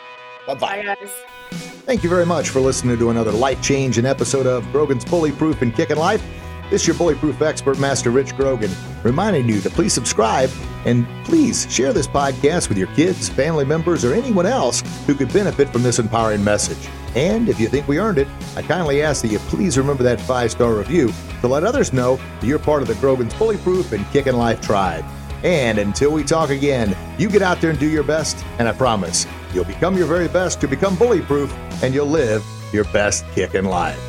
Bye-bye. 0.48 0.84
Bye, 0.84 0.96
guys. 0.96 1.12
Thank 1.52 2.04
you 2.04 2.10
very 2.10 2.26
much 2.26 2.50
for 2.50 2.60
listening 2.60 2.98
to 3.00 3.10
another 3.10 3.32
life 3.32 3.62
change 3.62 3.98
and 3.98 4.06
episode 4.06 4.46
of 4.46 4.70
Grogan's 4.72 5.04
Bully 5.04 5.32
Proof 5.32 5.62
and 5.62 5.74
Kicking 5.74 5.98
Life. 5.98 6.24
This 6.70 6.82
is 6.82 6.88
your 6.88 6.96
bullyproof 6.98 7.42
expert, 7.42 7.80
Master 7.80 8.12
Rich 8.12 8.36
Grogan, 8.38 8.70
reminding 9.02 9.50
you 9.50 9.60
to 9.62 9.72
please 9.72 9.92
subscribe 9.92 10.52
and 10.86 11.08
please 11.26 11.72
share 11.74 11.94
this 11.94 12.08
podcast 12.08 12.70
with 12.70 12.78
your 12.78 12.88
kids, 12.94 13.28
family 13.28 13.66
members, 13.66 14.06
or 14.06 14.14
anyone 14.14 14.46
else 14.46 14.84
who 15.08 15.16
could 15.16 15.34
benefit 15.34 15.70
from 15.70 15.82
this 15.82 15.98
empowering 15.98 16.44
message. 16.44 16.88
And 17.16 17.50
if 17.50 17.60
you 17.60 17.68
think 17.70 17.88
we 17.88 17.98
earned 17.98 18.20
it, 18.20 18.28
I 18.56 18.62
kindly 18.62 19.02
ask 19.02 19.24
that 19.24 19.30
you 19.32 19.40
please 19.40 19.80
remember 19.80 20.04
that 20.04 20.22
five 20.22 20.52
star 20.52 20.76
review 20.76 21.12
to 21.42 21.48
let 21.48 21.64
others 21.64 21.92
know 21.92 22.18
that 22.40 22.46
you're 22.46 22.60
part 22.60 22.84
of 22.84 22.88
the 22.88 22.96
Grogan's 22.96 23.34
Bullyproof 23.34 23.92
and 23.92 24.06
Kickin' 24.12 24.38
Life 24.38 24.62
tribe. 24.62 25.06
And 25.44 25.80
until 25.80 26.12
we 26.12 26.24
talk 26.24 26.52
again, 26.52 26.96
you 27.18 27.30
get 27.30 27.42
out 27.42 27.62
there 27.62 27.72
and 27.72 27.80
do 27.80 27.90
your 27.90 28.04
best, 28.04 28.46
and 28.60 28.68
I 28.68 28.74
promise 28.74 29.26
you'll 29.56 29.66
become 29.66 29.98
your 29.98 30.06
very 30.06 30.28
best 30.28 30.62
to 30.62 30.68
become 30.68 30.96
bullyproof 30.98 31.52
and 31.82 31.96
you'll 31.96 32.06
live 32.06 32.46
your 32.72 32.84
best 32.86 33.26
kick 33.34 33.56
in 33.56 33.66
life. 33.66 34.09